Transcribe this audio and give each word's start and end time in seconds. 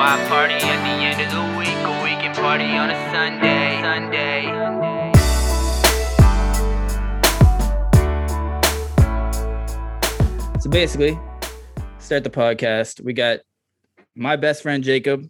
why 0.00 0.16
party 0.28 0.54
at 0.54 0.62
the 0.62 1.04
end 1.04 1.20
of 1.20 1.30
the 1.30 1.58
week, 1.58 1.76
or 1.84 2.02
we 2.02 2.16
can 2.22 2.34
party 2.34 2.64
on 2.64 2.88
a 2.88 2.94
Sunday. 3.12 3.82
Sunday. 3.82 4.46
So 10.58 10.70
basically, 10.70 11.18
start 11.98 12.24
the 12.24 12.30
podcast. 12.30 13.04
We 13.04 13.12
got 13.12 13.40
my 14.14 14.36
best 14.36 14.62
friend 14.62 14.82
Jacob. 14.82 15.28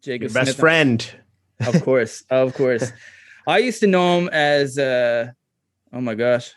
Jacob 0.00 0.30
Your 0.30 0.32
best 0.32 0.52
Smith. 0.52 0.56
friend. 0.56 1.10
Of 1.60 1.82
course, 1.84 2.24
of 2.30 2.54
course. 2.54 2.90
I 3.46 3.58
used 3.58 3.80
to 3.80 3.86
know 3.86 4.20
him 4.20 4.30
as 4.30 4.78
uh 4.78 5.32
oh 5.92 6.00
my 6.00 6.14
gosh. 6.14 6.54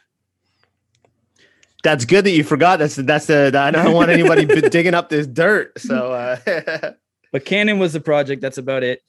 That's 1.84 2.06
good 2.06 2.24
that 2.24 2.32
you 2.32 2.46
forgot. 2.46 2.80
That's 2.80 2.96
that's 2.96 3.26
the 3.26 3.52
I 3.54 3.72
don't 3.72 3.94
want 3.94 4.10
anybody 4.10 4.46
digging 4.70 4.94
up 4.94 5.10
this 5.10 5.28
dirt. 5.28 5.78
So 5.80 6.14
uh, 6.14 6.94
But 7.32 7.46
Canon 7.46 7.80
was 7.80 7.94
the 7.94 8.02
project, 8.02 8.42
that's 8.42 8.58
about 8.58 8.84
it. 8.84 9.02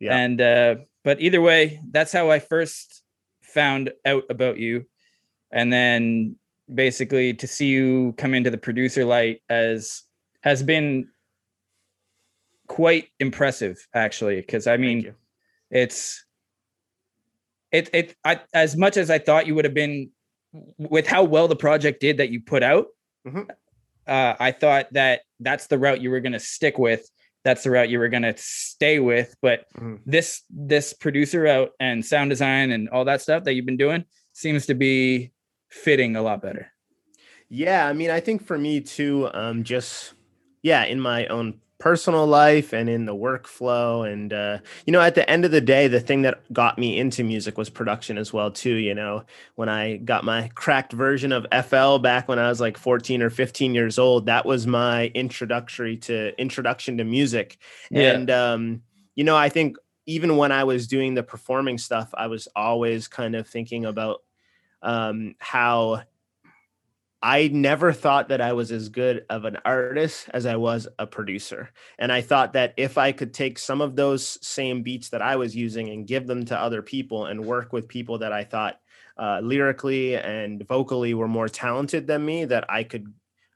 yeah, 0.00 0.16
And 0.16 0.40
uh 0.40 0.74
but 1.04 1.20
either 1.20 1.40
way, 1.40 1.80
that's 1.90 2.12
how 2.12 2.30
I 2.30 2.38
first 2.38 3.02
found 3.42 3.90
out 4.04 4.24
about 4.28 4.58
you. 4.58 4.84
And 5.50 5.72
then 5.72 6.36
basically 6.72 7.32
to 7.34 7.46
see 7.46 7.66
you 7.68 8.14
come 8.18 8.34
into 8.34 8.50
the 8.50 8.58
producer 8.58 9.04
light 9.04 9.40
as 9.48 10.02
has 10.42 10.62
been 10.62 11.08
quite 12.66 13.08
impressive 13.18 13.78
actually 13.94 14.36
because 14.36 14.66
I 14.66 14.76
mean 14.76 15.14
it's 15.70 16.26
it 17.72 17.88
it 17.94 18.14
I, 18.24 18.40
as 18.52 18.76
much 18.76 18.98
as 18.98 19.08
I 19.10 19.18
thought 19.18 19.46
you 19.46 19.54
would 19.54 19.64
have 19.64 19.72
been 19.74 20.10
with 20.76 21.06
how 21.06 21.24
well 21.24 21.48
the 21.48 21.56
project 21.56 22.00
did 22.00 22.18
that 22.18 22.30
you 22.30 22.40
put 22.42 22.62
out. 22.62 22.86
Mhm. 23.26 23.48
Uh, 24.06 24.34
I 24.38 24.52
thought 24.52 24.92
that 24.92 25.22
that's 25.40 25.66
the 25.66 25.78
route 25.78 26.00
you 26.00 26.10
were 26.10 26.20
going 26.20 26.32
to 26.32 26.40
stick 26.40 26.78
with. 26.78 27.08
That's 27.48 27.62
the 27.64 27.70
route 27.70 27.88
you 27.88 27.98
were 27.98 28.10
going 28.10 28.24
to 28.24 28.34
stay 28.36 28.98
with. 28.98 29.34
But 29.40 29.64
Mhm. 29.78 30.00
this 30.04 30.42
this 30.50 30.92
producer 30.92 31.40
route 31.40 31.72
and 31.80 32.04
sound 32.04 32.28
design 32.28 32.70
and 32.72 32.90
all 32.90 33.06
that 33.06 33.22
stuff 33.22 33.44
that 33.44 33.54
you've 33.54 33.64
been 33.64 33.78
doing 33.78 34.04
seems 34.34 34.66
to 34.66 34.74
be 34.74 35.32
fitting 35.70 36.14
a 36.14 36.20
lot 36.20 36.42
better. 36.42 36.70
Yeah, 37.48 37.86
I 37.88 37.94
mean, 37.94 38.10
I 38.10 38.20
think 38.20 38.44
for 38.44 38.58
me 38.58 38.82
too, 38.82 39.30
um, 39.32 39.64
just 39.64 40.12
yeah, 40.60 40.84
in 40.84 41.00
my 41.00 41.26
own 41.28 41.62
personal 41.78 42.26
life 42.26 42.72
and 42.72 42.88
in 42.88 43.04
the 43.06 43.14
workflow, 43.14 44.10
and 44.10 44.32
uh, 44.32 44.58
you 44.86 44.92
know, 44.92 45.00
at 45.00 45.14
the 45.14 45.28
end 45.30 45.44
of 45.44 45.50
the 45.50 45.60
day, 45.60 45.88
the 45.88 46.00
thing 46.00 46.22
that 46.22 46.40
got 46.52 46.78
me 46.78 46.98
into 46.98 47.22
music 47.24 47.56
was 47.56 47.70
production 47.70 48.18
as 48.18 48.32
well 48.32 48.50
too. 48.50 48.74
You 48.74 48.94
know, 48.94 49.24
when 49.54 49.68
I 49.68 49.96
got 49.98 50.24
my 50.24 50.50
cracked 50.54 50.92
version 50.92 51.32
of 51.32 51.46
FL 51.66 51.98
back 51.98 52.28
when 52.28 52.38
I 52.38 52.48
was 52.48 52.60
like 52.60 52.76
14 52.76 53.22
or 53.22 53.30
15 53.30 53.74
years 53.74 53.98
old, 53.98 54.26
that 54.26 54.44
was 54.44 54.66
my 54.66 55.06
introductory 55.14 55.96
to 55.98 56.38
introduction 56.40 56.98
to 56.98 57.04
music, 57.04 57.58
Yeah. 57.90 58.12
and 58.12 58.30
um, 58.30 58.82
you 59.14 59.24
know, 59.24 59.36
I 59.36 59.48
think 59.48 59.76
even 60.06 60.36
when 60.36 60.52
I 60.52 60.64
was 60.64 60.86
doing 60.86 61.14
the 61.14 61.22
performing 61.22 61.76
stuff, 61.78 62.08
I 62.14 62.28
was 62.28 62.48
always 62.56 63.08
kind 63.08 63.36
of 63.36 63.46
thinking 63.46 63.84
about 63.84 64.22
um, 64.82 65.34
how 65.38 66.02
I 67.20 67.48
never 67.48 67.92
thought 67.92 68.28
that 68.28 68.40
I 68.40 68.52
was 68.52 68.70
as 68.70 68.88
good 68.88 69.26
of 69.28 69.44
an 69.44 69.58
artist 69.64 70.28
as 70.32 70.46
I 70.46 70.54
was 70.56 70.86
a 71.00 71.06
producer. 71.06 71.70
And 71.98 72.12
I 72.12 72.20
thought 72.20 72.52
that 72.52 72.74
if 72.76 72.96
I 72.96 73.10
could 73.10 73.34
take 73.34 73.58
some 73.58 73.80
of 73.80 73.96
those 73.96 74.38
same 74.46 74.82
beats 74.82 75.08
that 75.08 75.22
I 75.22 75.34
was 75.36 75.56
using 75.56 75.88
and 75.88 76.06
give 76.06 76.28
them 76.28 76.44
to 76.46 76.58
other 76.58 76.80
people 76.80 77.26
and 77.26 77.44
work 77.44 77.72
with 77.72 77.88
people 77.88 78.18
that 78.18 78.32
I 78.32 78.44
thought 78.44 78.80
uh, 79.16 79.40
lyrically 79.42 80.16
and 80.16 80.64
vocally 80.68 81.12
were 81.12 81.26
more 81.26 81.48
talented 81.48 82.06
than 82.06 82.24
me, 82.24 82.44
that 82.44 82.70
I 82.70 82.84
could 82.84 83.12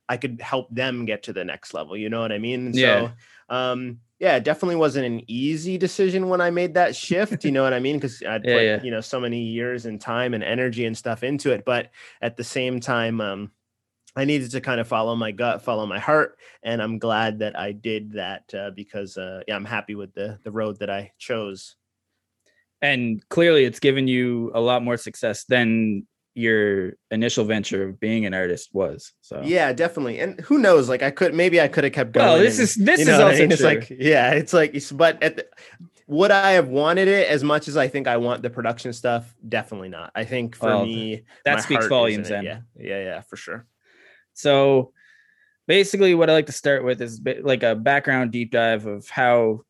I 0.09 0.17
could 0.17 0.41
help 0.41 0.69
them 0.75 1.05
get 1.05 1.23
to 1.25 1.33
the 1.33 1.45
next 1.45 1.73
level. 1.73 1.97
You 1.97 2.11
know 2.11 2.21
what 2.21 2.33
I 2.33 2.39
mean? 2.39 2.73
Yeah. 2.73 2.75
So 2.75 3.13
um 3.49 4.01
yeah, 4.19 4.37
it 4.37 4.45
definitely 4.45 4.77
wasn't 4.77 5.07
an 5.07 5.23
easy 5.29 5.77
decision 5.79 6.29
when 6.29 6.41
I 6.41 6.51
made 6.51 6.75
that 6.75 6.95
shift. 6.95 7.45
You 7.45 7.51
know 7.51 7.65
what 7.65 7.73
I 7.75 7.81
mean? 7.81 7.97
Because 7.97 8.23
I'd 8.23 8.47
Yeah, 8.47 8.51
put, 8.51 8.69
yeah. 8.77 8.81
you 8.81 8.91
know, 8.93 9.01
so 9.01 9.19
many 9.19 9.43
years 9.43 9.85
and 9.85 10.01
time 10.01 10.33
and 10.33 10.45
energy 10.45 10.85
and 10.85 10.97
stuff 10.97 11.25
into 11.25 11.51
it. 11.51 11.65
But 11.65 11.91
at 12.21 12.37
the 12.37 12.45
same 12.45 12.79
time, 12.79 13.21
um, 13.21 13.51
I 14.15 14.25
needed 14.25 14.51
to 14.51 14.61
kind 14.61 14.81
of 14.81 14.87
follow 14.89 15.17
my 15.17 15.31
gut, 15.33 15.63
follow 15.63 15.87
my 15.87 15.99
heart, 15.99 16.39
and 16.63 16.83
I'm 16.83 16.99
glad 16.99 17.39
that 17.39 17.59
I 17.59 17.73
did 17.73 18.13
that 18.13 18.45
uh, 18.55 18.71
because 18.71 19.17
uh, 19.17 19.41
yeah, 19.49 19.57
I'm 19.57 19.65
happy 19.65 19.95
with 19.95 20.13
the 20.15 20.39
the 20.45 20.51
road 20.51 20.79
that 20.81 20.91
I 20.91 21.13
chose. 21.19 21.77
And 22.83 23.27
clearly 23.29 23.65
it's 23.65 23.79
given 23.81 24.09
you 24.09 24.51
a 24.55 24.61
lot 24.61 24.83
more 24.83 24.97
success 24.97 25.45
than 25.45 26.07
your 26.35 26.95
initial 27.11 27.45
venture 27.45 27.89
of 27.89 28.01
being 28.01 28.27
an 28.27 28.35
artist 28.35 28.71
was. 28.73 29.13
So 29.21 29.43
Yeah, 29.45 29.73
definitely. 29.73 30.19
And 30.19 30.41
who 30.41 30.59
knows? 30.59 30.89
Like 30.89 31.03
I 31.03 31.11
could 31.11 31.35
maybe 31.35 31.61
I 31.61 31.69
could 31.69 31.85
have 31.85 31.93
kept 31.93 32.13
going. 32.13 32.27
Well, 32.27 32.39
this 32.39 32.59
and- 32.59 32.65
is 32.65 32.75
this 32.75 32.99
you 32.99 33.03
is 33.03 33.09
know 33.09 33.19
what 33.19 33.27
I 33.27 33.31
also 33.31 33.43
mean? 33.43 33.53
It's 33.53 33.61
true. 33.61 33.69
like 33.69 33.91
yeah, 33.91 34.33
it's 34.33 34.53
like 34.53 34.71
it's- 34.71 34.93
but 34.93 35.23
at 35.23 35.37
the, 35.37 35.47
would 36.07 36.31
I 36.31 36.53
have 36.53 36.69
wanted 36.69 37.09
it 37.09 37.29
as 37.29 37.45
much 37.45 37.69
as 37.69 37.77
I 37.77 37.89
think 37.89 38.09
I 38.09 38.17
want 38.17 38.43
the 38.43 38.51
production 38.51 38.93
stuff? 38.93 39.33
Definitely 39.49 39.89
not. 39.89 40.11
I 40.15 40.25
think 40.25 40.57
for 40.57 40.67
Well, 40.67 40.85
me 40.87 41.23
that 41.45 41.63
speaks 41.63 41.87
volumes 41.87 42.29
then. 42.29 42.45
Yeah, 42.45 42.61
yeah, 42.79 43.03
yeah, 43.05 43.21
for 43.21 43.37
sure. 43.37 43.67
So 44.35 44.93
basically, 45.67 46.15
what 46.15 46.31
I 46.31 46.35
like 46.35 46.47
to 46.47 46.53
start 46.53 46.85
with 46.85 47.01
is 47.03 47.21
bit- 47.21 47.45
like 47.45 47.63
a 47.63 47.75
background 47.75 48.33
deep 48.33 48.51
dive 48.51 48.87
of 48.87 49.09
how. 49.09 49.65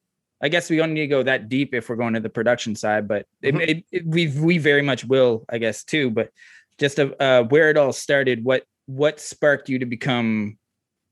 I 0.45 0.49
guess 0.49 0.69
we 0.69 0.77
don't 0.77 0.93
need 0.93 1.03
to 1.03 1.07
go 1.07 1.23
that 1.23 1.49
deep 1.49 1.73
if 1.73 1.89
we're 1.89 1.95
going 1.95 2.15
to 2.15 2.21
the 2.21 2.29
production 2.29 2.75
side, 2.75 3.07
but 3.07 3.27
it, 3.43 3.55
Mhm. 3.55 3.69
it, 3.69 3.85
it, 3.93 4.05
we 4.05 4.27
we 4.27 4.59
very 4.59 4.83
much 4.83 5.05
will, 5.05 5.45
I 5.49 5.59
guess, 5.59 5.85
too. 5.85 6.11
But 6.11 6.31
just 6.79 6.99
of 6.99 7.15
uh, 7.21 7.45
where 7.45 7.71
it 7.71 7.77
all 7.77 7.93
started, 7.93 8.43
what 8.43 8.65
what 8.87 9.21
sparked 9.21 9.69
you 9.69 9.79
to 9.79 9.87
become 9.87 10.59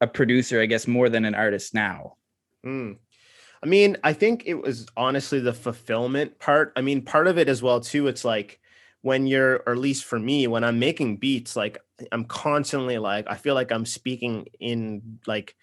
a 0.01 0.09
producer? 0.09 0.61
I 0.61 0.67
guess 0.67 0.89
more 0.89 1.09
than 1.09 1.25
an 1.25 1.37
artist 1.37 1.75
now. 1.75 2.17
Mm. 2.67 2.97
I 3.63 3.67
mean, 3.67 3.99
I 4.03 4.15
think 4.15 4.43
it 4.47 4.55
was 4.55 4.89
honestly 4.97 5.39
the 5.39 5.53
fulfillment 5.53 6.41
part. 6.41 6.73
I 6.75 6.81
mean, 6.81 7.03
part 7.03 7.29
of 7.29 7.39
it 7.39 7.49
as 7.49 7.63
well 7.63 7.79
too. 7.81 8.09
It's 8.09 8.25
like 8.25 8.59
when 9.03 9.29
you're, 9.29 9.63
or 9.65 9.75
at 9.75 9.79
least 9.79 10.07
for 10.07 10.19
me, 10.19 10.49
when 10.49 10.65
I'm 10.65 10.81
making 10.81 11.19
beats, 11.19 11.55
like 11.55 11.79
I'm 12.13 12.25
constantly 12.25 12.99
like 12.99 13.27
I 13.29 13.37
feel 13.37 13.55
like 13.55 13.73
I'm 13.73 13.87
speaking 13.87 14.47
in 14.59 15.19
like 15.27 15.55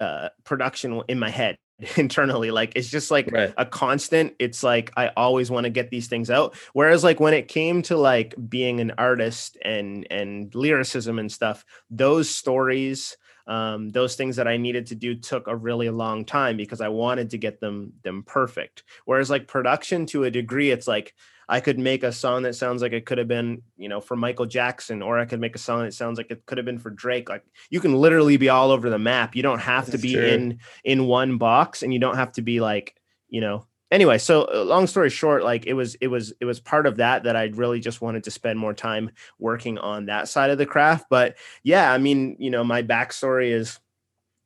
uh, 0.00 0.30
production 0.44 1.02
in 1.08 1.18
my 1.18 1.30
head 1.30 1.58
internally. 1.96 2.50
Like 2.50 2.72
it's 2.76 2.88
just 2.90 3.10
like 3.10 3.30
Right. 3.32 3.52
a 3.56 3.66
constant. 3.66 4.34
It's 4.38 4.62
like 4.62 4.92
I 4.96 5.08
always 5.16 5.50
want 5.50 5.64
to 5.64 5.70
get 5.70 5.90
these 5.90 6.08
things 6.08 6.30
out. 6.30 6.56
Whereas 6.72 7.04
like 7.04 7.20
when 7.20 7.34
it 7.34 7.48
came 7.48 7.82
to 7.82 7.96
like 7.96 8.34
being 8.48 8.80
an 8.80 8.92
artist 8.98 9.56
and 9.64 10.06
and 10.10 10.54
lyricism 10.54 11.18
and 11.18 11.30
stuff, 11.30 11.64
those 11.90 12.28
stories 12.30 13.16
um, 13.46 13.90
those 13.90 14.16
things 14.16 14.36
that 14.36 14.48
I 14.48 14.56
needed 14.56 14.86
to 14.86 14.94
do 14.94 15.14
took 15.14 15.48
a 15.48 15.56
really 15.56 15.90
long 15.90 16.24
time 16.24 16.56
because 16.56 16.80
I 16.80 16.88
wanted 16.88 17.30
to 17.30 17.38
get 17.38 17.60
them 17.60 17.92
them 18.02 18.22
perfect. 18.22 18.84
Whereas 19.04 19.28
like 19.28 19.48
production 19.48 20.06
to 20.06 20.24
a 20.24 20.30
degree, 20.30 20.70
it's 20.70 20.88
like 20.88 21.14
I 21.48 21.60
could 21.60 21.78
make 21.78 22.02
a 22.02 22.12
song 22.12 22.42
that 22.42 22.54
sounds 22.54 22.82
like 22.82 22.92
it 22.92 23.06
could 23.06 23.18
have 23.18 23.28
been, 23.28 23.62
you 23.76 23.88
know, 23.88 24.00
for 24.00 24.16
Michael 24.16 24.46
Jackson, 24.46 25.02
or 25.02 25.18
I 25.18 25.24
could 25.24 25.40
make 25.40 25.54
a 25.54 25.58
song 25.58 25.82
that 25.82 25.94
sounds 25.94 26.18
like 26.18 26.30
it 26.30 26.44
could 26.46 26.58
have 26.58 26.64
been 26.64 26.78
for 26.78 26.90
Drake. 26.90 27.28
Like 27.28 27.44
you 27.70 27.80
can 27.80 27.94
literally 27.94 28.36
be 28.36 28.48
all 28.48 28.70
over 28.70 28.90
the 28.90 28.98
map. 28.98 29.36
You 29.36 29.42
don't 29.42 29.60
have 29.60 29.90
to 29.90 29.98
be 29.98 30.14
true. 30.14 30.24
in 30.24 30.58
in 30.84 31.06
one 31.06 31.38
box, 31.38 31.82
and 31.82 31.92
you 31.92 31.98
don't 31.98 32.16
have 32.16 32.32
to 32.32 32.42
be 32.42 32.60
like, 32.60 32.94
you 33.28 33.40
know. 33.40 33.66
Anyway, 33.90 34.18
so 34.18 34.48
uh, 34.52 34.64
long 34.64 34.88
story 34.88 35.08
short, 35.08 35.44
like 35.44 35.66
it 35.66 35.74
was, 35.74 35.94
it 35.96 36.08
was, 36.08 36.32
it 36.40 36.46
was 36.46 36.58
part 36.58 36.86
of 36.86 36.96
that 36.96 37.24
that 37.24 37.36
I 37.36 37.44
really 37.54 37.78
just 37.78 38.00
wanted 38.00 38.24
to 38.24 38.30
spend 38.32 38.58
more 38.58 38.74
time 38.74 39.10
working 39.38 39.78
on 39.78 40.06
that 40.06 40.26
side 40.26 40.50
of 40.50 40.58
the 40.58 40.66
craft. 40.66 41.06
But 41.08 41.36
yeah, 41.62 41.92
I 41.92 41.98
mean, 41.98 42.34
you 42.40 42.50
know, 42.50 42.64
my 42.64 42.82
backstory 42.82 43.52
is 43.52 43.78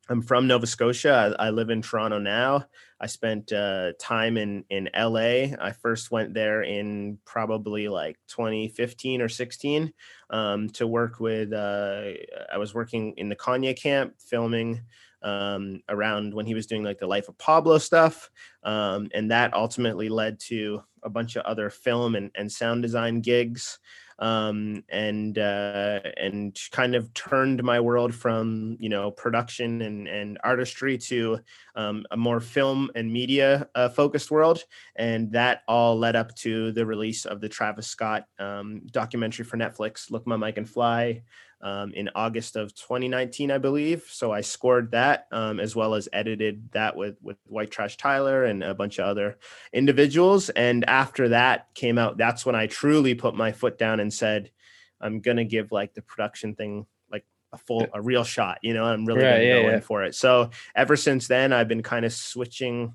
I'm 0.07 0.21
from 0.21 0.47
Nova 0.47 0.67
Scotia. 0.67 1.35
I, 1.39 1.47
I 1.47 1.49
live 1.51 1.69
in 1.69 1.81
Toronto 1.81 2.19
now. 2.19 2.65
I 3.01 3.07
spent 3.07 3.51
uh, 3.51 3.93
time 3.99 4.37
in 4.37 4.65
in 4.69 4.89
LA. 4.97 5.55
I 5.59 5.73
first 5.81 6.11
went 6.11 6.33
there 6.33 6.63
in 6.63 7.17
probably 7.25 7.87
like 7.87 8.17
2015 8.27 9.21
or 9.21 9.29
16 9.29 9.93
um, 10.29 10.69
to 10.69 10.87
work 10.87 11.19
with. 11.19 11.53
Uh, 11.53 12.11
I 12.51 12.57
was 12.57 12.73
working 12.73 13.13
in 13.17 13.29
the 13.29 13.35
Kanye 13.35 13.79
camp, 13.79 14.15
filming 14.19 14.81
um, 15.21 15.81
around 15.89 16.33
when 16.33 16.45
he 16.45 16.53
was 16.53 16.67
doing 16.67 16.83
like 16.83 16.99
the 16.99 17.07
Life 17.07 17.29
of 17.29 17.37
Pablo 17.37 17.77
stuff, 17.77 18.29
um, 18.63 19.09
and 19.13 19.31
that 19.31 19.53
ultimately 19.53 20.09
led 20.09 20.39
to 20.41 20.81
a 21.03 21.09
bunch 21.09 21.35
of 21.35 21.43
other 21.45 21.69
film 21.69 22.15
and, 22.15 22.31
and 22.35 22.51
sound 22.51 22.81
design 22.81 23.21
gigs 23.21 23.79
um, 24.19 24.83
and 24.89 25.37
uh, 25.37 26.01
and 26.17 26.57
kind 26.71 26.93
of 26.93 27.13
turned 27.13 27.63
my 27.63 27.79
world 27.79 28.13
from 28.13 28.77
you 28.79 28.89
know 28.89 29.11
production 29.11 29.81
and 29.81 30.07
and 30.07 30.37
artistry 30.43 30.97
to 30.97 31.39
um, 31.75 32.05
a 32.11 32.17
more 32.17 32.39
film 32.39 32.91
and 32.95 33.11
media 33.11 33.67
uh, 33.75 33.89
focused 33.89 34.29
world, 34.29 34.63
and 34.95 35.31
that 35.31 35.61
all 35.67 35.97
led 35.97 36.15
up 36.15 36.35
to 36.35 36.71
the 36.73 36.85
release 36.85 37.25
of 37.25 37.41
the 37.41 37.49
Travis 37.49 37.87
Scott 37.87 38.25
um, 38.39 38.81
documentary 38.91 39.45
for 39.45 39.57
Netflix, 39.57 40.11
"Look 40.11 40.27
Mom 40.27 40.43
I 40.43 40.51
Can 40.51 40.65
Fly." 40.65 41.23
Um, 41.61 41.91
in 41.93 42.09
August 42.15 42.55
of 42.55 42.73
2019, 42.73 43.51
I 43.51 43.57
believe. 43.57 44.05
So 44.09 44.31
I 44.31 44.39
scored 44.39 44.91
that 44.91 45.27
um, 45.33 45.59
as 45.59 45.75
well 45.75 45.93
as 45.93 46.07
edited 46.13 46.71
that 46.71 46.95
with 46.95 47.17
with 47.21 47.37
White 47.45 47.69
Trash 47.69 47.97
Tyler 47.97 48.45
and 48.45 48.63
a 48.63 48.73
bunch 48.73 48.97
of 48.97 49.05
other 49.05 49.37
individuals. 49.73 50.49
And 50.49 50.87
after 50.87 51.29
that 51.29 51.67
came 51.75 51.97
out, 51.97 52.17
that's 52.17 52.45
when 52.45 52.55
I 52.55 52.67
truly 52.67 53.13
put 53.13 53.35
my 53.35 53.51
foot 53.51 53.77
down 53.77 53.99
and 53.99 54.13
said, 54.13 54.51
I'm 55.01 55.19
gonna 55.19 55.43
give 55.43 55.71
like 55.71 55.93
the 55.93 56.01
production 56.01 56.55
thing 56.55 56.85
like 57.11 57.25
a 57.51 57.57
full 57.57 57.87
a 57.93 58.01
real 58.01 58.23
shot 58.23 58.59
you 58.61 58.73
know 58.73 58.85
i'm 58.85 59.05
really 59.05 59.21
gonna 59.21 59.43
yeah, 59.43 59.61
go 59.61 59.67
yeah. 59.67 59.75
in 59.75 59.81
for 59.81 60.03
it 60.03 60.13
so 60.15 60.49
ever 60.75 60.95
since 60.95 61.27
then 61.27 61.51
i've 61.53 61.67
been 61.67 61.83
kind 61.83 62.05
of 62.05 62.13
switching 62.13 62.93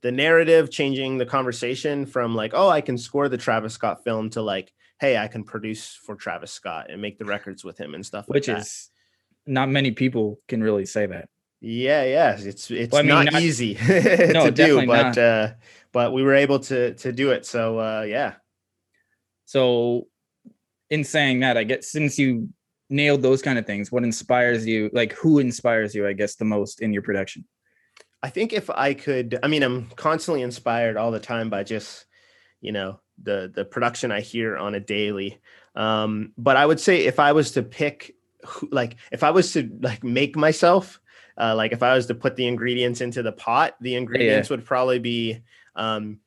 the 0.00 0.12
narrative 0.12 0.70
changing 0.70 1.18
the 1.18 1.26
conversation 1.26 2.04
from 2.06 2.34
like 2.34 2.52
oh 2.54 2.68
i 2.68 2.80
can 2.80 2.98
score 2.98 3.28
the 3.28 3.38
travis 3.38 3.74
scott 3.74 4.02
film 4.04 4.30
to 4.30 4.42
like 4.42 4.72
hey 5.00 5.16
i 5.18 5.26
can 5.28 5.44
produce 5.44 5.94
for 5.94 6.14
travis 6.14 6.52
scott 6.52 6.86
and 6.90 7.00
make 7.02 7.18
the 7.18 7.24
records 7.24 7.64
with 7.64 7.76
him 7.78 7.94
and 7.94 8.04
stuff 8.06 8.26
which 8.28 8.48
like 8.48 8.56
that. 8.58 8.62
is 8.62 8.90
not 9.46 9.68
many 9.68 9.90
people 9.90 10.40
can 10.48 10.62
really 10.62 10.86
say 10.86 11.04
that. 11.06 11.28
yeah 11.60 12.04
yeah 12.04 12.36
it's 12.38 12.70
it's 12.70 12.92
Well, 12.92 13.00
I 13.00 13.02
mean, 13.02 13.08
not, 13.08 13.32
not- 13.32 13.42
easy 13.42 13.74
No, 14.32 14.46
to 14.46 14.50
do 14.50 14.86
but 14.86 15.02
not. 15.02 15.18
uh 15.18 15.48
but 15.92 16.12
we 16.12 16.22
were 16.22 16.34
able 16.34 16.58
to 16.60 16.94
to 16.94 17.12
do 17.12 17.30
it 17.30 17.44
so 17.46 17.78
uh 17.78 18.02
yeah 18.02 18.34
So, 19.46 20.06
in 20.90 21.04
saying 21.04 21.40
that, 21.40 21.56
I 21.56 21.64
guess 21.64 21.90
since 21.92 22.18
you 22.18 22.48
nailed 22.88 23.20
those 23.22 23.42
kind 23.42 23.58
of 23.58 23.66
things, 23.66 23.92
what 23.92 24.04
inspires 24.04 24.66
you? 24.66 24.88
Like, 24.92 25.12
who 25.12 25.38
inspires 25.38 25.94
you? 25.94 26.06
I 26.08 26.12
guess 26.14 26.36
the 26.36 26.44
most 26.44 26.80
in 26.80 26.92
your 26.92 27.02
production. 27.02 27.44
I 28.22 28.30
think 28.30 28.52
if 28.52 28.70
I 28.70 28.94
could, 28.94 29.38
I 29.42 29.48
mean, 29.48 29.62
I'm 29.62 29.90
constantly 29.96 30.42
inspired 30.42 30.96
all 30.96 31.10
the 31.10 31.20
time 31.20 31.50
by 31.50 31.62
just, 31.64 32.06
you 32.62 32.72
know, 32.72 33.00
the 33.22 33.50
the 33.54 33.64
production 33.64 34.10
I 34.10 34.20
hear 34.20 34.56
on 34.56 34.74
a 34.74 34.80
daily. 34.80 35.40
Um, 35.74 36.32
but 36.38 36.56
I 36.56 36.64
would 36.64 36.80
say 36.80 37.06
if 37.06 37.18
I 37.18 37.32
was 37.32 37.52
to 37.52 37.62
pick, 37.62 38.14
like, 38.70 38.96
if 39.10 39.22
I 39.22 39.30
was 39.30 39.52
to 39.54 39.68
like 39.80 40.04
make 40.04 40.36
myself, 40.36 41.00
uh, 41.38 41.54
like 41.56 41.72
if 41.72 41.82
I 41.82 41.94
was 41.94 42.06
to 42.06 42.14
put 42.14 42.36
the 42.36 42.46
ingredients 42.46 43.00
into 43.00 43.22
the 43.22 43.32
pot, 43.32 43.76
the 43.80 43.96
ingredients 43.96 44.50
would 44.50 44.64
probably 44.64 44.98
be, 44.98 45.40
um, 45.74 46.20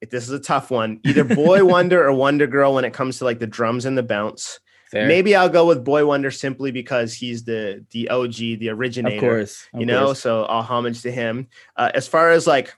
if 0.00 0.10
this 0.10 0.24
is 0.24 0.30
a 0.30 0.40
tough 0.40 0.70
one, 0.70 1.00
either 1.04 1.22
Boy 1.22 1.64
Wonder 1.64 2.08
or 2.08 2.12
WondaGurl 2.12 2.74
when 2.74 2.84
it 2.84 2.92
comes 2.92 3.18
to 3.18 3.24
like 3.24 3.38
the 3.38 3.46
drums 3.46 3.84
and 3.84 3.96
the 3.96 4.02
bounce. 4.02 4.58
Fair, 4.90 5.06
Maybe 5.06 5.34
I'll 5.34 5.48
go 5.48 5.66
with 5.66 5.84
Boi-1da 5.84 6.36
simply 6.36 6.70
because 6.70 7.14
he's 7.14 7.44
the 7.44 7.82
the 7.92 8.10
OG, 8.10 8.34
the 8.34 8.68
originator 8.68 9.16
of 9.16 9.20
course, 9.20 9.66
of 9.72 9.80
you 9.80 9.86
know 9.86 10.06
course. 10.06 10.20
so 10.20 10.44
all 10.44 10.62
homage 10.62 11.00
to 11.02 11.10
him 11.10 11.48
uh, 11.76 11.90
as 11.94 12.06
far 12.06 12.30
as 12.30 12.46
like 12.46 12.74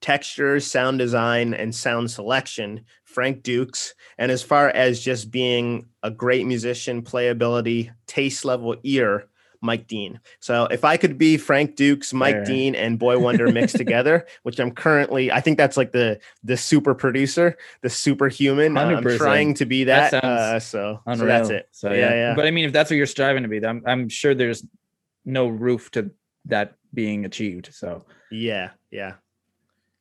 textures 0.00 0.66
sound 0.66 0.98
design 0.98 1.54
and 1.54 1.74
sound 1.74 2.10
selection 2.10 2.84
frank 3.04 3.42
dukes. 3.42 3.94
And 4.18 4.30
as 4.30 4.42
far 4.42 4.68
as 4.70 5.00
just 5.00 5.30
being 5.30 5.86
a 6.02 6.10
great 6.10 6.46
musician 6.46 7.02
playability 7.02 7.90
taste 8.06 8.44
level 8.44 8.76
ear 8.82 9.26
mike 9.62 9.86
dean. 9.86 10.18
So 10.40 10.64
if 10.70 10.84
i 10.84 10.96
could 10.96 11.18
be 11.18 11.36
frank 11.36 11.76
dukes 11.76 12.14
mike 12.14 12.34
Fair. 12.36 12.44
dean 12.44 12.74
and 12.74 12.98
Boi-1da 12.98 13.52
mixed 13.52 13.76
together 13.84 14.26
which 14.42 14.58
i'm 14.58 14.70
currently 14.70 15.30
i 15.30 15.42
think 15.42 15.58
that's 15.58 15.76
like 15.76 15.92
the 15.92 16.18
the 16.42 16.56
super 16.56 16.94
producer 16.94 17.58
the 17.82 17.90
superhuman. 17.90 18.74
Uh, 18.76 18.80
i'm 18.80 19.04
trying 19.18 19.52
to 19.54 19.66
be 19.66 19.84
that, 19.84 20.12
That 20.12 20.24
uh, 20.24 20.60
so, 20.60 21.00
so 21.14 21.26
that's 21.26 21.50
it. 21.50 21.68
So 21.72 21.92
Yeah, 21.92 21.98
yeah, 21.98 22.14
yeah. 22.14 22.34
But 22.34 22.46
I 22.46 22.50
mean, 22.52 22.64
if 22.64 22.72
that's 22.72 22.88
what 22.88 22.96
you're 22.96 23.06
striving 23.06 23.42
to 23.42 23.48
be, 23.48 23.64
I'm 23.64 23.82
I'm 23.86 24.08
sure 24.08 24.34
there's 24.34 24.64
no 25.26 25.48
roof 25.48 25.90
to 25.92 26.10
that 26.46 26.76
being 26.94 27.26
achieved. 27.26 27.70
So, 27.72 28.06
yeah 28.30 28.70
yeah 28.90 29.14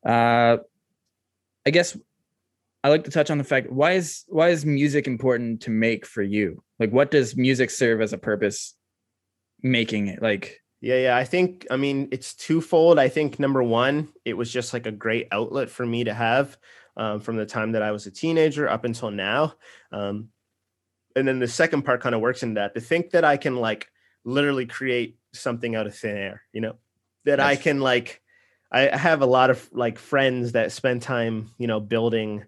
uh, 0.05 0.57
I 1.65 1.69
guess 1.71 1.97
I 2.83 2.89
like 2.89 3.03
to 3.03 3.11
touch 3.11 3.29
on 3.29 3.37
the 3.37 3.43
fact 3.43 3.69
why 3.71 3.93
is 3.93 4.25
why 4.27 4.49
is 4.49 4.65
music 4.65 5.07
important 5.07 5.61
to 5.61 5.69
make 5.69 6.05
for 6.05 6.21
you? 6.21 6.63
Like, 6.79 6.91
what 6.91 7.11
does 7.11 7.35
music 7.35 7.69
serve 7.69 8.01
as 8.01 8.13
a 8.13 8.17
purpose? 8.17 8.75
Making 9.61 10.07
it 10.07 10.21
like 10.21 10.61
Yeah, 10.81 10.97
yeah. 10.97 11.17
I 11.17 11.25
think, 11.25 11.67
I 11.69 11.75
mean, 11.75 12.07
it's 12.11 12.33
twofold. 12.33 12.97
I 12.97 13.09
think 13.09 13.39
number 13.39 13.61
one, 13.61 14.09
it 14.23 14.35
was 14.35 14.51
just 14.51 14.73
like 14.73 14.85
a 14.85 14.91
great 14.91 15.27
outlet 15.31 15.69
for 15.69 15.85
me 15.85 16.05
to 16.05 16.13
have 16.13 16.57
um, 16.95 17.19
from 17.19 17.35
the 17.35 17.45
time 17.45 17.73
that 17.73 17.81
I 17.81 17.91
was 17.91 18.05
a 18.05 18.11
teenager 18.11 18.69
up 18.69 18.85
until 18.85 19.11
now. 19.11 19.55
Um, 19.91 20.29
and 21.15 21.27
then 21.27 21.39
the 21.39 21.47
second 21.47 21.83
part 21.83 22.01
kind 22.01 22.15
of 22.15 22.21
works 22.21 22.43
in 22.43 22.53
that 22.53 22.73
to 22.75 22.81
think 22.81 23.11
that 23.11 23.25
I 23.25 23.35
can 23.35 23.57
like 23.57 23.91
literally 24.23 24.65
create 24.65 25.17
something 25.33 25.75
out 25.75 25.87
of 25.87 25.95
thin 25.95 26.15
air, 26.15 26.43
you 26.53 26.61
know, 26.61 26.75
that 27.25 27.41
I 27.41 27.57
can 27.57 27.81
like, 27.81 28.21
I 28.71 28.95
have 28.95 29.21
a 29.21 29.25
lot 29.25 29.49
of 29.49 29.67
like 29.71 29.97
friends 29.97 30.51
that 30.51 30.71
spend 30.71 31.01
time, 31.01 31.51
you 31.57 31.67
know, 31.67 31.79
building 31.79 32.45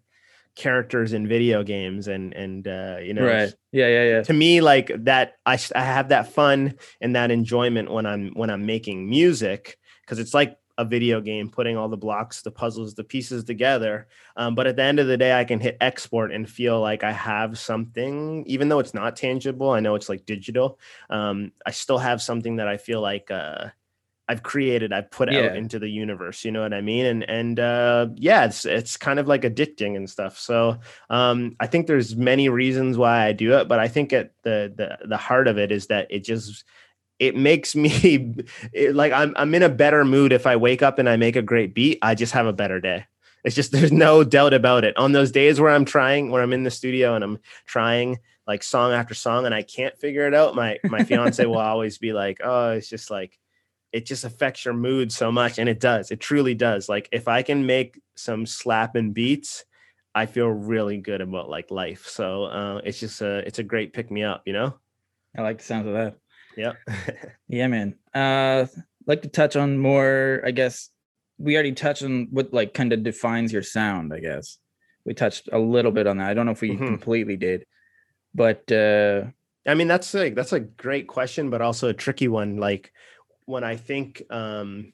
characters 0.56 1.14
in 1.14 1.28
video 1.28 1.64
games 1.64 2.08
and, 2.08 2.34
and, 2.34 2.68
uh, 2.68 2.98
you 3.02 3.14
know, 3.14 3.26
right? 3.26 3.54
Yeah, 3.72 3.88
yeah, 3.88 4.04
yeah. 4.04 4.24
to 4.24 4.34
me 4.34 4.60
like 4.62 4.92
that 5.06 5.38
I, 5.46 5.58
I 5.74 5.84
have 5.84 6.10
that 6.10 6.34
fun 6.34 6.76
and 7.00 7.16
that 7.16 7.32
enjoyment 7.32 7.90
when 7.90 8.06
i'm 8.06 8.32
when 8.32 8.50
i'm 8.50 8.66
making 8.66 9.10
music 9.10 9.78
because 10.02 10.20
it's 10.20 10.34
like 10.34 10.58
a 10.78 10.84
video 10.84 11.22
game 11.22 11.50
putting 11.50 11.78
all 11.78 11.88
the 11.88 11.98
blocks 11.98 12.42
the 12.42 12.52
puzzles 12.52 12.96
the 12.96 13.04
pieces 13.04 13.46
together 13.46 14.08
um, 14.36 14.56
but 14.56 14.68
at 14.68 14.76
the 14.76 14.84
end 14.84 15.00
of 15.00 15.08
the 15.08 15.16
day 15.16 15.40
i 15.40 15.46
can 15.46 15.60
hit 15.60 15.78
export 15.80 16.34
and 16.34 16.50
feel 16.50 16.82
like 16.82 17.04
i 17.04 17.12
have 17.14 17.58
something 17.58 18.44
even 18.46 18.68
though 18.68 18.80
it's 18.80 18.94
not 18.94 19.16
tangible 19.16 19.70
i 19.70 19.80
know 19.80 19.96
it's 19.96 20.10
like 20.10 20.26
digital 20.26 20.80
um, 21.10 21.52
i 21.66 21.72
still 21.72 21.98
have 21.98 22.22
something 22.22 22.58
that 22.58 22.68
i 22.68 22.76
feel 22.76 23.00
like 23.00 23.32
uh, 23.32 23.68
I've 24.32 24.44
created, 24.44 24.94
I've 24.94 25.12
put 25.12 25.30
Yeah. 25.30 25.40
out 25.52 25.56
into 25.58 25.78
the 25.80 25.90
universe. 25.90 26.46
You 26.46 26.52
know 26.52 26.62
what 26.62 26.74
I 26.74 26.82
mean? 26.82 27.06
And 27.06 27.30
and 27.30 27.60
uh, 27.60 28.08
yeah, 28.16 28.46
it's 28.46 28.66
it's 28.66 28.98
kind 28.98 29.20
of 29.20 29.28
like 29.28 29.42
addicting 29.44 29.96
and 29.98 30.10
stuff. 30.10 30.40
So 30.40 30.80
um, 31.10 31.56
I 31.60 31.68
think 31.68 31.88
there's 31.88 32.16
many 32.16 32.50
reasons 32.50 32.98
why 32.98 33.26
I 33.28 33.34
do 33.34 33.58
it, 33.58 33.68
but 33.68 33.80
I 33.80 33.88
think 33.88 34.14
at 34.14 34.32
the 34.44 34.74
the 34.76 35.08
the 35.08 35.18
heart 35.18 35.48
of 35.48 35.58
it 35.58 35.72
is 35.72 35.88
that 35.88 36.08
it 36.10 36.24
just 36.24 36.64
it 37.20 37.36
makes 37.36 37.76
me 37.84 38.36
it, 38.74 38.96
like 38.96 39.12
I'm 39.14 39.34
I'm 39.36 39.54
in 39.54 39.64
a 39.64 39.70
better 39.70 40.06
mood 40.06 40.32
if 40.34 40.48
I 40.48 40.56
wake 40.56 40.82
up 40.82 40.98
and 41.00 41.10
I 41.10 41.18
make 41.18 41.36
a 41.36 41.42
great 41.42 41.74
beat. 41.76 42.00
I 42.02 42.16
just 42.16 42.34
have 42.34 42.48
a 42.48 42.54
better 42.54 42.80
day. 42.80 43.06
It's 43.44 43.56
just 43.56 43.72
there's 43.76 43.92
no 43.92 44.24
doubt 44.24 44.54
about 44.54 44.84
it. 44.86 44.96
On 44.98 45.12
those 45.12 45.32
days 45.32 45.60
where 45.60 45.72
I'm 45.72 45.86
trying, 45.86 46.32
where 46.32 46.42
I'm 46.44 46.54
in 46.54 46.64
the 46.64 46.72
studio 46.72 47.16
and 47.16 47.24
I'm 47.24 47.40
trying 47.66 48.20
like 48.48 48.64
song 48.64 48.92
after 48.92 49.14
song 49.14 49.46
and 49.46 49.54
I 49.54 49.62
can't 49.62 49.98
figure 49.98 50.28
it 50.28 50.34
out, 50.34 50.56
my 50.56 50.80
my 50.90 51.04
fiance 51.04 51.46
will 51.46 51.58
always 51.60 51.98
be 52.00 52.12
like, 52.14 52.40
"Oh, 52.44 52.72
it's 52.72 52.90
just 52.90 53.12
like 53.12 53.38
it 53.94 54.06
just 54.06 54.24
affects 54.24 54.66
your 54.66 54.74
mood 54.74 55.12
so 55.12 55.32
much." 55.32 55.60
And 55.60 55.68
it 55.70 55.80
does. 55.80 56.12
It 56.12 56.20
truly 56.20 56.54
does. 56.56 56.88
Like 56.90 57.10
if 57.12 57.28
I 57.28 57.44
can 57.44 57.66
make 57.66 58.00
some 58.16 58.46
slapping 58.46 59.14
beats, 59.14 59.66
I 60.14 60.26
feel 60.26 60.48
really 60.48 60.98
good 60.98 61.22
about 61.22 61.50
like 61.50 61.72
life. 61.72 62.06
So 62.08 62.46
uh, 62.46 62.82
it's 62.84 63.00
just 63.00 63.22
a 63.22 63.40
it's 63.48 63.60
a 63.60 63.64
great 63.64 63.94
pick 63.94 64.12
me 64.12 64.24
up, 64.24 64.44
you 64.46 64.54
know. 64.54 64.76
I 65.38 65.42
like 65.42 65.60
the 65.60 65.64
sounds 65.64 65.88
of 65.88 65.94
that. 65.94 66.18
Yep. 66.58 66.76
Yeah, 67.48 67.68
man. 67.68 67.96
Uh, 68.14 68.66
like 69.08 69.22
to 69.24 69.28
touch 69.28 69.56
on 69.56 69.78
more. 69.78 70.42
I 70.46 70.52
guess 70.52 70.90
we 71.38 71.56
already 71.56 71.74
touched 71.74 72.04
on 72.04 72.28
what 72.32 72.54
like 72.54 72.74
kind 72.74 72.94
of 72.94 73.04
defines 73.04 73.52
your 73.52 73.64
sound. 73.64 74.14
I 74.14 74.20
guess 74.20 74.58
we 75.06 75.14
touched 75.14 75.50
a 75.52 75.60
little 75.60 75.92
bit 75.92 76.08
on 76.08 76.18
that. 76.18 76.30
I 76.30 76.34
don't 76.34 76.46
know 76.46 76.52
if 76.54 76.62
we 76.62 76.72
Mhm. 76.72 76.88
completely 76.88 77.36
did, 77.36 77.66
but 78.34 78.72
uh, 78.72 79.26
I 79.68 79.74
mean, 79.76 79.88
that's 79.88 80.14
like 80.14 80.36
that's 80.36 80.54
a 80.54 80.60
great 80.62 81.08
question, 81.08 81.50
but 81.50 81.62
also 81.62 81.90
a 81.90 81.94
tricky 81.94 82.28
one. 82.28 82.58
Like 82.58 82.94
when 83.46 83.64
I 83.64 83.76
think 83.76 84.24
um 84.30 84.94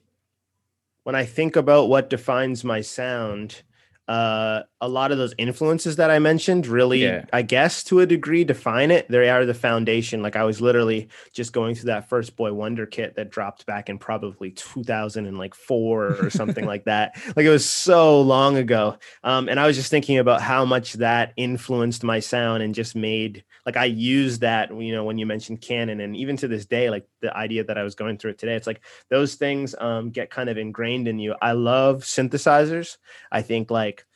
when 1.04 1.14
I 1.14 1.24
think 1.24 1.56
about 1.56 1.88
what 1.88 2.10
defines 2.10 2.64
my 2.64 2.80
sound, 2.82 3.62
uh 4.06 4.62
a 4.80 4.88
lot 4.88 5.10
of 5.10 5.18
those 5.18 5.34
influences 5.38 5.96
that 5.96 6.10
I 6.10 6.18
mentioned 6.20 6.66
really, 6.66 7.02
Yeah. 7.02 7.24
I 7.32 7.42
guess 7.42 7.82
to 7.84 8.00
a 8.00 8.06
degree 8.06 8.44
define 8.44 8.90
it. 8.90 9.08
They 9.08 9.28
are 9.28 9.44
the 9.44 9.54
foundation. 9.54 10.22
Like 10.22 10.36
I 10.36 10.44
was 10.44 10.60
literally 10.60 11.08
just 11.32 11.52
going 11.52 11.74
through 11.74 11.86
that 11.86 12.08
first 12.08 12.36
Boi-1da 12.36 12.88
kit 12.90 13.16
that 13.16 13.30
dropped 13.30 13.66
back 13.66 13.88
in 13.88 13.98
probably 13.98 14.52
2004 14.52 16.06
or 16.06 16.30
something 16.30 16.64
like 16.64 16.84
that. 16.84 17.16
Like 17.34 17.44
it 17.46 17.50
was 17.50 17.68
so 17.68 18.20
long 18.20 18.56
ago. 18.56 18.98
Um, 19.24 19.48
and 19.48 19.58
I 19.58 19.66
was 19.66 19.76
just 19.76 19.90
thinking 19.90 20.18
about 20.18 20.42
how 20.42 20.64
much 20.64 20.94
that 20.94 21.32
influenced 21.36 22.04
my 22.04 22.20
sound 22.20 22.62
and 22.62 22.74
just 22.74 22.94
made 22.94 23.44
like 23.66 23.76
I 23.76 23.84
use 23.86 24.38
that, 24.38 24.70
you 24.70 24.94
know, 24.94 25.04
when 25.04 25.18
you 25.18 25.26
mentioned 25.26 25.60
canon 25.60 26.00
and 26.00 26.16
even 26.16 26.36
to 26.38 26.48
this 26.48 26.64
day, 26.64 26.88
like 26.88 27.06
the 27.20 27.36
idea 27.36 27.64
that 27.64 27.76
I 27.76 27.82
was 27.82 27.94
going 27.94 28.16
through 28.16 28.30
it 28.30 28.38
today, 28.38 28.54
it's 28.54 28.66
like 28.66 28.80
those 29.10 29.34
things 29.34 29.74
um, 29.78 30.10
get 30.10 30.30
kind 30.30 30.48
of 30.48 30.56
ingrained 30.56 31.06
in 31.06 31.18
you. 31.18 31.34
I 31.42 31.52
love 31.52 32.02
synthesizers. 32.04 32.96
I 33.30 33.42
think 33.42 33.70
like 33.70 34.06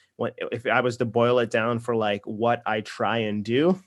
if 0.50 0.66
I 0.66 0.80
was 0.80 0.96
to 0.98 1.04
boil 1.04 1.38
it 1.38 1.50
down 1.50 1.78
for 1.78 1.94
like 1.96 2.22
what 2.26 2.62
I 2.66 2.80
try 2.80 3.18
and 3.18 3.44
do, 3.44 3.80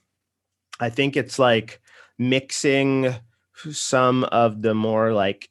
I 0.79 0.89
think 0.89 1.15
it's 1.17 1.39
like 1.39 1.81
mixing 2.17 3.13
some 3.71 4.23
of 4.25 4.61
the 4.61 4.73
more 4.73 5.13
like 5.13 5.49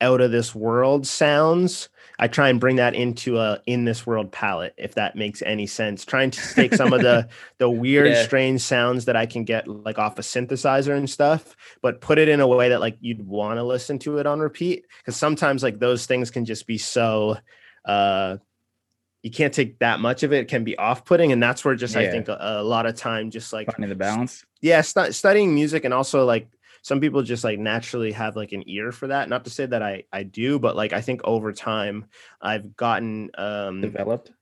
out 0.00 0.20
of 0.20 0.30
this 0.30 0.54
world 0.54 1.06
sounds 1.06 1.88
I 2.18 2.28
try 2.28 2.48
and 2.48 2.60
bring 2.60 2.76
that 2.76 2.94
into 2.94 3.38
a 3.38 3.60
in 3.66 3.84
this 3.84 4.06
world 4.06 4.30
palette, 4.30 4.74
if 4.76 4.94
that 4.94 5.16
makes 5.16 5.42
any 5.42 5.66
sense. 5.66 6.04
Trying 6.04 6.30
to 6.30 6.54
take 6.54 6.74
some 6.74 6.92
of 6.92 7.02
the 7.02 7.28
the 7.58 7.68
weird, 7.68 8.12
Yeah. 8.12 8.22
strange 8.24 8.60
sounds 8.60 9.06
that 9.06 9.16
I 9.16 9.26
can 9.26 9.44
get 9.44 9.66
like 9.66 9.98
off 9.98 10.18
a 10.18 10.22
synthesizer 10.22 10.96
and 10.96 11.10
stuff, 11.10 11.56
but 11.82 12.00
put 12.00 12.18
it 12.18 12.28
in 12.28 12.40
a 12.40 12.46
way 12.46 12.68
that 12.68 12.80
like 12.80 12.96
you'd 13.00 13.26
want 13.26 13.58
to 13.58 13.64
listen 13.64 13.98
to 14.00 14.18
it 14.18 14.26
on 14.26 14.38
repeat. 14.40 14.84
Because 14.98 15.16
sometimes 15.16 15.62
like 15.62 15.78
those 15.80 16.06
things 16.06 16.30
can 16.30 16.44
just 16.44 16.66
be 16.66 16.78
so 16.78 17.36
uh 17.84 18.36
you 19.24 19.30
can't 19.30 19.54
take 19.54 19.78
that 19.78 20.00
much 20.00 20.22
of 20.22 20.34
it. 20.34 20.40
It 20.40 20.48
can 20.48 20.64
be 20.64 20.76
off-putting, 20.76 21.32
and 21.32 21.42
that's 21.42 21.64
where 21.64 21.74
just 21.74 21.96
I 21.96 22.10
think 22.10 22.28
a, 22.28 22.36
a 22.38 22.62
lot 22.62 22.84
of 22.84 22.94
time 22.94 23.30
just 23.30 23.54
like 23.54 23.66
finding 23.72 23.88
the 23.88 23.94
balance. 23.96 24.44
yeah 24.60 24.82
stu- 24.82 25.12
studying 25.12 25.54
music 25.54 25.86
and 25.86 25.94
also 25.94 26.26
like 26.26 26.46
some 26.82 27.00
people 27.00 27.22
just 27.22 27.42
like 27.42 27.58
naturally 27.58 28.12
have 28.12 28.36
like 28.36 28.52
an 28.52 28.62
ear 28.68 28.92
for 28.92 29.06
that 29.06 29.30
not 29.30 29.44
to 29.44 29.50
say 29.50 29.64
that 29.64 29.82
i 29.82 30.02
i 30.12 30.22
do 30.22 30.58
but 30.58 30.76
like 30.76 30.92
i 30.92 31.00
think 31.00 31.22
over 31.24 31.50
time 31.50 32.04
i've 32.42 32.76
gotten 32.76 33.30
um 33.38 33.80
Developed. 33.80 34.32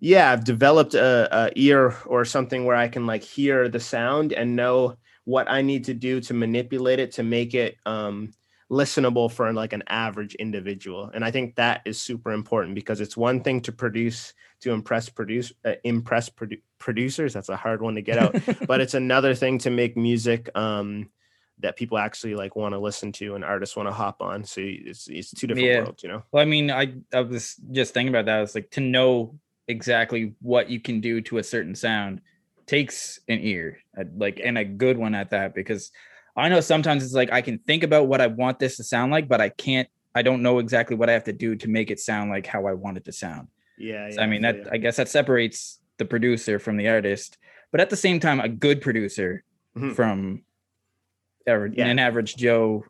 yeah 0.00 0.32
i've 0.32 0.42
developed 0.42 0.94
a, 0.94 1.28
a 1.44 1.52
ear 1.54 1.96
or 2.06 2.24
something 2.24 2.64
where 2.64 2.74
i 2.74 2.88
can 2.88 3.06
like 3.06 3.22
hear 3.22 3.68
the 3.68 3.78
sound 3.78 4.32
and 4.32 4.56
know 4.56 4.96
what 5.24 5.50
I 5.50 5.62
need 5.62 5.84
to 5.84 5.94
do 5.94 6.20
to 6.20 6.34
manipulate 6.34 6.98
it 6.98 7.12
to 7.12 7.22
make 7.22 7.54
it 7.54 7.76
um, 7.86 8.32
listenable 8.74 9.30
for 9.30 9.52
like 9.52 9.72
an 9.72 9.84
average 9.86 10.34
individual. 10.34 11.10
And 11.14 11.24
I 11.24 11.30
think 11.30 11.54
that 11.54 11.82
is 11.84 12.00
super 12.00 12.32
important 12.32 12.74
because 12.74 13.00
it's 13.00 13.16
one 13.16 13.40
thing 13.40 13.60
to 13.62 13.72
produce 13.72 14.34
to 14.60 14.72
impress 14.72 15.08
produce 15.08 15.52
uh, 15.64 15.74
impress 15.84 16.28
produ- 16.28 16.60
producers. 16.78 17.34
That's 17.34 17.48
a 17.48 17.56
hard 17.56 17.80
one 17.82 17.94
to 17.94 18.02
get 18.02 18.18
out, 18.18 18.36
but 18.66 18.80
it's 18.80 18.94
another 18.94 19.34
thing 19.34 19.58
to 19.58 19.70
make 19.70 19.96
music 19.96 20.50
um, 20.54 21.08
that 21.60 21.76
people 21.76 21.98
actually 21.98 22.34
like 22.34 22.56
want 22.56 22.72
to 22.74 22.78
listen 22.78 23.12
to 23.12 23.36
and 23.36 23.44
artists 23.44 23.76
want 23.76 23.88
to 23.88 23.92
hop 23.92 24.20
on. 24.20 24.44
So 24.44 24.60
it's 24.62 25.08
it's 25.08 25.30
two 25.30 25.46
different 25.46 25.68
Yeah. 25.68 25.80
worlds, 25.82 26.02
you 26.02 26.08
know. 26.08 26.22
Well, 26.32 26.42
I 26.42 26.46
mean, 26.46 26.70
I 26.70 26.94
I 27.12 27.20
was 27.20 27.56
just 27.70 27.94
thinking 27.94 28.12
about 28.14 28.26
that. 28.26 28.42
It's 28.42 28.54
like 28.54 28.70
to 28.72 28.80
know 28.80 29.38
exactly 29.68 30.34
what 30.40 30.68
you 30.68 30.80
can 30.80 31.00
do 31.00 31.20
to 31.22 31.38
a 31.38 31.42
certain 31.42 31.74
sound 31.74 32.20
takes 32.66 33.20
an 33.28 33.40
ear, 33.40 33.78
uh, 33.98 34.04
like 34.16 34.40
and 34.42 34.58
a 34.58 34.64
good 34.64 34.96
one 34.98 35.14
at 35.14 35.30
that. 35.30 35.54
Because 35.54 35.92
I 36.36 36.48
know 36.48 36.60
sometimes 36.60 37.04
it's 37.04 37.14
like 37.14 37.32
I 37.32 37.42
can 37.42 37.58
think 37.58 37.82
about 37.82 38.08
what 38.08 38.20
I 38.20 38.26
want 38.26 38.58
this 38.58 38.76
to 38.78 38.84
sound 38.84 39.12
like, 39.12 39.28
but 39.28 39.40
I 39.40 39.48
can't. 39.50 39.88
I 40.14 40.22
don't 40.22 40.42
know 40.42 40.58
exactly 40.58 40.96
what 40.96 41.08
I 41.10 41.12
have 41.12 41.24
to 41.24 41.32
do 41.32 41.56
to 41.56 41.68
make 41.68 41.90
it 41.90 41.98
sound 42.00 42.30
like 42.30 42.46
how 42.46 42.66
I 42.66 42.72
want 42.72 42.96
it 42.96 43.04
to 43.06 43.12
sound. 43.12 43.48
Yeah, 43.78 44.10
So, 44.10 44.20
I 44.22 44.26
mean, 44.26 44.42
that 44.42 44.56
ya. 44.56 44.64
I 44.72 44.76
guess 44.78 44.96
that 44.96 45.08
separates 45.08 45.80
the 45.98 46.04
producer 46.04 46.58
from 46.60 46.76
the 46.76 46.88
artist. 46.88 47.36
But 47.72 47.80
at 47.80 47.90
the 47.90 47.96
same 47.96 48.20
time, 48.20 48.38
a 48.40 48.48
good 48.48 48.80
producer 48.80 49.42
Mhm. 49.76 49.94
from 49.96 50.42
aver- 51.46 51.66
Yeah. 51.72 51.86
an 51.86 51.98
average 51.98 52.36
Joe. 52.36 52.84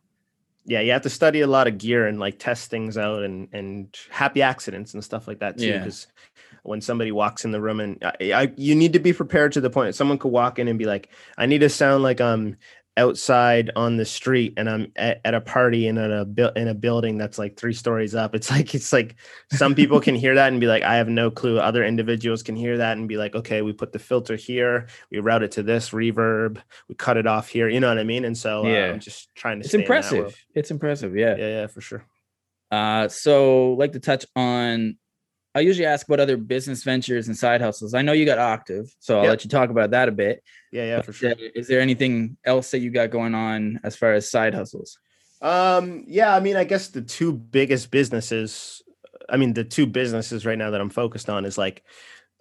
yeah, 0.67 0.79
you 0.81 0.91
have 0.91 1.03
to 1.03 1.09
study 1.11 1.41
a 1.41 1.47
lot 1.47 1.67
of 1.67 1.77
gear 1.77 2.07
and 2.07 2.19
like 2.19 2.39
test 2.39 2.71
things 2.71 2.97
out 2.97 3.21
and 3.23 3.47
and 3.53 3.95
happy 4.09 4.41
accidents 4.41 4.93
and 4.95 5.03
stuff 5.03 5.27
like 5.27 5.39
that 5.39 5.57
too. 5.59 5.67
Yeah. 5.67 5.77
Because 5.79 6.07
when 6.63 6.81
somebody 6.81 7.11
walks 7.11 7.45
in 7.45 7.51
the 7.51 7.61
room 7.61 7.79
and 7.79 8.03
I, 8.03 8.31
I, 8.33 8.53
you 8.57 8.73
need 8.75 8.93
to 8.93 8.99
be 8.99 9.13
prepared 9.13 9.51
to 9.51 9.61
the 9.61 9.69
point 9.69 9.89
that 9.89 9.93
someone 9.93 10.17
could 10.17 10.31
walk 10.31 10.57
in 10.57 10.67
and 10.67 10.79
be 10.79 10.85
like, 10.85 11.09
I 11.37 11.45
need 11.45 11.59
to 11.59 11.69
sound 11.69 12.01
like 12.01 12.19
I'm 12.19 12.57
outside 12.97 13.71
on 13.75 13.97
the 13.97 14.05
street 14.05 14.53
and 14.55 14.69
I'm 14.69 14.91
at, 14.95 15.19
at 15.25 15.33
a 15.33 15.41
party 15.41 15.87
and 15.87 15.97
in 15.97 16.11
a 16.11 16.51
in 16.55 16.67
a 16.69 16.73
building 16.73 17.17
that's 17.17 17.37
like 17.37 17.57
three 17.57 17.73
stories 17.73 18.15
up. 18.15 18.33
It's 18.33 18.49
like 18.55 18.73
it's 18.73 18.93
like 18.93 19.15
some 19.51 19.75
people 19.75 19.99
can 19.99 20.15
hear 20.15 20.35
that 20.35 20.51
and 20.51 20.61
be 20.61 20.67
like, 20.67 20.83
I 20.83 20.95
have 20.95 21.09
no 21.09 21.29
clue. 21.29 21.59
Other 21.59 21.83
individuals 21.83 22.41
can 22.43 22.55
hear 22.55 22.77
that 22.77 22.97
and 22.97 23.07
be 23.07 23.17
like, 23.17 23.35
okay, 23.35 23.61
we 23.61 23.73
put 23.73 23.91
the 23.91 23.99
filter 23.99 24.35
here, 24.35 24.87
we 25.11 25.19
route 25.19 25.43
it 25.43 25.51
to 25.53 25.63
this 25.63 25.89
reverb, 25.89 26.61
we 26.87 26.95
cut 26.95 27.17
it 27.17 27.27
off 27.27 27.49
here. 27.49 27.67
You 27.67 27.79
know 27.79 27.89
what 27.89 27.99
I 27.99 28.03
mean? 28.03 28.23
And 28.25 28.37
so 28.37 28.65
uh, 28.65 28.69
Yeah. 28.69 28.85
I'm 28.91 28.99
just 28.99 29.33
trying 29.35 29.59
to. 29.59 29.65
It's 29.65 29.69
stay 29.69 29.79
in 29.79 29.83
that 29.83 29.89
world. 29.89 30.13
impressive. 30.13 30.45
It's 30.53 30.71
impressive. 30.71 31.15
Yeah. 31.15 31.35
Yeah, 31.37 31.47
yeah, 31.47 31.67
for 31.67 31.81
sure. 31.81 32.05
Uh, 32.71 33.07
so 33.09 33.73
like 33.73 33.91
to 33.91 33.99
touch 33.99 34.25
on. 34.35 34.97
I 35.55 35.61
usually 35.61 35.85
ask 35.85 36.09
what 36.09 36.19
other 36.19 36.35
business 36.35 36.83
ventures 36.83 37.27
and 37.27 37.37
side 37.37 37.61
hustles. 37.61 37.93
I 37.93 38.01
know 38.01 38.11
you 38.11 38.25
got 38.25 38.37
Octave, 38.37 38.93
so 38.99 39.17
I'll 39.17 39.23
Yep. 39.23 39.29
let 39.29 39.43
you 39.45 39.49
talk 39.49 39.69
about 39.69 39.91
that 39.91 40.09
a 40.09 40.11
bit. 40.11 40.43
Yeah, 40.73 40.83
yeah, 40.83 41.01
for 41.01 41.13
sure. 41.13 41.31
uh, 41.31 41.35
Is 41.55 41.67
there 41.67 41.79
anything 41.79 42.35
else 42.43 42.71
that 42.71 42.79
you 42.79 42.91
got 42.91 43.09
going 43.09 43.33
on 43.33 43.79
as 43.83 43.95
far 43.95 44.13
as 44.13 44.29
side 44.29 44.53
hustles? 44.53 44.99
Um, 45.41 46.03
yeah, 46.07 46.35
I 46.35 46.41
mean, 46.41 46.57
I 46.57 46.65
guess 46.65 46.89
the 46.89 47.01
two 47.01 47.31
biggest 47.31 47.89
businesses, 47.89 48.81
I 49.29 49.37
mean, 49.37 49.53
the 49.53 49.63
two 49.63 49.85
businesses 49.85 50.45
right 50.45 50.57
now 50.57 50.71
that 50.71 50.81
I'm 50.81 50.89
focused 50.89 51.29
on 51.29 51.45
is 51.45 51.57
like 51.57 51.83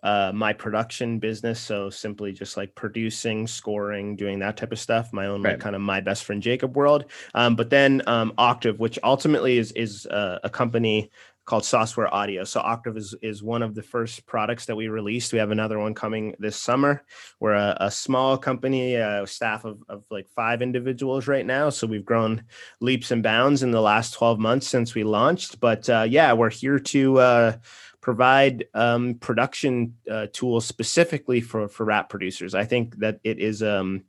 uh 0.03 0.33
my 0.35 0.53
production 0.53 1.19
business. 1.19 1.59
So 1.59 1.89
simply 1.89 2.33
just 2.33 2.59
like 2.59 2.75
producing, 2.75 3.47
scoring, 3.47 4.17
doing 4.17 4.39
that 4.41 4.57
type 4.57 4.73
of 4.73 4.79
stuff, 4.79 5.13
my 5.15 5.27
own 5.27 5.41
like 5.43 5.61
kind 5.61 5.75
of 5.75 5.81
my 5.81 6.01
best 6.01 6.25
friend 6.25 6.43
Jacob 6.43 6.77
world. 6.77 7.07
Um, 7.35 7.57
but 7.57 7.71
then 7.71 8.03
um 8.07 8.33
Octave, 8.37 8.79
which 8.81 8.99
ultimately 9.03 9.57
is 9.57 9.73
is 9.73 10.05
uh, 10.07 10.41
a 10.45 10.51
company 10.51 11.11
called 11.45 11.65
Software 11.65 12.13
Audio. 12.13 12.45
So 12.45 12.61
Octave 12.61 12.97
is 12.97 13.15
is 13.21 13.43
one 13.43 13.63
of 13.63 13.75
the 13.75 13.83
first 13.83 14.27
products 14.27 14.67
that 14.67 14.77
we 14.77 14.89
released. 14.89 15.33
We 15.33 15.39
have 15.39 15.51
another 15.51 15.79
one 15.79 15.95
coming 15.95 16.35
this 16.39 16.57
summer. 16.57 17.05
We're 17.41 17.55
a, 17.55 17.77
a 17.81 17.91
small 17.91 18.39
company, 18.39 18.95
a 18.95 19.27
staff 19.27 19.65
of, 19.65 19.83
of 19.89 20.05
like 20.11 20.29
five 20.31 20.63
individuals 20.63 21.29
right 21.29 21.45
now. 21.45 21.71
So 21.71 21.87
we've 21.87 22.05
grown 22.05 22.45
leaps 22.81 23.11
and 23.11 23.23
bounds 23.23 23.63
in 23.63 23.71
the 23.71 23.81
last 23.81 24.15
12 24.15 24.39
months 24.39 24.69
since 24.69 24.95
we 24.95 25.05
launched. 25.05 25.61
But 25.61 25.89
uh, 25.89 26.07
yeah, 26.09 26.33
we're 26.33 26.51
here 26.51 26.79
to 26.79 27.19
uh, 27.19 27.57
provide 28.01 28.67
um, 28.75 29.15
production 29.15 29.95
uh, 30.11 30.27
tools 30.33 30.67
specifically 30.67 31.41
for 31.41 31.69
for 31.69 31.85
rap 31.85 32.09
producers. 32.09 32.55
I 32.55 32.65
think 32.65 32.97
that 32.99 33.21
it 33.23 33.39
is, 33.39 33.63
um, 33.63 34.05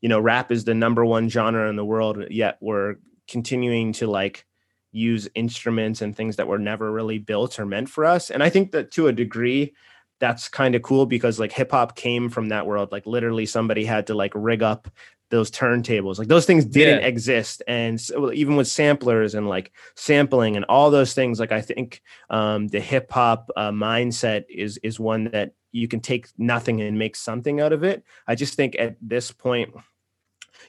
you 0.00 0.08
know, 0.08 0.20
rap 0.20 0.52
is 0.52 0.64
the 0.64 0.74
number 0.74 1.04
one 1.04 1.28
genre 1.28 1.68
in 1.68 1.76
the 1.76 1.84
world. 1.84 2.24
Yet 2.30 2.58
we're 2.60 2.96
continuing 3.26 3.92
to 3.94 4.06
like 4.06 4.46
use 4.94 5.28
instruments 5.34 6.00
and 6.00 6.16
things 6.16 6.36
that 6.36 6.48
were 6.48 6.58
never 6.58 6.92
really 6.92 7.18
built 7.18 7.58
or 7.58 7.66
meant 7.66 7.88
for 7.88 8.04
us. 8.04 8.30
And 8.30 8.42
I 8.42 8.48
think 8.48 8.72
that 8.72 8.90
to 8.92 9.08
a 9.08 9.12
degree, 9.12 9.74
that's 10.20 10.48
kind 10.48 10.74
of 10.74 10.82
cool 10.82 11.06
because 11.06 11.38
like 11.40 11.52
hip 11.52 11.72
hop 11.72 11.96
came 11.96 12.28
from 12.30 12.48
that 12.48 12.66
world. 12.66 12.92
Like 12.92 13.04
literally 13.04 13.46
somebody 13.46 13.84
had 13.84 14.06
to 14.06 14.14
like 14.14 14.32
rig 14.34 14.62
up 14.62 14.88
those 15.30 15.50
turntables. 15.50 16.18
Like 16.18 16.28
those 16.28 16.46
things 16.46 16.64
didn't 16.64 17.00
Yeah. 17.00 17.06
exist. 17.06 17.62
And 17.66 18.00
so, 18.00 18.32
even 18.32 18.54
with 18.56 18.68
samplers 18.68 19.34
and 19.34 19.48
like 19.48 19.72
sampling 19.96 20.54
and 20.54 20.64
all 20.66 20.90
those 20.90 21.12
things, 21.12 21.40
like 21.40 21.50
I 21.50 21.60
think 21.60 22.00
um, 22.30 22.68
the 22.68 22.80
hip 22.80 23.10
hop 23.10 23.50
uh, 23.56 23.70
mindset 23.70 24.44
is 24.48 24.78
is 24.82 25.00
one 25.00 25.24
that 25.32 25.52
you 25.72 25.88
can 25.88 25.98
take 25.98 26.28
nothing 26.38 26.80
and 26.80 26.98
make 26.98 27.16
something 27.16 27.60
out 27.60 27.72
of 27.72 27.82
it. 27.82 28.04
I 28.28 28.36
just 28.36 28.54
think 28.54 28.76
at 28.78 28.96
this 29.02 29.32
point, 29.32 29.74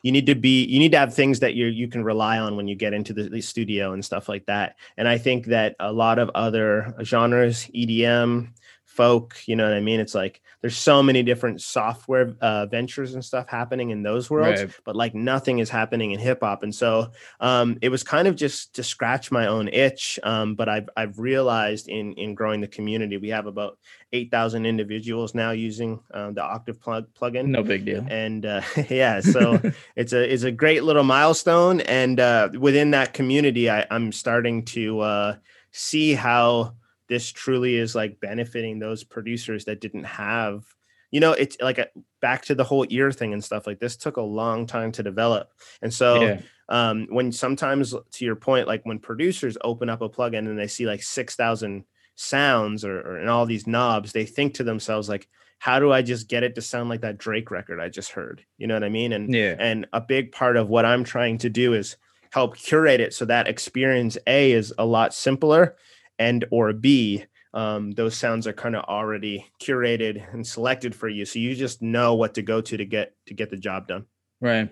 you 0.05 0.11
need 0.11 0.27
to 0.27 0.35
be 0.35 0.63
you 0.65 0.77
need 0.77 0.91
to 0.91 0.99
have 0.99 1.15
things 1.15 1.39
that 1.39 1.55
you 1.55 1.65
you 1.65 1.87
can 1.87 2.03
rely 2.03 2.37
on 2.37 2.55
when 2.55 2.67
you 2.67 2.75
get 2.75 2.93
into 2.93 3.11
the, 3.11 3.27
the 3.27 3.41
studio 3.41 3.91
and 3.91 4.05
stuff 4.05 4.29
like 4.29 4.45
that. 4.45 4.75
And 4.97 5.07
i 5.07 5.17
think 5.17 5.47
that 5.47 5.75
a 5.79 5.91
lot 5.91 6.19
of 6.19 6.29
other 6.35 6.93
genres 7.01 7.65
edm 7.73 8.49
folk 8.95 9.35
you 9.45 9.55
know 9.57 9.65
what 9.65 9.73
i 9.73 9.79
mean 9.81 9.99
it's 9.99 10.15
like 10.15 10.41
there's 10.61 10.77
so 10.77 11.03
many 11.03 11.21
different 11.21 11.61
software 11.61 12.33
uh, 12.41 12.65
ventures 12.65 13.13
and 13.13 13.23
stuff 13.23 13.47
happening 13.49 13.89
in 13.91 14.01
those 14.03 14.29
worlds 14.29 14.61
Right. 14.61 14.71
but 14.85 14.95
like 14.95 15.13
nothing 15.13 15.59
is 15.59 15.69
happening 15.69 16.11
in 16.13 16.19
hip 16.19 16.39
hop 16.41 16.63
and 16.63 16.73
so 16.73 17.11
um, 17.41 17.77
it 17.81 17.89
was 17.89 18.03
kind 18.03 18.27
of 18.27 18.35
just 18.35 18.73
to 18.75 18.83
scratch 18.83 19.31
my 19.31 19.47
own 19.47 19.67
itch 19.67 20.17
um, 20.23 20.55
but 20.55 20.67
i've 20.69 20.89
i've 20.95 21.19
realized 21.19 21.87
in 21.89 22.13
in 22.13 22.35
growing 22.35 22.61
the 22.61 22.67
community 22.67 23.17
we 23.17 23.29
have 23.29 23.47
about 23.47 23.77
8000 24.13 24.65
individuals 24.65 25.35
now 25.35 25.51
using 25.51 25.99
um, 26.13 26.33
the 26.33 26.41
octave 26.43 26.79
plug 26.79 27.07
plugin 27.19 27.47
No 27.47 27.63
big 27.63 27.83
deal. 27.85 28.05
and 28.09 28.45
uh, 28.45 28.61
yeah 28.89 29.19
so 29.35 29.59
it's 29.95 30.13
a 30.13 30.33
it's 30.33 30.43
a 30.43 30.51
great 30.51 30.83
little 30.83 31.03
milestone 31.03 31.81
and 31.81 32.19
uh, 32.19 32.49
within 32.57 32.91
that 32.91 33.13
community 33.13 33.69
I, 33.69 33.85
i'm 33.91 34.11
starting 34.13 34.63
to 34.75 34.99
uh, 35.01 35.35
see 35.71 36.13
how 36.13 36.75
this 37.07 37.31
truly 37.31 37.75
is 37.75 37.95
like 37.95 38.19
benefiting 38.19 38.79
those 38.79 39.03
producers 39.03 39.65
that 39.65 39.81
didn't 39.81 40.05
have 40.05 40.65
you 41.11 41.19
know 41.19 41.31
it's 41.31 41.57
like 41.61 41.77
a, 41.77 41.87
back 42.21 42.43
to 42.45 42.55
the 42.55 42.63
whole 42.63 42.85
ear 42.89 43.11
thing 43.11 43.33
and 43.33 43.43
stuff 43.43 43.67
like 43.67 43.79
this 43.79 43.95
took 43.95 44.17
a 44.17 44.21
long 44.21 44.65
time 44.65 44.91
to 44.91 45.03
develop 45.03 45.51
and 45.81 45.93
so 45.93 46.21
yeah. 46.21 46.41
um, 46.69 47.07
when 47.09 47.31
sometimes 47.31 47.93
to 48.11 48.25
your 48.25 48.35
point 48.35 48.67
like 48.67 48.85
when 48.85 48.99
producers 48.99 49.57
open 49.63 49.89
up 49.89 50.01
a 50.01 50.09
plugin 50.09 50.39
and 50.39 50.57
they 50.57 50.67
see 50.67 50.85
like 50.85 51.03
6000 51.03 51.85
sounds 52.15 52.83
or, 52.83 52.99
or 52.99 53.17
and 53.17 53.29
all 53.29 53.45
these 53.45 53.67
knobs 53.67 54.11
they 54.11 54.25
think 54.25 54.55
to 54.55 54.63
themselves 54.63 55.07
like 55.09 55.27
how 55.59 55.79
do 55.79 55.91
i 55.91 56.01
just 56.01 56.27
get 56.27 56.43
it 56.43 56.55
to 56.55 56.61
sound 56.61 56.89
like 56.89 57.01
that 57.01 57.17
drake 57.17 57.51
record 57.51 57.79
i 57.79 57.89
just 57.89 58.11
heard 58.11 58.43
you 58.57 58.67
know 58.67 58.73
what 58.73 58.83
i 58.83 58.89
mean 58.89 59.13
and 59.13 59.33
Yeah. 59.33 59.55
and 59.59 59.87
a 59.93 60.01
big 60.01 60.31
part 60.31 60.57
of 60.57 60.69
what 60.69 60.85
i'm 60.85 61.03
trying 61.03 61.37
to 61.39 61.49
do 61.49 61.73
is 61.73 61.97
help 62.31 62.57
curate 62.57 62.99
it 62.99 63.13
so 63.13 63.25
that 63.25 63.47
experience 63.47 64.17
a 64.27 64.51
is 64.51 64.73
a 64.77 64.85
lot 64.85 65.13
simpler 65.13 65.75
and 66.19 66.45
or 66.51 66.73
b 66.73 67.25
um, 67.53 67.91
those 67.91 68.17
sounds 68.17 68.47
are 68.47 68.53
kind 68.53 68.75
of 68.75 68.83
already 68.83 69.45
curated 69.61 70.21
and 70.33 70.45
selected 70.45 70.93
for 70.93 71.07
you 71.07 71.23
so 71.25 71.39
you 71.39 71.55
just 71.55 71.81
know 71.81 72.15
what 72.15 72.33
to 72.33 72.41
go 72.41 72.59
to 72.61 72.75
to 72.77 72.85
get 72.85 73.13
to 73.27 73.33
get 73.33 73.49
the 73.49 73.57
job 73.57 73.87
done 73.87 74.05
Right. 74.41 74.69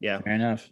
yeah 0.00 0.20
Fair 0.20 0.34
enough. 0.34 0.68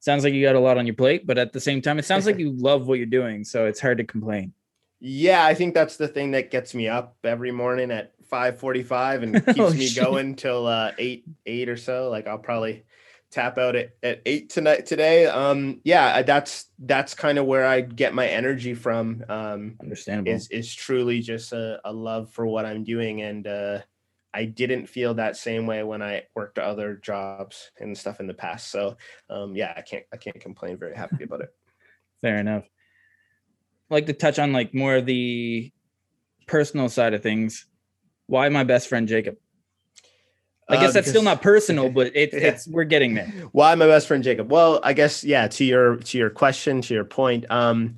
Sounds 0.00 0.22
like 0.24 0.34
you 0.34 0.42
got 0.44 0.54
a 0.54 0.60
lot 0.60 0.78
on 0.78 0.86
your 0.86 0.94
plate, 0.94 1.26
but 1.26 1.36
at 1.36 1.52
the 1.52 1.58
same 1.60 1.82
time, 1.82 1.98
it 1.98 2.04
sounds 2.04 2.26
like 2.26 2.38
you 2.38 2.52
love 2.52 2.86
what 2.86 2.98
you're 2.98 3.06
doing, 3.06 3.42
so 3.42 3.66
it's 3.66 3.80
hard 3.80 3.98
to 3.98 4.04
complain. 4.04 4.52
Yeah, 5.00 5.44
I 5.44 5.52
think 5.54 5.74
that's 5.74 5.96
the 5.96 6.06
thing 6.06 6.30
that 6.30 6.50
gets 6.50 6.74
me 6.74 6.86
up 6.88 7.16
every 7.24 7.50
morning 7.50 7.90
at 7.90 8.12
5:45 8.30 9.22
and 9.24 9.34
keeps 9.46 9.58
Oh, 9.58 9.70
me 9.72 9.86
shit. 9.88 9.96
going 9.96 10.36
till 10.36 10.66
uh 10.66 10.92
8 10.96 11.24
8 11.46 11.68
or 11.68 11.76
so. 11.76 12.08
Like 12.08 12.26
I'll 12.28 12.38
probably 12.38 12.84
tap 13.30 13.58
out 13.58 13.76
at, 13.76 13.90
at 14.02 14.22
8 14.24 14.50
tonight 14.50 14.86
today. 14.86 15.26
Um 15.26 15.80
yeah, 15.84 16.22
that's 16.22 16.70
that's 16.78 17.14
kind 17.14 17.38
of 17.38 17.46
where 17.46 17.66
I 17.66 17.80
get 17.80 18.14
my 18.14 18.26
energy 18.26 18.74
from. 18.74 19.24
Um 19.28 19.76
Understandable. 19.80 20.32
is 20.32 20.48
is 20.48 20.74
truly 20.74 21.20
just 21.20 21.52
a, 21.52 21.80
a 21.84 21.92
love 21.92 22.30
for 22.30 22.46
what 22.46 22.66
I'm 22.66 22.84
doing 22.84 23.22
and 23.22 23.46
uh 23.46 23.78
I 24.32 24.44
didn't 24.44 24.86
feel 24.86 25.14
that 25.14 25.36
same 25.36 25.66
way 25.66 25.82
when 25.82 26.02
I 26.02 26.24
worked 26.34 26.58
other 26.58 26.96
jobs 26.96 27.70
and 27.80 27.96
stuff 27.96 28.20
in 28.20 28.26
the 28.26 28.34
past. 28.34 28.70
So 28.70 28.96
um 29.30 29.56
yeah, 29.56 29.72
I 29.76 29.82
can't 29.82 30.04
I 30.12 30.16
can't 30.16 30.40
complain 30.40 30.78
very 30.78 30.94
happy 30.94 31.24
about 31.24 31.40
it. 31.40 31.54
Fair 32.22 32.38
enough. 32.38 32.64
I'd 32.64 33.94
like 33.94 34.06
to 34.06 34.12
touch 34.12 34.38
on 34.38 34.52
like 34.52 34.74
more 34.74 34.96
of 34.96 35.06
the 35.06 35.72
personal 36.46 36.88
side 36.88 37.14
of 37.14 37.22
things. 37.22 37.66
Why 38.26 38.48
my 38.48 38.64
best 38.64 38.88
friend 38.88 39.06
Jacob? 39.06 39.36
I 40.68 40.76
Uh, 40.76 40.80
guess 40.80 40.94
that's 40.94 41.08
still 41.08 41.22
not 41.22 41.42
personal, 41.42 41.88
but 41.98 42.08
it, 42.16 42.32
Yeah. 42.32 42.48
it's 42.48 42.66
we're 42.66 42.84
getting 42.84 43.14
there. 43.14 43.26
Why 43.52 43.74
my 43.76 43.86
best 43.86 44.08
friend 44.08 44.22
Jacob? 44.24 44.50
Well, 44.50 44.80
I 44.82 44.92
guess 44.92 45.22
yeah. 45.24 45.46
To 45.48 45.64
your 45.64 45.96
to 45.96 46.18
your 46.18 46.30
question, 46.30 46.80
to 46.82 46.94
your 46.94 47.04
point, 47.04 47.44
um, 47.50 47.96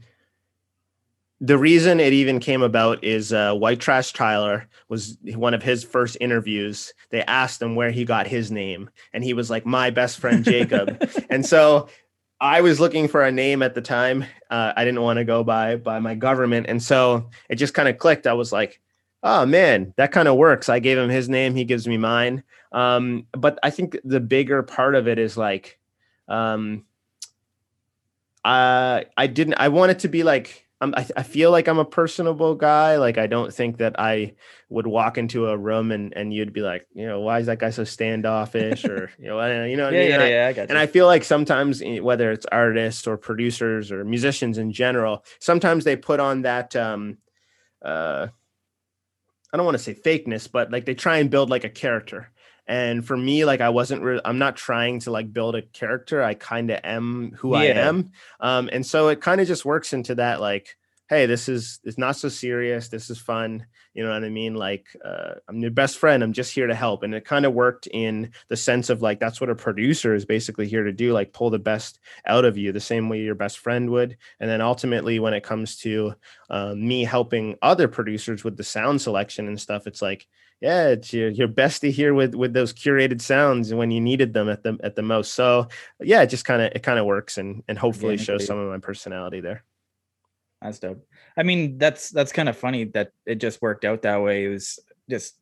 the 1.41 1.57
reason 1.57 2.01
it 2.01 2.13
even 2.13 2.41
came 2.41 2.63
about 2.63 3.05
is 3.05 3.33
uh, 3.33 3.55
White 3.55 3.79
Trash 3.81 4.13
Tyler 4.13 4.67
was 4.89 5.17
one 5.23 5.55
of 5.55 5.63
his 5.63 5.85
first 5.85 6.17
interviews. 6.21 6.93
They 7.11 7.23
asked 7.23 7.63
him 7.63 7.77
where 7.77 7.91
he 7.93 8.05
got 8.05 8.27
his 8.27 8.51
name, 8.51 8.91
and 9.13 9.23
he 9.23 9.35
was 9.35 9.49
like, 9.49 9.65
"My 9.65 9.91
best 9.91 10.19
friend 10.19 10.45
Jacob." 10.45 11.09
and 11.31 11.47
so 11.47 11.89
I 12.41 12.61
was 12.61 12.81
looking 12.81 13.07
for 13.09 13.25
a 13.25 13.31
name 13.33 13.63
at 13.63 13.75
the 13.75 13.81
time. 13.81 14.25
Uh, 14.51 14.73
I 14.77 14.85
didn't 14.85 15.03
want 15.03 15.19
to 15.19 15.25
go 15.25 15.45
by 15.45 15.77
by 15.77 16.01
my 16.01 16.15
government, 16.17 16.67
and 16.69 16.83
so 16.83 17.31
it 17.49 17.55
just 17.57 17.73
kind 17.73 17.89
of 17.89 17.99
clicked. 17.99 18.27
I 18.27 18.33
was 18.33 18.53
like, 18.53 18.81
"Oh 19.23 19.47
man, 19.47 19.95
that 19.97 20.13
kind 20.13 20.29
of 20.29 20.37
works." 20.37 20.69
I 20.69 20.79
gave 20.79 20.99
him 20.99 21.11
his 21.11 21.29
name. 21.29 21.55
He 21.55 21.65
gives 21.65 21.87
me 21.89 21.97
mine. 21.97 22.43
Um, 22.73 23.27
but 23.33 23.59
I 23.63 23.71
think 23.71 23.97
the 24.05 24.21
bigger 24.21 24.63
part 24.63 24.95
of 24.95 25.09
it 25.09 25.19
is 25.19 25.37
like, 25.37 25.79
um, 26.29 26.85
uh, 28.45 29.03
I 29.17 29.27
didn't. 29.27 29.55
I 29.55 29.69
wanted 29.69 30.01
to 30.01 30.09
be 30.09 30.23
like 30.23 30.67
I'm, 30.81 30.95
I, 30.97 31.07
I 31.17 31.23
feel 31.25 31.51
like 31.51 31.67
I'm 31.67 31.79
a 31.79 31.85
personable 31.85 32.55
guy. 32.55 32.97
Like 32.97 33.19
I 33.19 33.27
don't 33.27 33.53
think 33.53 33.79
that 33.79 33.99
I 33.99 34.35
would 34.69 34.87
walk 34.87 35.19
into 35.19 35.49
a 35.49 35.57
room 35.57 35.91
and, 35.91 36.13
and 36.17 36.33
you'd 36.33 36.53
be 36.53 36.61
like, 36.61 36.87
you 36.95 37.07
know, 37.07 37.21
why 37.21 37.41
is 37.41 37.47
that 37.47 37.59
guy 37.59 37.71
so 37.71 37.85
standoffish 37.85 38.87
or 38.87 39.11
you 39.19 39.27
know, 39.27 39.65
you 39.65 39.77
know, 39.77 39.85
what 39.85 39.95
yeah, 39.95 39.99
I 39.99 40.01
mean? 40.01 40.09
yeah, 40.11 40.15
And 40.15 40.23
I- 40.23 40.29
yeah, 40.31 40.47
I 40.49 40.53
got 40.53 40.63
you. 40.63 40.67
and 40.69 40.79
I 40.79 40.87
feel 40.87 41.07
like 41.07 41.25
sometimes, 41.25 41.83
eh, 41.83 41.99
whether 41.99 42.31
it's 42.31 42.47
artists 42.47 43.07
or 43.07 43.17
producers 43.17 43.91
or 43.91 44.05
musicians 44.05 44.57
in 44.59 44.73
general, 44.73 45.25
sometimes 45.41 45.85
they 45.85 45.97
put 45.97 46.21
on 46.21 46.43
that. 46.43 46.77
Um, 46.77 47.19
uh, 47.83 48.29
I 49.53 49.57
don't 49.57 49.67
want 49.67 49.79
to 49.79 49.83
say 49.83 49.95
fakeness, 49.95 50.51
but 50.51 50.71
like 50.71 50.85
they 50.85 50.95
try 50.95 51.19
and 51.19 51.31
build 51.31 51.51
like 51.51 51.65
a 51.65 51.71
character. 51.71 52.31
And 52.67 53.07
for 53.07 53.17
me, 53.17 53.47
like 53.47 53.63
I 53.63 53.71
wasn't, 53.71 54.03
re- 54.03 54.21
I'm 54.25 54.39
not 54.39 54.57
trying 54.57 55.01
to 55.01 55.11
like 55.11 55.33
build 55.33 55.57
a 55.57 55.63
character. 55.63 56.23
I 56.23 56.35
kind 56.35 56.71
of 56.71 56.81
am 56.85 57.33
who 57.39 57.55
I 57.55 57.65
am. 57.65 58.11
Um, 58.41 58.69
and 58.71 58.85
so 58.85 59.09
it 59.09 59.23
kind 59.23 59.41
of 59.41 59.47
just 59.49 59.65
works 59.65 59.95
into 59.95 60.17
that, 60.17 60.41
like, 60.41 60.77
hey, 61.09 61.25
this 61.25 61.49
is 61.49 61.81
it's 61.85 61.99
not 61.99 62.17
so 62.17 62.29
serious. 62.29 62.89
This 62.89 63.09
is 63.11 63.19
fun. 63.19 63.67
You 63.95 64.05
know 64.05 64.13
what 64.13 64.25
I 64.25 64.29
mean? 64.29 64.55
Like, 64.55 64.87
uh, 65.05 65.35
I'm 65.49 65.59
your 65.59 65.71
best 65.71 65.99
friend. 65.99 66.23
I'm 66.23 66.35
just 66.35 66.55
here 66.55 66.67
to 66.67 66.75
help. 66.75 67.03
And 67.03 67.15
it 67.15 67.25
kind 67.25 67.47
of 67.47 67.55
worked 67.55 67.89
in 67.89 68.33
the 68.49 68.57
sense 68.57 68.91
of 68.91 69.03
like 69.03 69.19
that's 69.19 69.41
what 69.41 69.51
a 69.51 69.55
producer 69.55 70.15
is 70.15 70.25
basically 70.25 70.69
here 70.69 70.85
to 70.85 70.93
do, 70.93 71.13
like 71.13 71.33
pull 71.33 71.51
the 71.51 71.59
best 71.59 71.99
out 72.27 72.45
of 72.45 72.59
you, 72.59 72.73
the 72.73 72.81
same 72.81 73.09
way 73.09 73.21
your 73.21 73.35
best 73.35 73.59
friend 73.59 73.91
would. 73.91 74.17
And 74.39 74.51
then 74.51 74.61
ultimately, 74.61 75.19
when 75.19 75.35
it 75.35 75.43
comes 75.43 75.77
to 75.79 76.15
um, 76.51 76.87
me 76.87 77.05
helping 77.05 77.57
other 77.63 77.89
producers 77.89 78.45
with 78.45 78.57
the 78.57 78.65
sound 78.65 79.01
selection 79.01 79.49
and 79.49 79.61
stuff, 79.61 79.87
it's 79.87 80.03
like, 80.03 80.27
yeah, 80.61 80.89
it's 80.89 81.13
your, 81.13 81.31
your 81.31 81.49
bestie 81.49 81.93
here 81.93 82.13
with 82.13 82.35
with 82.35 82.53
those 82.53 82.75
curated 82.75 83.23
sounds 83.23 83.73
when 83.73 83.91
you 83.91 84.01
needed 84.01 84.35
them 84.35 84.49
at 84.49 84.63
the 84.63 84.77
at 84.83 84.95
the 84.95 85.03
most. 85.03 85.33
So 85.33 85.69
yeah, 86.01 86.21
it 86.23 86.27
just 86.27 86.45
kind 86.45 86.61
of 86.61 86.73
it 86.75 86.83
kind 86.83 86.99
of 86.99 87.07
works 87.07 87.39
and 87.39 87.63
and 87.67 87.79
hopefully 87.79 88.19
shows 88.19 88.45
some 88.45 88.59
of 88.59 88.69
my 88.69 88.79
personality 88.79 89.41
there. 89.41 89.65
That's 90.61 90.79
dope. 90.79 91.07
I 91.37 91.43
mean, 91.45 91.79
that's 91.79 92.11
that's 92.11 92.33
kind 92.33 92.49
of 92.49 92.57
funny 92.57 92.85
that 92.85 93.13
it 93.27 93.37
just 93.37 93.63
worked 93.63 93.85
out 93.85 94.03
that 94.03 94.23
way. 94.23 94.45
It 94.45 94.49
was 94.49 94.79
just 95.09 95.37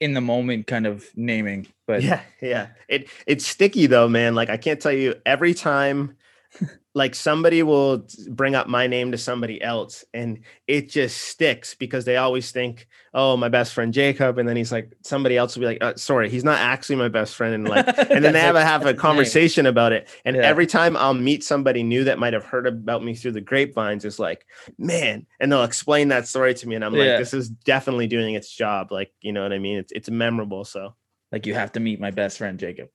in 0.00 0.14
the 0.14 0.20
moment 0.20 0.66
kind 0.66 0.86
of 0.86 1.04
naming, 1.14 1.66
but 1.86 2.02
yeah 2.02 2.20
yeah 2.40 2.68
it 2.88 3.08
it's 3.26 3.44
sticky 3.44 3.86
though 3.86 4.08
man 4.08 4.34
like 4.34 4.48
i 4.48 4.56
can't 4.56 4.80
tell 4.80 4.92
you 4.92 5.14
every 5.26 5.54
time 5.54 6.16
like 6.92 7.14
somebody 7.14 7.62
will 7.62 8.04
bring 8.30 8.56
up 8.56 8.66
my 8.66 8.88
name 8.88 9.12
to 9.12 9.18
somebody 9.18 9.62
else 9.62 10.04
and 10.12 10.40
it 10.66 10.88
just 10.88 11.18
sticks 11.18 11.74
because 11.74 12.04
they 12.04 12.16
always 12.16 12.50
think 12.50 12.88
oh 13.14 13.36
my 13.36 13.48
best 13.48 13.72
friend 13.74 13.94
jacob 13.94 14.38
and 14.38 14.48
then 14.48 14.56
he's 14.56 14.72
like 14.72 14.92
somebody 15.02 15.36
else 15.36 15.54
will 15.54 15.60
be 15.60 15.66
like 15.66 15.78
uh, 15.82 15.94
sorry 15.94 16.28
he's 16.28 16.42
not 16.42 16.58
actually 16.58 16.96
my 16.96 17.06
best 17.08 17.36
friend 17.36 17.54
and 17.54 17.68
like 17.68 17.86
and 18.10 18.24
then 18.24 18.32
they 18.32 18.40
have 18.40 18.56
a 18.56 18.64
have 18.64 18.86
a 18.86 18.94
conversation 19.08 19.66
about 19.66 19.92
it 19.92 20.08
and 20.24 20.34
Yeah. 20.34 20.42
every 20.42 20.66
time 20.66 20.96
i'll 20.96 21.14
meet 21.14 21.44
somebody 21.44 21.84
new 21.84 22.02
that 22.04 22.18
might 22.18 22.32
have 22.32 22.44
heard 22.44 22.66
about 22.66 23.04
me 23.04 23.14
through 23.14 23.32
the 23.32 23.40
grapevines 23.40 24.04
is 24.04 24.18
like 24.18 24.44
man 24.76 25.26
and 25.38 25.52
they'll 25.52 25.62
explain 25.62 26.08
that 26.08 26.26
story 26.26 26.54
to 26.54 26.68
me 26.68 26.74
and 26.74 26.84
i'm 26.84 26.94
Yeah. 26.94 27.04
like 27.04 27.18
this 27.18 27.34
is 27.34 27.48
definitely 27.48 28.08
doing 28.08 28.34
its 28.34 28.50
job 28.52 28.90
like 28.90 29.12
you 29.20 29.32
know 29.32 29.42
what 29.44 29.52
i 29.52 29.58
mean 29.58 29.78
it's, 29.78 29.92
it's 29.92 30.10
memorable 30.10 30.64
so 30.64 30.96
like 31.30 31.46
you 31.46 31.54
have 31.54 31.70
to 31.72 31.80
meet 31.80 32.00
my 32.00 32.10
best 32.10 32.38
friend 32.38 32.58
Jacob. 32.58 32.88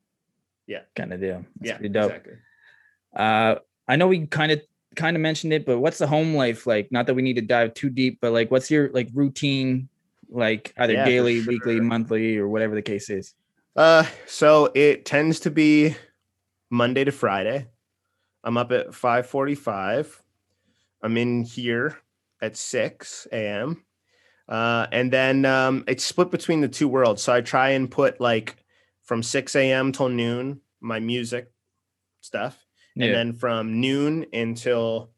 Yeah. 0.67 0.81
kind 0.97 1.13
of 1.13 1.21
deal. 1.21 1.45
That's 1.59 1.69
yeah 1.69 1.77
pretty 1.77 1.93
dope. 1.93 2.09
exactly 2.11 2.33
Uh, 3.15 3.55
I 3.87 3.95
know 3.95 4.07
we 4.07 4.25
kind 4.27 4.51
of 4.51 4.61
kind 4.95 5.15
of 5.15 5.21
mentioned 5.21 5.53
it, 5.53 5.65
but 5.65 5.79
what's 5.79 5.97
the 5.97 6.07
home 6.07 6.35
life 6.35 6.65
like? 6.67 6.91
Not 6.91 7.07
that 7.07 7.13
we 7.13 7.21
need 7.21 7.35
to 7.35 7.41
dive 7.41 7.73
too 7.73 7.89
deep, 7.89 8.19
but 8.21 8.31
like, 8.31 8.51
what's 8.51 8.71
your 8.71 8.89
like 8.91 9.09
routine, 9.13 9.89
like 10.29 10.73
either 10.77 10.93
Yeah, 10.93 11.05
daily, 11.05 11.41
weekly, 11.41 11.79
monthly, 11.79 12.37
or 12.37 12.47
whatever 12.47 12.75
the 12.75 12.81
case 12.81 13.09
is? 13.09 13.33
Uh, 13.75 14.05
so 14.25 14.71
it 14.73 15.05
tends 15.05 15.41
to 15.41 15.51
be 15.51 15.95
Monday 16.69 17.03
to 17.03 17.11
Friday. 17.11 17.67
I'm 18.43 18.57
up 18.57 18.71
at 18.71 18.93
5:45. 18.93 20.21
I'm 21.01 21.17
in 21.17 21.43
here 21.43 21.97
at 22.41 22.55
6 22.57 23.27
a.m. 23.31 23.83
Uh, 24.47 24.87
and 24.91 25.11
then 25.11 25.45
um, 25.45 25.83
it's 25.87 26.03
split 26.03 26.31
between 26.31 26.61
the 26.61 26.67
two 26.67 26.87
worlds. 26.87 27.21
So 27.21 27.33
I 27.33 27.41
try 27.41 27.69
and 27.71 27.89
put 27.89 28.21
like 28.21 28.57
from 29.03 29.23
6 29.23 29.55
a.m. 29.55 29.91
till 29.91 30.09
noon 30.09 30.61
my 30.79 30.99
music 30.99 31.51
stuff, 32.21 32.64
Yeah, 32.95 33.07
and 33.07 33.15
then 33.15 33.33
from 33.33 33.81
noon 33.81 34.25
until 34.33 35.11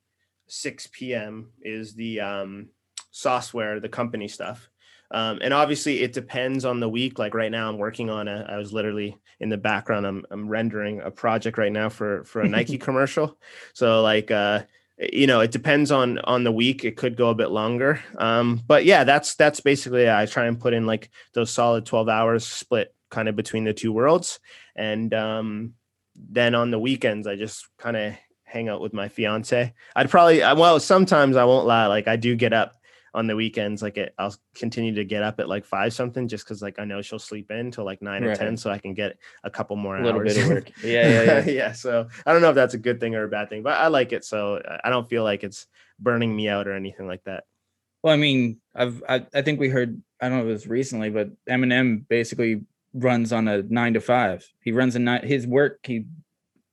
6 0.47 0.87
p.m. 0.91 1.51
is 1.61 1.93
the 1.93 2.21
um, 2.21 2.69
software, 3.11 3.79
the 3.79 3.89
company 3.89 4.27
stuff. 4.27 4.69
Um, 5.09 5.39
and 5.41 5.53
obviously, 5.53 6.01
it 6.01 6.13
depends 6.13 6.65
on 6.65 6.79
the 6.79 6.89
week. 6.89 7.17
Like 7.17 7.33
right 7.33 7.51
now, 7.51 7.69
I'm 7.69 7.77
working 7.77 8.09
on 8.09 8.27
a. 8.27 8.45
I 8.49 8.57
was 8.57 8.73
literally 8.73 9.17
in 9.39 9.49
the 9.49 9.57
background. 9.57 10.05
I'm 10.05 10.25
I'm 10.31 10.49
rendering 10.49 10.99
a 11.01 11.11
project 11.11 11.57
right 11.57 11.71
now 11.71 11.89
for 11.89 12.23
for 12.25 12.41
a 12.41 12.49
Nike 12.49 12.77
commercial. 12.87 13.37
So 13.73 14.01
like, 14.01 14.31
uh, 14.31 14.63
you 14.97 15.27
know, 15.27 15.39
it 15.39 15.51
depends 15.51 15.91
on 15.91 16.19
on 16.19 16.43
the 16.43 16.51
week. 16.51 16.83
It 16.83 16.97
could 16.97 17.15
go 17.15 17.29
a 17.29 17.35
bit 17.35 17.51
longer. 17.51 18.01
Um, 18.17 18.61
but 18.67 18.83
yeah, 18.83 19.05
that's 19.05 19.35
that's 19.35 19.61
basically. 19.61 20.09
I 20.09 20.25
try 20.25 20.45
and 20.45 20.59
put 20.59 20.73
in 20.73 20.85
like 20.85 21.09
those 21.33 21.51
solid 21.51 21.85
12 21.85 22.09
hours 22.09 22.45
split 22.45 22.93
kind 23.09 23.29
of 23.29 23.37
between 23.37 23.63
the 23.63 23.73
two 23.73 23.93
worlds, 23.93 24.39
and 24.75 25.13
um, 25.13 25.73
then 26.17 26.55
on 26.55 26.71
the 26.71 26.79
weekends, 26.79 27.27
I 27.27 27.35
just 27.35 27.67
kind 27.77 27.95
of 27.97 28.13
hang 28.43 28.69
out 28.69 28.81
with 28.81 28.93
my 28.93 29.07
fiance. 29.09 29.73
I'd 29.95 30.09
probably 30.09 30.39
well 30.39 30.79
sometimes 30.79 31.35
I 31.35 31.43
won't 31.45 31.67
lie. 31.67 31.87
Like 31.87 32.07
I 32.07 32.15
do 32.15 32.35
get 32.35 32.53
up 32.53 32.73
on 33.13 33.27
the 33.27 33.35
weekends. 33.35 33.81
Like 33.81 33.97
it, 33.97 34.13
I'll 34.17 34.35
continue 34.55 34.93
to 34.95 35.03
get 35.05 35.23
up 35.23 35.39
at 35.39 35.49
like 35.49 35.65
five 35.65 35.93
something 35.93 36.27
just 36.27 36.45
because 36.45 36.61
like 36.61 36.79
I 36.79 36.85
know 36.85 37.01
she'll 37.01 37.19
sleep 37.19 37.51
in 37.51 37.71
till 37.71 37.83
like 37.85 38.01
nine 38.01 38.23
or 38.23 38.35
ten, 38.35 38.57
so 38.57 38.69
I 38.69 38.77
can 38.77 38.93
get 38.93 39.17
a 39.43 39.49
couple 39.49 39.75
more 39.75 39.97
a 39.97 40.03
little 40.03 40.21
hours. 40.21 40.35
bit 40.35 40.43
of 40.43 40.49
work. 40.49 40.71
Yeah, 40.83 41.09
yeah, 41.09 41.23
yeah. 41.23 41.45
yeah. 41.45 41.71
So 41.73 42.07
I 42.25 42.33
don't 42.33 42.41
know 42.41 42.49
if 42.49 42.55
that's 42.55 42.73
a 42.73 42.77
good 42.79 42.99
thing 42.99 43.15
or 43.15 43.23
a 43.23 43.27
bad 43.29 43.49
thing, 43.49 43.63
but 43.63 43.73
I 43.77 43.87
like 43.87 44.13
it. 44.13 44.23
So 44.25 44.61
I- 44.67 44.81
I 44.85 44.89
don't 44.89 45.09
feel 45.09 45.23
like 45.23 45.43
it's 45.43 45.67
burning 45.99 46.35
me 46.35 46.47
out 46.47 46.67
or 46.67 46.73
anything 46.73 47.07
like 47.07 47.23
that. 47.25 47.43
Well, 48.03 48.13
I 48.13 48.17
mean, 48.17 48.59
I've 48.75 49.03
I, 49.09 49.25
I 49.33 49.41
think 49.41 49.59
we 49.59 49.69
heard 49.69 50.01
I 50.21 50.29
don't 50.29 50.37
know 50.37 50.43
if 50.45 50.49
it 50.49 50.53
was 50.53 50.67
recently, 50.67 51.09
but 51.09 51.29
Eminem 51.49 52.07
basically 52.07 52.61
runs 53.03 53.31
on 53.33 53.47
a 53.47 53.61
nine 53.63 53.93
to 53.93 54.01
five. 54.01 54.45
He 54.61 54.71
runs 54.71 54.95
a 54.95 54.99
nine. 54.99 55.25
His 55.25 55.45
work 55.47 55.79
he 55.83 56.05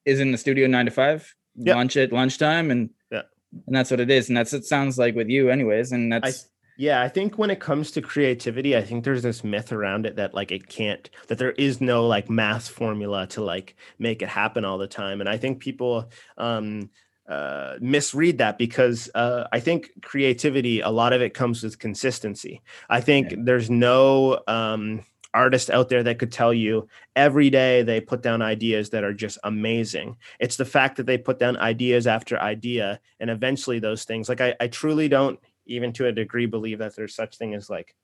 is 0.05 0.21
in 0.21 0.33
the 0.33 0.39
studio 0.39 0.67
nine 0.67 0.87
to 0.87 0.91
five. 0.91 1.35
Yep. 1.57 1.77
Lunch 1.77 1.97
at 1.97 2.13
lunchtime, 2.13 2.71
and 2.71 2.91
Yeah. 3.11 3.23
and 3.67 3.77
that's 3.77 3.91
what 3.91 4.01
it 4.01 4.11
is. 4.11 4.29
And 4.29 4.37
that's 4.37 4.53
it 4.53 4.65
sounds 4.65 4.99
like 4.99 5.15
with 5.15 5.29
you, 5.29 5.51
anyways. 5.51 5.93
And 5.93 6.13
that's 6.13 6.49
Yeah, 6.77 7.01
I 7.01 7.09
think 7.09 7.39
when 7.39 7.51
it 7.51 7.61
comes 7.61 7.93
to 7.93 8.03
creativity, 8.03 8.77
I 8.77 8.83
think 8.83 9.05
there's 9.05 9.23
this 9.23 9.45
myth 9.45 9.71
around 9.73 10.07
it 10.07 10.17
that 10.17 10.35
like 10.35 10.51
it 10.51 10.69
can't 10.69 11.09
that 11.29 11.39
there 11.39 11.53
is 11.53 11.81
no 11.81 12.07
like 12.09 12.29
math 12.29 12.69
formula 12.69 13.29
to 13.29 13.43
like 13.43 13.77
make 14.01 14.23
it 14.23 14.29
happen 14.29 14.65
all 14.65 14.79
the 14.79 14.89
time. 14.89 15.21
And 15.21 15.29
I 15.29 15.37
think 15.39 15.61
people 15.61 16.11
um 16.37 16.91
uh 17.29 17.77
misread 17.81 18.39
that 18.39 18.59
because 18.59 19.09
uh 19.15 19.47
I 19.53 19.61
think 19.61 19.91
creativity 20.03 20.81
a 20.81 20.91
lot 20.91 21.13
of 21.13 21.23
it 21.23 21.33
comes 21.33 21.63
with 21.63 21.79
consistency. 21.79 22.61
I 22.91 23.01
think 23.01 23.31
Yeah. 23.31 23.37
there's 23.45 23.71
no 23.71 24.43
um 24.49 25.03
artist 25.35 25.69
out 25.69 25.89
there 25.89 26.03
that 26.03 26.19
could 26.19 26.33
tell 26.33 26.55
you 26.55 26.89
every 27.17 27.51
day 27.51 27.83
they 27.83 28.01
put 28.01 28.23
down 28.23 28.41
ideas 28.41 28.91
that 28.91 29.05
are 29.05 29.13
just 29.13 29.39
amazing. 29.45 30.17
It's 30.39 30.57
the 30.57 30.65
fact 30.65 30.97
that 30.97 31.07
they 31.07 31.19
put 31.19 31.39
down 31.39 31.57
ideas 31.57 32.07
after 32.07 32.39
idea 32.39 33.01
and 33.21 33.29
eventually 33.29 33.81
those 33.81 34.05
things 34.05 34.29
like 34.29 34.41
I, 34.41 34.55
I 34.61 34.69
truly 34.69 35.09
don't 35.09 35.39
even 35.67 35.93
to 35.95 36.07
a 36.07 36.13
degree 36.13 36.47
believe 36.47 36.79
that 36.79 36.97
there's 36.97 37.15
such 37.15 37.37
thing 37.37 37.55
as 37.55 37.69
like 37.69 37.95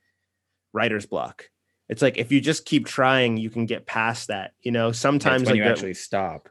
writer's 0.73 1.07
block. 1.07 1.49
It's 1.89 2.03
like 2.03 2.19
if 2.19 2.31
you 2.31 2.41
just 2.41 2.65
keep 2.65 2.87
trying, 2.87 3.37
you 3.37 3.51
can 3.51 3.67
get 3.67 3.87
past 3.87 4.29
that. 4.29 4.53
You 4.61 4.73
know, 4.73 4.93
sometimes 4.93 5.43
when 5.43 5.53
like 5.53 5.57
you 5.57 5.65
the- 5.65 5.71
actually 5.71 5.95
stop. 5.95 6.49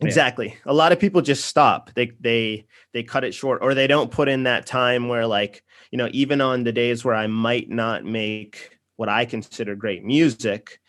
Yeah. 0.00 0.08
exactly. 0.08 0.56
A 0.66 0.74
lot 0.74 0.90
of 0.90 0.98
people 0.98 1.22
just 1.22 1.44
stop. 1.44 1.90
They 1.94 2.12
they 2.20 2.66
they 2.92 3.04
cut 3.04 3.22
it 3.24 3.32
short 3.32 3.60
or 3.62 3.74
they 3.74 3.86
don't 3.86 4.10
put 4.10 4.28
in 4.28 4.42
that 4.44 4.66
time 4.66 5.08
where 5.08 5.26
like, 5.26 5.62
you 5.90 5.98
know, 5.98 6.08
even 6.12 6.40
on 6.40 6.64
the 6.64 6.72
days 6.72 7.04
where 7.04 7.14
I 7.14 7.28
might 7.28 7.70
not 7.70 8.04
make 8.04 8.73
what 8.96 9.08
I 9.08 9.24
consider 9.24 9.74
great 9.74 10.04
music, 10.04 10.80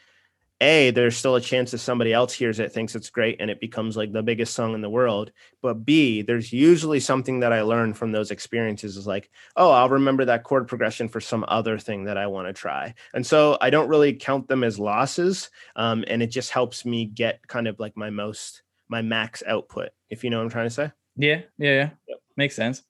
a 0.61 0.91
there's 0.91 1.17
still 1.17 1.35
a 1.35 1.41
chance 1.41 1.71
that 1.71 1.79
somebody 1.79 2.13
else 2.13 2.33
hears 2.33 2.59
it 2.59 2.71
thinks 2.71 2.95
it's 2.95 3.09
great 3.09 3.41
and 3.41 3.51
it 3.51 3.59
becomes 3.59 3.97
like 3.97 4.13
the 4.13 4.23
biggest 4.23 4.53
song 4.53 4.73
in 4.73 4.79
the 4.79 4.89
world 4.89 5.31
but 5.61 5.85
b 5.85 6.21
there's 6.21 6.53
usually 6.53 6.99
something 6.99 7.41
that 7.41 7.51
i 7.51 7.61
learned 7.61 7.97
from 7.97 8.13
those 8.13 8.31
experiences 8.31 8.95
is 8.95 9.05
like 9.05 9.29
oh 9.57 9.69
i'll 9.69 9.89
remember 9.89 10.23
that 10.23 10.45
chord 10.45 10.65
progression 10.65 11.09
for 11.09 11.19
some 11.19 11.43
other 11.49 11.77
thing 11.77 12.05
that 12.05 12.17
i 12.17 12.25
want 12.25 12.47
to 12.47 12.53
try 12.53 12.93
and 13.13 13.27
so 13.27 13.57
i 13.59 13.69
don't 13.69 13.89
really 13.89 14.13
count 14.13 14.47
them 14.47 14.63
as 14.63 14.79
losses 14.79 15.49
um, 15.75 16.05
and 16.07 16.23
it 16.23 16.27
just 16.27 16.51
helps 16.51 16.85
me 16.85 17.03
get 17.03 17.45
kind 17.47 17.67
of 17.67 17.77
like 17.77 17.97
my 17.97 18.09
most 18.09 18.63
my 18.87 19.01
max 19.01 19.43
output 19.45 19.89
if 20.09 20.23
you 20.23 20.29
know 20.29 20.37
what 20.37 20.43
i'm 20.43 20.49
trying 20.49 20.67
to 20.67 20.73
say 20.73 20.89
Yeah, 21.17 21.41
yeah, 21.57 21.71
yeah. 21.71 21.89
Yep. 22.07 22.17
Makes 22.37 22.55
sense. 22.55 22.83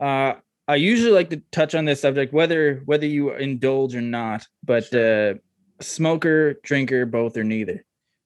Uh, 0.00 0.34
I 0.66 0.76
usually 0.76 1.12
like 1.12 1.30
to 1.30 1.42
touch 1.52 1.74
on 1.74 1.84
this 1.84 2.00
subject, 2.00 2.32
whether 2.32 2.82
whether 2.86 3.06
you 3.06 3.32
indulge 3.32 3.94
or 3.94 4.00
not. 4.00 4.46
But 4.62 4.92
uh, 4.94 5.34
smoker, 5.80 6.54
drinker, 6.62 7.06
both 7.06 7.36
or 7.36 7.44
neither. 7.44 7.84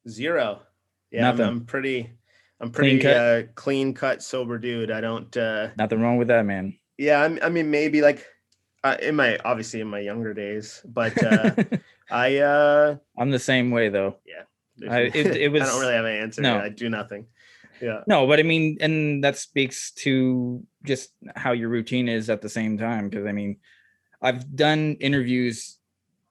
Zero. 0.08 0.62
Yeah, 1.10 1.30
I'm, 1.30 1.40
I'm 1.40 1.64
pretty. 1.64 2.10
I'm 2.60 2.70
Clean 2.72 2.98
pretty 2.98 3.00
cut? 3.00 3.16
uh, 3.16 3.42
clean 3.54 3.94
cut, 3.94 4.22
sober 4.22 4.58
dude. 4.58 4.90
I 4.90 5.00
don't. 5.00 5.34
uh 5.36 5.68
Nothing 5.78 6.00
wrong 6.00 6.16
with 6.16 6.28
that, 6.28 6.44
man. 6.44 6.76
Yeah, 6.96 7.22
I'm, 7.22 7.38
I 7.42 7.48
mean, 7.48 7.70
maybe 7.70 8.02
like 8.02 8.26
uh, 8.84 8.96
in 9.00 9.14
my 9.16 9.38
obviously 9.44 9.80
in 9.80 9.86
my 9.88 10.00
younger 10.00 10.34
days, 10.34 10.82
but 10.84 11.20
uh 11.22 11.54
I 12.10 12.38
uh 12.38 12.96
I'm 13.16 13.30
the 13.30 13.38
same 13.38 13.70
way 13.70 13.88
though. 13.88 14.16
Yeah. 14.26 14.90
I- 14.90 15.02
it- 15.02 15.14
it 15.36 15.52
I 15.62 15.66
don't 15.66 15.80
really 15.80 15.92
have 15.94 16.04
an 16.04 16.14
answer. 16.14 16.42
no. 16.42 16.58
I 16.58 16.68
do 16.68 16.88
nothing. 16.88 17.26
Yeah. 17.80 18.00
No, 18.06 18.26
but 18.26 18.38
I 18.38 18.42
mean, 18.42 18.78
and 18.80 19.22
that 19.24 19.36
speaks 19.36 19.90
to 20.02 20.64
just 20.84 21.10
how 21.36 21.52
your 21.52 21.68
routine 21.68 22.08
is 22.08 22.30
at 22.30 22.42
the 22.42 22.48
same 22.48 22.78
time. 22.78 23.08
Because 23.08 23.26
I 23.26 23.32
mean, 23.32 23.58
I've 24.22 24.54
done 24.54 24.96
interviews, 25.00 25.78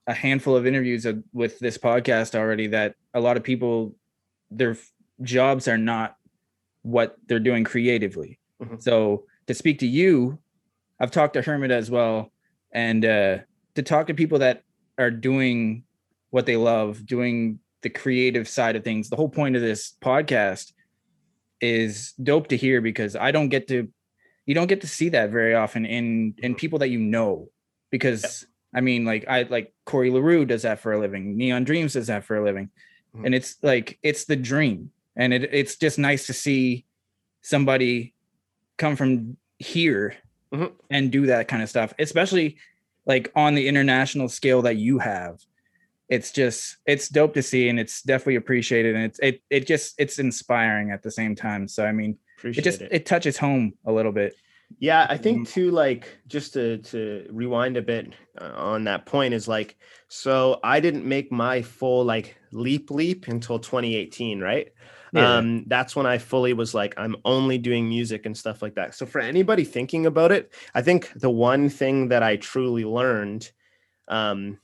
a 0.07 0.13
handful 0.13 0.55
of 0.55 0.65
interviews 0.65 1.05
with 1.33 1.59
this 1.59 1.77
podcast 1.77 2.35
already. 2.35 2.67
That 2.67 2.95
a 3.13 3.19
lot 3.19 3.37
of 3.37 3.43
people, 3.43 3.95
their 4.51 4.77
jobs 5.21 5.67
are 5.67 5.77
not 5.77 6.15
what 6.81 7.17
they're 7.27 7.39
doing 7.39 7.63
creatively. 7.63 8.39
Mhm. 8.61 8.81
So 8.81 9.25
to 9.47 9.53
speak 9.53 9.79
to 9.79 9.87
you, 9.87 10.39
I've 10.99 11.11
talked 11.11 11.33
to 11.35 11.41
Hermit 11.41 11.71
as 11.71 11.91
well, 11.91 12.31
and 12.71 13.05
uh, 13.05 13.37
to 13.75 13.83
talk 13.83 14.07
to 14.07 14.13
people 14.13 14.39
that 14.39 14.63
are 14.97 15.11
doing 15.11 15.83
what 16.31 16.45
they 16.45 16.57
love, 16.57 17.05
doing 17.05 17.59
the 17.81 17.89
creative 17.89 18.47
side 18.47 18.75
of 18.75 18.83
things. 18.83 19.09
The 19.09 19.15
whole 19.15 19.29
point 19.29 19.55
of 19.55 19.61
this 19.61 19.93
podcast 20.01 20.73
is 21.61 22.13
dope 22.21 22.47
to 22.49 22.57
hear 22.57 22.81
because 22.81 23.15
I 23.15 23.31
don't 23.31 23.49
get 23.49 23.67
to 23.69 23.87
you 24.45 24.53
don't 24.55 24.67
get 24.67 24.81
to 24.81 24.87
see 24.87 25.09
that 25.09 25.29
very 25.31 25.55
often 25.55 25.85
in 25.85 26.35
in 26.37 26.55
people 26.55 26.79
that 26.79 26.89
you 26.89 26.99
know 26.99 27.49
because 27.91 28.45
I 28.73 28.81
mean 28.81 29.05
like 29.05 29.27
I 29.27 29.43
like 29.43 29.73
Corey 29.85 30.09
LaRue 30.11 30.45
does 30.45 30.61
that 30.63 30.79
for 30.79 30.93
a 30.93 30.99
living. 30.99 31.35
Neon 31.37 31.63
Dreams 31.63 31.93
does 31.93 32.07
that 32.07 32.23
for 32.23 32.37
a 32.37 32.43
living. 32.43 32.69
Mhm. 33.15 33.25
and 33.25 33.35
it's 33.35 33.55
like 33.63 33.97
it's 34.03 34.25
the 34.25 34.35
dream. 34.35 34.91
And 35.15 35.33
it, 35.33 35.49
it's 35.51 35.75
just 35.77 35.97
nice 35.97 36.27
to 36.27 36.33
see 36.33 36.85
somebody 37.41 38.13
come 38.77 38.95
from 38.95 39.37
here 39.57 40.15
Mhm. 40.53 40.71
and 40.89 41.11
do 41.11 41.25
that 41.25 41.47
kind 41.49 41.61
of 41.63 41.67
stuff 41.69 41.93
especially 41.99 42.57
like 43.05 43.31
on 43.35 43.55
the 43.55 43.67
international 43.67 44.29
scale 44.29 44.61
that 44.61 44.75
you 44.77 44.99
have 44.99 45.41
it's 46.09 46.31
just 46.31 46.77
it's 46.85 47.09
dope 47.09 47.33
to 47.33 47.43
see 47.43 47.69
and 47.69 47.79
it's 47.79 48.01
definitely 48.01 48.35
appreciated 48.35 48.95
and 48.95 49.05
it's 49.05 49.19
it 49.19 49.41
it 49.49 49.67
just 49.67 49.95
it's 49.97 50.19
inspiring 50.19 50.91
at 50.91 51.03
the 51.03 51.11
same 51.11 51.35
time 51.35 51.67
so 51.67 51.85
i 51.85 51.91
mean 51.91 52.17
Appreciate 52.37 52.61
it 52.61 52.69
just 52.69 52.81
it. 52.81 53.05
touches 53.05 53.37
home 53.37 53.73
a 53.85 53.91
little 53.91 54.11
bit 54.11 54.37
Yeah, 54.79 55.07
I 55.09 55.15
Mm-hmm. 55.15 55.23
think 55.23 55.47
too. 55.49 55.71
Like 55.71 56.17
just 56.27 56.53
to 56.53 56.77
to 56.79 57.25
rewind 57.31 57.77
a 57.77 57.81
bit 57.81 58.13
uh, 58.39 58.51
on 58.55 58.83
that 58.83 59.05
point 59.05 59.33
is 59.33 59.47
like, 59.47 59.77
so 60.07 60.59
I 60.63 60.79
didn't 60.79 61.05
make 61.05 61.31
my 61.31 61.61
full 61.61 62.03
like 62.05 62.37
leap 62.51 62.91
leap 62.91 63.27
until 63.27 63.59
2018, 63.59 64.39
right? 64.39 64.71
Yeah. 65.13 65.37
Um, 65.37 65.63
that's 65.67 65.95
when 65.95 66.05
I 66.05 66.17
fully 66.17 66.53
was 66.53 66.73
like, 66.73 66.93
I'm 66.97 67.15
only 67.25 67.57
doing 67.57 67.87
music 67.89 68.25
and 68.25 68.37
stuff 68.37 68.61
like 68.61 68.75
that. 68.75 68.93
So 68.93 69.05
for 69.05 69.19
anybody 69.21 69.63
thinking 69.63 70.05
about 70.05 70.31
it, 70.31 70.53
I 70.75 70.81
think 70.81 71.11
the 71.15 71.29
one 71.29 71.69
thing 71.69 72.09
that 72.09 72.21
I 72.23 72.35
truly 72.35 72.85
learned, 72.85 73.49
um, 74.09 74.59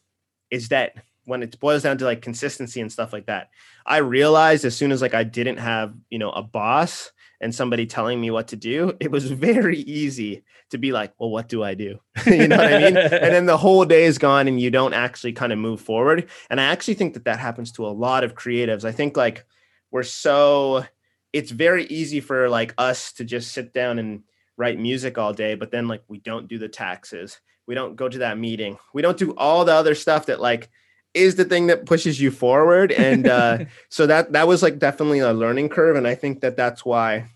is 0.51 0.69
that 0.69 1.03
when 1.25 1.43
it 1.43 1.59
boils 1.59 1.83
down 1.83 1.97
to 1.97 2.05
like 2.05 2.21
consistency 2.21 2.81
and 2.81 2.91
stuff 2.91 3.13
like 3.13 3.27
that, 3.27 3.49
I 3.85 3.97
realized 3.97 4.65
as 4.65 4.75
soon 4.75 4.91
as 4.91 5.01
like 5.01 5.13
I 5.13 5.23
didn't 5.23 5.57
have 5.57 5.93
you 6.09 6.19
know 6.19 6.31
a 6.31 6.43
boss 6.43 7.11
and 7.43 7.53
somebody 7.53 7.85
telling 7.85 8.21
me 8.21 8.31
what 8.31 8.47
to 8.47 8.55
do, 8.55 8.93
it 9.01 9.11
was 9.11 9.29
very 9.31 9.79
easy 9.79 10.43
to 10.69 10.77
be 10.77 10.91
like, 10.91 11.13
well, 11.19 11.29
what 11.29 11.49
do 11.49 11.61
I 11.61 11.73
do? 11.73 11.99
you 12.25 12.47
know 12.47 12.57
what 12.57 12.73
I 12.73 12.79
mean? 12.79 12.97
And 12.97 13.33
then 13.33 13.45
the 13.45 13.57
whole 13.57 13.85
day 13.85 14.05
is 14.05 14.17
gone 14.17 14.47
and 14.47 14.59
you 14.59 14.71
don't 14.71 14.93
actually 14.93 15.33
kind 15.33 15.51
of 15.51 15.59
move 15.59 15.81
forward. 15.81 16.29
And 16.49 16.59
I 16.59 16.65
actually 16.65 16.93
think 16.95 17.13
that 17.13 17.25
that 17.25 17.39
happens 17.39 17.73
to 17.73 17.85
a 17.85 17.89
lot 17.89 18.23
of 18.23 18.33
creatives. 18.33 18.85
I 18.85 18.93
think 18.93 19.17
like 19.17 19.45
we're 19.91 20.03
so, 20.03 20.85
it's 21.33 21.51
very 21.51 21.85
easy 21.85 22.21
for 22.21 22.49
like 22.49 22.73
us 22.77 23.11
to 23.13 23.25
just 23.25 23.51
sit 23.51 23.73
down 23.73 23.99
and 23.99 24.23
write 24.55 24.79
music 24.79 25.17
all 25.17 25.33
day, 25.33 25.55
but 25.55 25.69
then 25.69 25.87
like 25.87 26.03
we 26.07 26.19
don't 26.19 26.47
do 26.47 26.57
the 26.57 26.69
taxes. 26.69 27.39
We 27.67 27.75
don't 27.75 27.95
go 27.95 28.07
to 28.07 28.19
that 28.19 28.37
meeting. 28.37 28.77
We 28.93 29.01
don't 29.01 29.17
do 29.17 29.33
all 29.35 29.65
the 29.65 29.73
other 29.73 29.95
stuff 29.95 30.27
that 30.27 30.39
like 30.39 30.69
is 31.13 31.35
the 31.35 31.45
thing 31.45 31.67
that 31.67 31.85
pushes 31.85 32.19
you 32.19 32.31
forward. 32.31 32.91
And, 32.91 33.27
uh, 33.27 33.65
so 33.89 34.07
that 34.07 34.33
that 34.33 34.47
was 34.47 34.63
like 34.63 34.79
definitely 34.79 35.19
a 35.19 35.33
learning 35.33 35.69
curve. 35.69 35.95
And 35.95 36.07
i 36.07 36.15
think 36.15 36.41
that 36.41 36.57
that's 36.57 36.85
why 36.85 37.29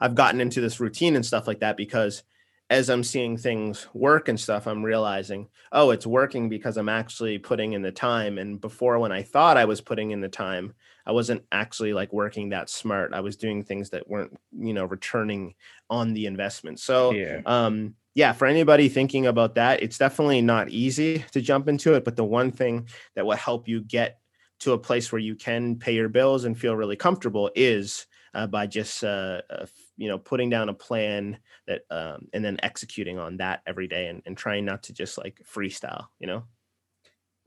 i've 0.00 0.14
gotten 0.14 0.40
into 0.40 0.60
this 0.60 0.80
routine 0.80 1.16
and 1.16 1.24
stuff 1.24 1.46
like 1.46 1.60
that 1.60 1.76
because 1.76 2.22
as 2.70 2.90
i'm 2.90 3.04
seeing 3.04 3.36
things 3.36 3.86
work 3.92 4.28
and 4.28 4.38
stuff 4.38 4.66
i'm 4.66 4.82
realizing 4.82 5.48
oh 5.70 5.90
it's 5.90 6.06
working 6.06 6.48
because 6.48 6.76
i'm 6.76 6.88
actually 6.88 7.38
putting 7.38 7.72
in 7.72 7.82
the 7.82 7.92
time. 7.92 8.38
And 8.38 8.60
before 8.60 8.98
when 8.98 9.12
i 9.12 9.22
thought 9.22 9.56
i 9.56 9.64
was 9.64 9.80
putting 9.80 10.10
in 10.10 10.20
the 10.20 10.28
time 10.28 10.74
i 11.06 11.12
wasn't 11.12 11.44
actually 11.50 11.92
like 11.92 12.12
working 12.12 12.50
that 12.50 12.70
smart. 12.70 13.12
I 13.12 13.20
was 13.20 13.36
doing 13.36 13.62
things 13.62 13.90
that 13.90 14.08
weren't 14.08 14.38
you 14.56 14.74
know 14.74 14.84
returning 14.84 15.54
on 15.90 16.14
the 16.14 16.26
investment. 16.26 16.80
So 16.80 17.12
yeah. 17.12 17.40
um 17.46 17.94
yeah 18.14 18.32
for 18.32 18.46
anybody 18.46 18.88
thinking 18.88 19.26
about 19.26 19.54
that 19.54 19.82
it's 19.82 19.98
definitely 19.98 20.40
not 20.40 20.68
easy 20.70 21.24
to 21.32 21.40
jump 21.40 21.68
into 21.68 21.94
it 21.94 22.04
but 22.04 22.16
the 22.16 22.24
one 22.24 22.50
thing 22.50 22.86
that 23.14 23.24
will 23.24 23.36
help 23.36 23.68
you 23.68 23.80
get 23.80 24.18
to 24.60 24.72
a 24.72 24.78
place 24.78 25.10
where 25.10 25.18
you 25.18 25.34
can 25.34 25.76
pay 25.76 25.94
your 25.94 26.08
bills 26.08 26.44
and 26.44 26.58
feel 26.58 26.76
really 26.76 26.96
comfortable 26.96 27.50
is 27.54 28.06
uh, 28.34 28.46
by 28.46 28.66
just 28.66 29.04
uh, 29.04 29.42
uh, 29.50 29.66
you 29.96 30.08
know 30.08 30.18
putting 30.18 30.48
down 30.48 30.68
a 30.68 30.74
plan 30.74 31.38
that 31.66 31.82
um, 31.90 32.28
and 32.32 32.44
then 32.44 32.56
executing 32.62 33.18
on 33.18 33.36
that 33.36 33.60
every 33.66 33.86
day 33.86 34.06
and, 34.06 34.22
and 34.24 34.36
trying 34.36 34.64
not 34.64 34.84
to 34.84 34.92
just 34.92 35.18
like 35.18 35.40
freestyle 35.44 36.06
you 36.18 36.26
know? 36.26 36.44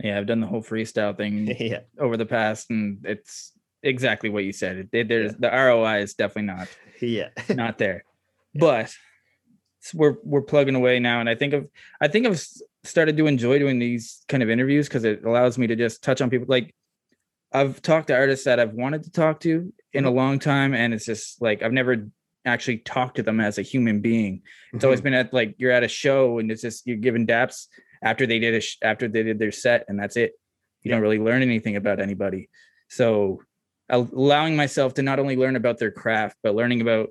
Yeah 0.03 0.17
i've 0.17 0.27
done 0.27 0.41
the 0.41 0.47
whole 0.47 0.61
freestyle 0.61 1.15
thing 1.15 1.47
yeah. 1.59 1.81
over 1.97 2.17
the 2.17 2.25
past 2.25 2.69
and 2.69 3.05
it's 3.05 3.53
exactly 3.85 4.29
what 4.29 4.43
you 4.43 4.51
said. 4.51 4.89
It, 4.91 5.07
there's 5.07 5.35
the 5.35 5.49
roi 5.49 6.01
is 6.01 6.15
definitely 6.15 6.53
not 6.53 6.67
yeah. 7.01 7.29
not 7.49 7.77
there. 7.77 8.03
Yeah. 8.57 8.61
but 8.61 8.95
we're 9.93 10.15
we're 10.23 10.41
plugging 10.41 10.75
away 10.75 10.99
now. 10.99 11.19
And 11.19 11.29
i 11.29 11.35
think 11.35 11.53
of 11.53 11.67
i 12.01 12.07
think 12.07 12.25
i've 12.25 12.43
started 12.83 13.17
to 13.17 13.27
enjoy 13.27 13.59
doing 13.59 13.79
these 13.79 14.23
kind 14.27 14.43
of 14.43 14.49
interviews 14.49 14.87
because 14.87 15.03
it 15.03 15.23
allows 15.25 15.57
me 15.57 15.67
to 15.67 15.75
just 15.75 16.03
touch 16.03 16.21
on 16.21 16.29
people 16.29 16.45
like 16.47 16.73
i've 17.51 17.81
talked 17.81 18.07
to 18.07 18.15
artists 18.15 18.45
that 18.45 18.59
i've 18.59 18.73
wanted 18.73 19.03
to 19.03 19.11
talk 19.11 19.39
to 19.39 19.73
in 19.93 20.05
a 20.05 20.07
mm-hmm. 20.07 20.17
long 20.17 20.39
time 20.39 20.73
and 20.73 20.93
it's 20.93 21.05
just 21.05 21.41
like 21.41 21.63
i've 21.63 21.71
never 21.71 22.07
actually 22.45 22.77
talked 22.77 23.15
to 23.15 23.23
them 23.23 23.39
as 23.39 23.57
a 23.57 23.63
human 23.63 24.01
being. 24.01 24.41
It's 24.73 24.83
always 24.83 24.99
mm-hmm. 24.99 25.05
been 25.05 25.13
at 25.15 25.33
like 25.33 25.55
you're 25.57 25.71
at 25.71 25.83
a 25.83 25.87
show 25.87 26.39
and 26.39 26.51
it's 26.51 26.61
just 26.61 26.85
you're 26.85 26.97
giving 26.97 27.25
daps 27.25 27.67
after 28.03 28.27
they 28.27 28.39
did 28.39 28.53
a 28.53 28.61
sh- 28.61 28.77
after 28.81 29.07
they 29.07 29.23
did 29.23 29.39
their 29.39 29.51
set 29.51 29.85
and 29.87 29.99
that's 29.99 30.15
it. 30.15 30.33
You 30.83 30.91
don't 30.91 31.01
really 31.01 31.19
learn 31.19 31.41
anything 31.41 31.75
about 31.75 31.99
anybody. 31.99 32.49
So 32.89 33.41
allowing 33.89 34.55
myself 34.55 34.95
to 34.95 35.01
not 35.01 35.19
only 35.19 35.35
learn 35.35 35.55
about 35.55 35.79
their 35.79 35.91
craft 35.91 36.37
but 36.43 36.55
learning 36.55 36.81
about 36.81 37.09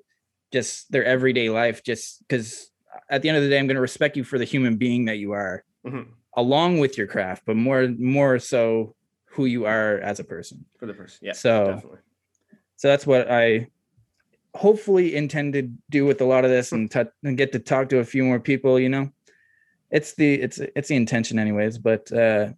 just 0.54 0.90
their 0.92 1.04
everyday 1.04 1.48
life 1.50 1.82
just 1.90 2.06
because 2.22 2.70
at 3.10 3.20
the 3.22 3.28
end 3.28 3.36
of 3.38 3.42
the 3.44 3.50
day 3.50 3.58
i'm 3.58 3.66
going 3.66 3.74
to 3.82 3.88
respect 3.90 4.16
you 4.16 4.22
for 4.24 4.38
the 4.38 4.44
human 4.54 4.76
being 4.76 5.02
that 5.06 5.18
you 5.18 5.32
are 5.32 5.64
Mhm. 5.84 6.06
along 6.36 6.78
with 6.82 6.96
your 6.98 7.08
craft 7.14 7.42
but 7.48 7.56
more 7.56 7.82
more 7.98 8.38
so 8.38 8.94
who 9.34 9.44
you 9.54 9.66
are 9.66 9.98
as 10.10 10.20
a 10.20 10.24
person. 10.34 10.64
For 10.78 10.86
the 10.86 10.94
person 10.94 11.18
yeah 11.28 11.32
So- 11.32 11.66
definitely. 11.74 11.98
so 12.80 12.84
that's 12.88 13.06
what 13.06 13.24
i 13.30 13.66
hopefully 14.54 15.16
intend 15.16 15.54
to 15.54 15.62
do 15.90 16.04
with 16.06 16.20
a 16.20 16.24
lot 16.24 16.44
of 16.46 16.50
this 16.56 16.70
and, 16.72 16.88
tou- 16.94 17.10
and 17.24 17.36
get 17.36 17.50
to 17.52 17.58
talk 17.58 17.88
to 17.88 17.98
a 17.98 18.04
few 18.04 18.22
more 18.24 18.38
people 18.40 18.78
you 18.78 18.88
know? 18.88 19.10
It's 19.90 20.14
the 20.14 20.34
it's 20.46 20.58
it's 20.78 20.88
the 20.88 20.96
intention 20.96 21.38
anyways 21.38 21.78
but 21.78 22.10
uh 22.12 22.52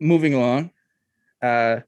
moving 0.00 0.34
along 0.34 0.70
uh 1.42 1.80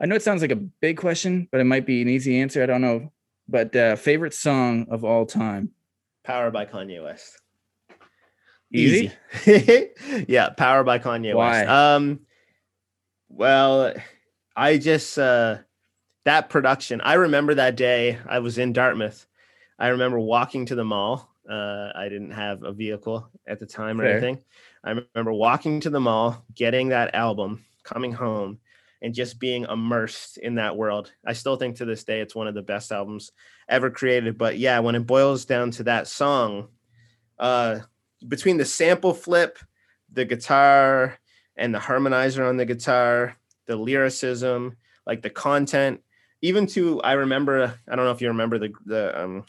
i 0.00 0.06
know 0.06 0.14
it 0.16 0.22
sounds 0.22 0.42
like 0.42 0.50
a 0.52 0.56
big 0.56 0.96
question 0.96 1.48
but 1.50 1.60
it 1.60 1.64
might 1.72 1.86
be 1.86 2.02
an 2.02 2.08
easy 2.08 2.40
answer. 2.40 2.62
I 2.62 2.66
don't 2.66 2.80
know 2.80 3.11
but 3.48 3.74
uh 3.76 3.96
favorite 3.96 4.34
song 4.34 4.86
of 4.90 5.04
all 5.04 5.26
time 5.26 5.70
power 6.24 6.50
by 6.50 6.64
kanye 6.64 7.02
west 7.02 7.38
easy, 8.72 9.12
Easy. 9.46 9.90
yeah, 10.28 10.48
Power 10.50 10.82
by 10.84 10.98
Kanye 10.98 11.34
West. 11.34 11.66
Why? 11.68 11.94
Um 11.94 12.20
well, 13.28 13.92
I 14.56 14.78
just 14.78 15.18
uh 15.18 15.58
that 16.24 16.50
production, 16.50 17.00
I 17.00 17.14
remember 17.14 17.54
that 17.54 17.76
day 17.76 18.18
I 18.26 18.38
was 18.38 18.58
in 18.58 18.72
Dartmouth. 18.72 19.26
I 19.78 19.88
remember 19.88 20.18
walking 20.20 20.66
to 20.66 20.74
the 20.74 20.84
mall. 20.84 21.28
Uh 21.48 21.90
I 21.94 22.08
didn't 22.08 22.32
have 22.32 22.62
a 22.62 22.72
vehicle 22.72 23.28
at 23.46 23.58
the 23.60 23.66
time 23.66 24.00
or 24.00 24.04
Fair. 24.04 24.12
anything. 24.12 24.38
I 24.84 24.90
remember 24.90 25.32
walking 25.32 25.80
to 25.80 25.90
the 25.90 26.00
mall, 26.00 26.44
getting 26.54 26.88
that 26.88 27.14
album, 27.14 27.64
coming 27.84 28.12
home 28.12 28.58
and 29.02 29.12
just 29.14 29.38
being 29.40 29.66
immersed 29.68 30.38
in 30.38 30.54
that 30.54 30.76
world. 30.76 31.12
I 31.26 31.34
still 31.34 31.56
think 31.56 31.76
to 31.76 31.84
this 31.84 32.04
day 32.04 32.20
it's 32.20 32.34
one 32.34 32.46
of 32.46 32.54
the 32.54 32.62
best 32.62 32.92
albums 32.92 33.32
ever 33.68 33.90
created, 33.90 34.38
but 34.38 34.56
yeah, 34.58 34.78
when 34.78 34.94
it 34.94 35.06
boils 35.06 35.44
down 35.44 35.72
to 35.72 35.82
that 35.84 36.06
song, 36.06 36.68
uh 37.38 37.80
between 38.28 38.56
the 38.56 38.64
sample 38.64 39.12
flip, 39.12 39.58
the 40.12 40.24
guitar, 40.24 41.18
and 41.56 41.74
the 41.74 41.78
harmonizer 41.80 42.48
on 42.48 42.56
the 42.56 42.64
guitar, 42.64 43.36
the 43.66 43.74
lyricism, 43.76 44.76
like 45.06 45.22
the 45.22 45.30
content, 45.30 46.00
even 46.40 46.66
to 46.68 47.00
I 47.02 47.14
remember, 47.14 47.74
I 47.88 47.96
don't 47.96 48.04
know 48.04 48.12
if 48.12 48.20
you 48.22 48.28
remember 48.28 48.58
the 48.58 48.72
the 48.86 49.20
um 49.20 49.44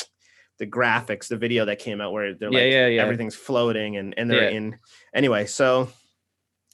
the 0.58 0.68
graphics, 0.68 1.28
the 1.28 1.38
video 1.38 1.66
that 1.66 1.80
came 1.80 2.02
out 2.02 2.12
where 2.14 2.34
they're 2.34 2.52
Yeah, 2.52 2.60
like 2.60 2.72
yeah, 2.72 2.88
yeah. 2.88 3.02
everything's 3.04 3.36
floating 3.36 3.98
and 3.98 4.14
and 4.18 4.30
they're 4.30 4.50
in 4.50 4.78
anyway. 5.14 5.46
So 5.46 5.90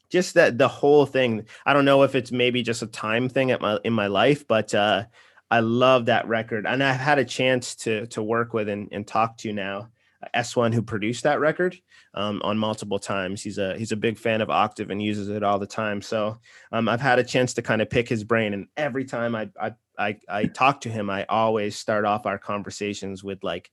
just 0.10 0.34
that 0.36 0.58
the 0.58 0.68
whole 0.68 1.06
thing. 1.06 1.46
I 1.66 1.74
don't 1.74 1.86
know 1.86 2.04
if 2.04 2.16
it's 2.16 2.32
maybe 2.32 2.62
just 2.64 2.82
a 2.82 2.88
time 2.88 3.30
thing 3.30 3.52
at 3.52 3.62
my 3.62 3.80
in 3.84 3.94
my 3.94 4.08
life, 4.08 4.48
but 4.48 4.74
uh, 4.74 5.06
I 5.52 5.62
love 5.62 6.06
that 6.06 6.28
record, 6.28 6.66
and 6.66 6.84
I've 6.84 7.00
had 7.00 7.20
a 7.20 7.26
chance 7.26 7.76
to 7.78 8.08
to 8.08 8.24
work 8.24 8.54
with 8.54 8.70
and, 8.70 8.90
and 8.92 9.06
talk 9.06 9.38
to 9.40 9.54
now 9.54 9.90
S1 10.36 10.74
who 10.74 10.82
produced 10.82 11.24
that 11.24 11.40
record 11.40 11.78
um, 12.14 12.42
on 12.44 12.58
multiple 12.58 13.00
times. 13.00 13.42
He's 13.42 13.58
a 13.58 13.78
he's 13.78 13.92
a 13.92 13.98
big 13.98 14.18
fan 14.18 14.42
of 14.42 14.50
Octave 14.50 14.90
and 14.90 15.02
uses 15.02 15.30
it 15.30 15.44
all 15.44 15.60
the 15.60 15.68
time. 15.68 16.02
So 16.02 16.40
um, 16.72 16.90
I've 16.90 17.02
had 17.02 17.20
a 17.20 17.24
chance 17.24 17.54
to 17.56 17.62
kind 17.62 17.82
of 17.82 17.90
pick 17.90 18.10
his 18.10 18.24
brain, 18.24 18.54
and 18.54 18.68
every 18.76 19.06
time 19.06 19.36
I 19.36 19.50
I 19.60 19.74
I, 19.98 20.18
I 20.30 20.46
talk 20.46 20.82
to 20.82 20.90
him, 20.90 21.10
I 21.10 21.26
always 21.26 21.78
start 21.78 22.06
off 22.06 22.26
our 22.26 22.38
conversations 22.38 23.24
with 23.24 23.44
like 23.44 23.70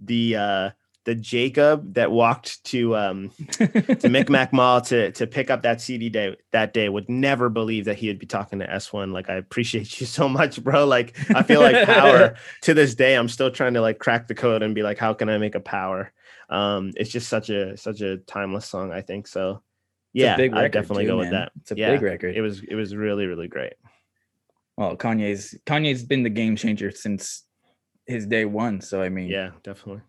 the 0.00 0.36
uh, 0.36 0.70
the 1.04 1.14
Jacob 1.14 1.94
that 1.94 2.10
walked 2.12 2.62
to 2.64 2.96
um, 2.96 3.30
to 3.58 4.08
Micmac 4.08 4.52
Mall 4.52 4.80
to 4.82 5.10
to 5.12 5.26
pick 5.26 5.50
up 5.50 5.62
that 5.62 5.80
CD 5.80 6.08
day 6.08 6.36
that 6.52 6.72
day 6.72 6.88
would 6.88 7.08
never 7.08 7.48
believe 7.48 7.84
that 7.86 7.96
he 7.96 8.08
would 8.08 8.18
be 8.18 8.26
talking 8.26 8.58
to 8.60 8.66
S1. 8.66 9.12
Like 9.12 9.28
I 9.28 9.34
appreciate 9.34 10.00
you 10.00 10.06
so 10.06 10.28
much, 10.28 10.62
bro. 10.62 10.86
Like 10.86 11.16
I 11.30 11.42
feel 11.42 11.60
like 11.60 11.84
power 11.86 12.34
to 12.62 12.74
this 12.74 12.94
day. 12.94 13.14
I'm 13.14 13.28
still 13.28 13.50
trying 13.50 13.74
to 13.74 13.80
like 13.80 13.98
crack 13.98 14.28
the 14.28 14.34
code 14.34 14.62
and 14.62 14.74
be 14.74 14.82
like, 14.82 14.98
how 14.98 15.14
can 15.14 15.28
I 15.28 15.38
make 15.38 15.54
a 15.54 15.60
power? 15.60 16.12
Um, 16.48 16.92
it's 16.96 17.10
just 17.10 17.28
such 17.28 17.50
a 17.50 17.76
such 17.76 18.00
a 18.00 18.18
timeless 18.18 18.66
song. 18.66 18.92
I 18.92 19.00
think 19.00 19.26
so. 19.26 19.62
Yeah, 20.12 20.36
I 20.36 20.68
definitely 20.68 21.04
too, 21.04 21.08
go 21.10 21.18
with 21.18 21.30
that. 21.30 21.52
It's 21.62 21.70
a 21.72 21.74
Yeah, 21.74 21.92
big 21.92 22.02
record. 22.02 22.36
It 22.36 22.42
was 22.42 22.62
it 22.62 22.74
was 22.74 22.94
really 22.94 23.26
really 23.26 23.48
great. 23.48 23.72
well, 24.76 24.96
Kanye's 24.96 25.56
Kanye's 25.66 26.02
been 26.04 26.22
the 26.22 26.30
game 26.30 26.56
changer 26.56 26.90
since 26.90 27.44
his 28.06 28.26
day 28.26 28.44
one. 28.44 28.80
So 28.80 29.00
I 29.00 29.08
mean, 29.08 29.30
Yeah, 29.30 29.50
definitely. 29.62 30.02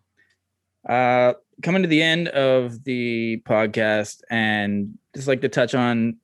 Uh, 0.88 1.34
coming 1.62 1.82
to 1.82 1.88
the 1.88 2.02
end 2.02 2.28
of 2.28 2.84
the 2.84 3.42
podcast, 3.46 4.22
and 4.30 4.98
just 5.14 5.28
like 5.28 5.40
to 5.42 5.48
touch 5.48 5.74
on 5.74 6.16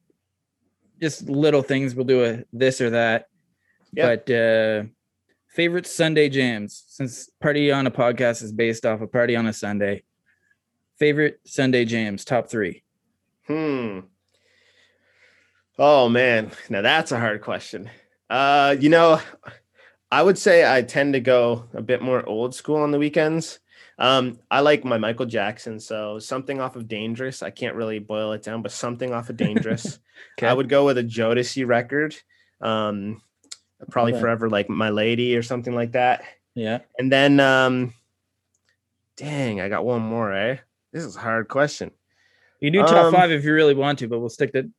just 1.00 1.28
little 1.28 1.62
things. 1.62 1.94
We'll 1.94 2.06
do 2.06 2.24
a 2.24 2.44
this 2.52 2.80
or 2.80 2.90
that. 2.90 3.28
Yep. 3.92 4.26
But 4.26 4.34
uh, 4.34 4.82
favorite 5.48 5.86
Sunday 5.86 6.28
jams, 6.28 6.84
since 6.86 7.30
Party 7.40 7.72
on 7.72 7.86
a 7.86 7.90
podcast 7.90 8.42
is 8.42 8.52
based 8.52 8.86
off 8.86 9.00
of 9.00 9.12
Party 9.12 9.36
on 9.36 9.46
a 9.46 9.52
Sunday. 9.52 10.04
Favorite 10.98 11.40
Sunday 11.46 11.84
jams, 11.84 12.24
top 12.24 12.50
three. 12.50 12.82
Hmm. 13.46 14.00
Oh 15.78 16.10
man, 16.10 16.50
now 16.68 16.82
that's 16.82 17.10
a 17.10 17.18
hard 17.18 17.40
question. 17.40 17.88
Uh, 18.28 18.76
you 18.78 18.90
know, 18.90 19.20
I 20.12 20.22
would 20.22 20.36
say 20.36 20.70
I 20.70 20.82
tend 20.82 21.14
to 21.14 21.20
go 21.20 21.64
a 21.72 21.80
bit 21.80 22.02
more 22.02 22.24
old 22.28 22.54
school 22.54 22.76
on 22.76 22.90
the 22.90 22.98
weekends. 22.98 23.58
Um, 24.00 24.40
I 24.50 24.60
like 24.60 24.84
my 24.84 24.96
Michael 24.98 25.26
Jackson, 25.26 25.78
so 25.78 26.18
something 26.18 26.58
off 26.60 26.74
of 26.74 26.88
Dangerous. 26.88 27.42
I 27.42 27.50
can't 27.50 27.76
really 27.76 27.98
boil 27.98 28.32
it 28.32 28.42
down, 28.42 28.62
but 28.62 28.72
something 28.72 29.12
off 29.12 29.30
of 29.30 29.36
Dangerous. 29.36 29.98
Okay. 30.38 30.46
I 30.48 30.52
would 30.52 30.68
go 30.68 30.84
with 30.84 30.98
a 30.98 31.02
Jodeci 31.02 31.66
record. 31.66 32.14
Um, 32.60 33.22
probably 33.90 34.12
Okay. 34.12 34.20
forever 34.20 34.50
like 34.50 34.68
My 34.68 34.90
Lady 34.90 35.34
or 35.34 35.42
something 35.42 35.74
like 35.74 35.92
that. 35.92 36.22
Yeah. 36.54 36.80
And 36.98 37.10
then 37.10 37.40
um 37.40 37.94
dang, 39.16 39.60
I 39.60 39.68
got 39.70 39.84
one 39.84 40.02
more, 40.02 40.32
eh? 40.32 40.58
This 40.92 41.04
is 41.04 41.16
a 41.16 41.20
hard 41.20 41.48
question. 41.48 41.90
You 42.60 42.70
do 42.70 42.82
top 42.82 43.06
Um, 43.06 43.12
five 43.12 43.30
if 43.30 43.44
you 43.44 43.52
really 43.54 43.74
want 43.74 43.98
to, 44.00 44.08
but 44.08 44.18
we'll 44.20 44.28
stick 44.28 44.52
to. 44.52 44.70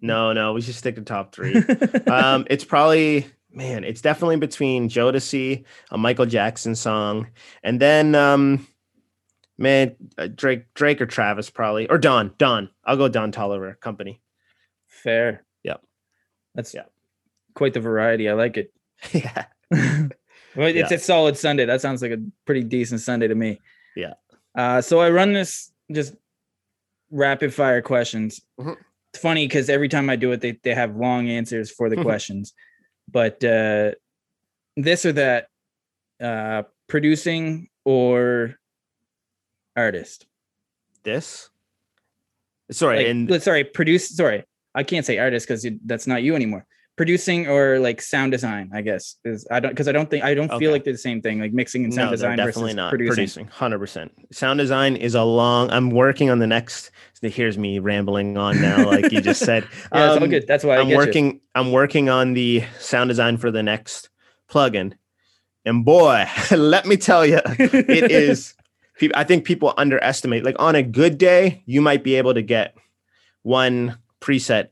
No, 0.00 0.32
no, 0.32 0.52
we 0.52 0.60
should 0.62 0.74
stick 0.74 0.96
to 0.96 1.02
top 1.02 1.32
three. 1.32 1.56
um, 2.08 2.46
it's 2.50 2.64
probably 2.64 3.26
man, 3.50 3.84
it's 3.84 4.00
definitely 4.00 4.36
between 4.36 4.88
Jodeci, 4.88 5.64
a 5.90 5.98
Michael 5.98 6.26
Jackson 6.26 6.74
song, 6.74 7.28
and 7.62 7.80
then 7.80 8.14
um, 8.14 8.66
man, 9.56 9.96
uh, 10.16 10.28
Drake, 10.28 10.72
Drake 10.74 11.00
or 11.00 11.06
Travis 11.06 11.50
probably, 11.50 11.88
or 11.88 11.98
Don, 11.98 12.32
Don. 12.38 12.68
I'll 12.84 12.96
go 12.96 13.08
Don 13.08 13.32
Toliver 13.32 13.78
Company. 13.80 14.20
Fair. 14.86 15.44
Yep. 15.64 15.82
That's 16.54 16.74
Yeah. 16.74 16.84
quite 17.54 17.74
the 17.74 17.80
variety. 17.80 18.28
I 18.28 18.34
like 18.34 18.56
it. 18.56 18.72
yeah, 19.12 19.46
well, 19.70 20.66
it's 20.68 20.90
Yeah. 20.90 20.96
a 20.96 20.98
solid 20.98 21.36
Sunday. 21.36 21.64
That 21.64 21.80
sounds 21.80 22.02
like 22.02 22.12
a 22.12 22.18
pretty 22.44 22.64
decent 22.64 23.00
Sunday 23.00 23.28
to 23.28 23.34
me. 23.34 23.60
Yeah. 23.96 24.14
Uh, 24.54 24.80
so 24.80 25.00
I 25.00 25.10
run 25.10 25.32
this 25.32 25.72
just 25.92 26.14
rapid 27.10 27.54
fire 27.54 27.80
questions. 27.80 28.40
Mhm. 28.60 28.76
It's 29.12 29.22
funny 29.22 29.46
because 29.46 29.70
every 29.70 29.88
time 29.88 30.10
I 30.10 30.16
do 30.16 30.32
it, 30.32 30.40
they, 30.40 30.58
they 30.62 30.74
have 30.74 30.96
long 30.96 31.28
answers 31.28 31.70
for 31.70 31.88
the 31.88 31.96
Mhm. 31.96 32.02
questions. 32.02 32.52
But 33.10 33.42
uh, 33.42 33.92
this 34.76 35.06
or 35.06 35.12
that, 35.12 35.48
uh, 36.20 36.64
producing 36.88 37.68
or 37.84 38.56
artist. 39.76 40.26
this. 41.04 41.50
Sorry, 42.70 42.98
Like, 42.98 43.06
and 43.06 43.42
sorry, 43.42 43.64
produce. 43.64 44.14
Sorry, 44.14 44.44
I 44.74 44.82
can't 44.82 45.06
say 45.06 45.18
artist 45.18 45.48
because 45.48 45.66
that's 45.86 46.06
not 46.06 46.22
you 46.22 46.34
anymore. 46.34 46.66
Producing 46.98 47.46
or 47.48 47.78
like 47.78 48.02
sound 48.02 48.32
design, 48.32 48.70
I 48.74 48.82
guess 48.82 49.16
is 49.24 49.46
I 49.50 49.60
don't 49.60 49.70
because 49.70 49.88
I 49.88 49.92
don't 49.92 50.10
think 50.10 50.22
I 50.24 50.34
don't 50.34 50.50
Okay. 50.50 50.58
feel 50.58 50.72
like 50.72 50.84
they're 50.84 50.92
the 50.92 50.98
same 50.98 51.22
thing. 51.22 51.38
Like 51.40 51.52
mixing 51.52 51.84
and 51.84 51.94
sound 51.94 52.08
no, 52.08 52.10
design 52.10 52.36
definitely 52.36 52.62
versus 52.64 52.74
not 52.76 52.90
producing. 52.90 53.14
producing. 53.14 53.46
Hundred 53.46 53.78
percent. 53.78 54.12
Sound 54.32 54.58
design 54.58 54.96
is 54.96 55.14
a 55.14 55.22
long. 55.22 55.70
I'm 55.70 55.88
working 55.90 56.28
on 56.28 56.40
the 56.40 56.46
next. 56.46 56.90
Here's 57.22 57.56
me 57.56 57.78
rambling 57.78 58.36
on 58.36 58.60
now, 58.60 58.84
like 58.86 59.10
you 59.10 59.20
just 59.22 59.40
said. 59.44 59.64
Yeah, 59.94 60.08
it's 60.08 60.16
all 60.16 60.24
Um, 60.24 60.28
good. 60.28 60.46
That's 60.46 60.64
why 60.64 60.76
I 60.76 60.80
I'm 60.80 60.88
get 60.88 60.92
you. 60.92 60.96
working. 60.98 61.40
I'm 61.54 61.72
working 61.72 62.08
on 62.10 62.34
the 62.34 62.64
sound 62.80 63.08
design 63.08 63.36
for 63.38 63.50
the 63.50 63.62
next 63.62 64.08
plugin, 64.50 64.92
and 65.64 65.84
boy, 65.84 66.26
let 66.50 66.84
me 66.84 66.96
tell 66.96 67.24
you, 67.24 67.40
it 67.46 68.10
is. 68.10 68.54
I 69.14 69.22
think 69.22 69.44
people 69.44 69.72
underestimate. 69.78 70.42
Like 70.44 70.56
on 70.58 70.74
a 70.74 70.82
good 70.82 71.16
day, 71.18 71.62
you 71.66 71.80
might 71.80 72.02
be 72.02 72.16
able 72.16 72.34
to 72.34 72.42
get 72.42 72.74
one 73.42 73.98
preset 74.20 74.70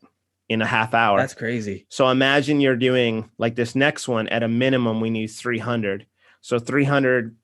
in 0.48 0.62
a 0.62 0.66
half 0.66 0.94
hour. 0.94 1.18
That's 1.18 1.34
crazy. 1.34 1.86
So 1.88 2.08
imagine 2.08 2.60
you're 2.60 2.76
doing 2.76 3.30
like 3.38 3.56
this 3.56 3.74
next 3.74 4.06
one 4.08 4.28
at 4.28 4.42
a 4.42 4.48
minimum, 4.48 5.00
we 5.00 5.10
need 5.10 5.28
300. 5.28 6.06
So 6.40 6.58
300 6.58 7.36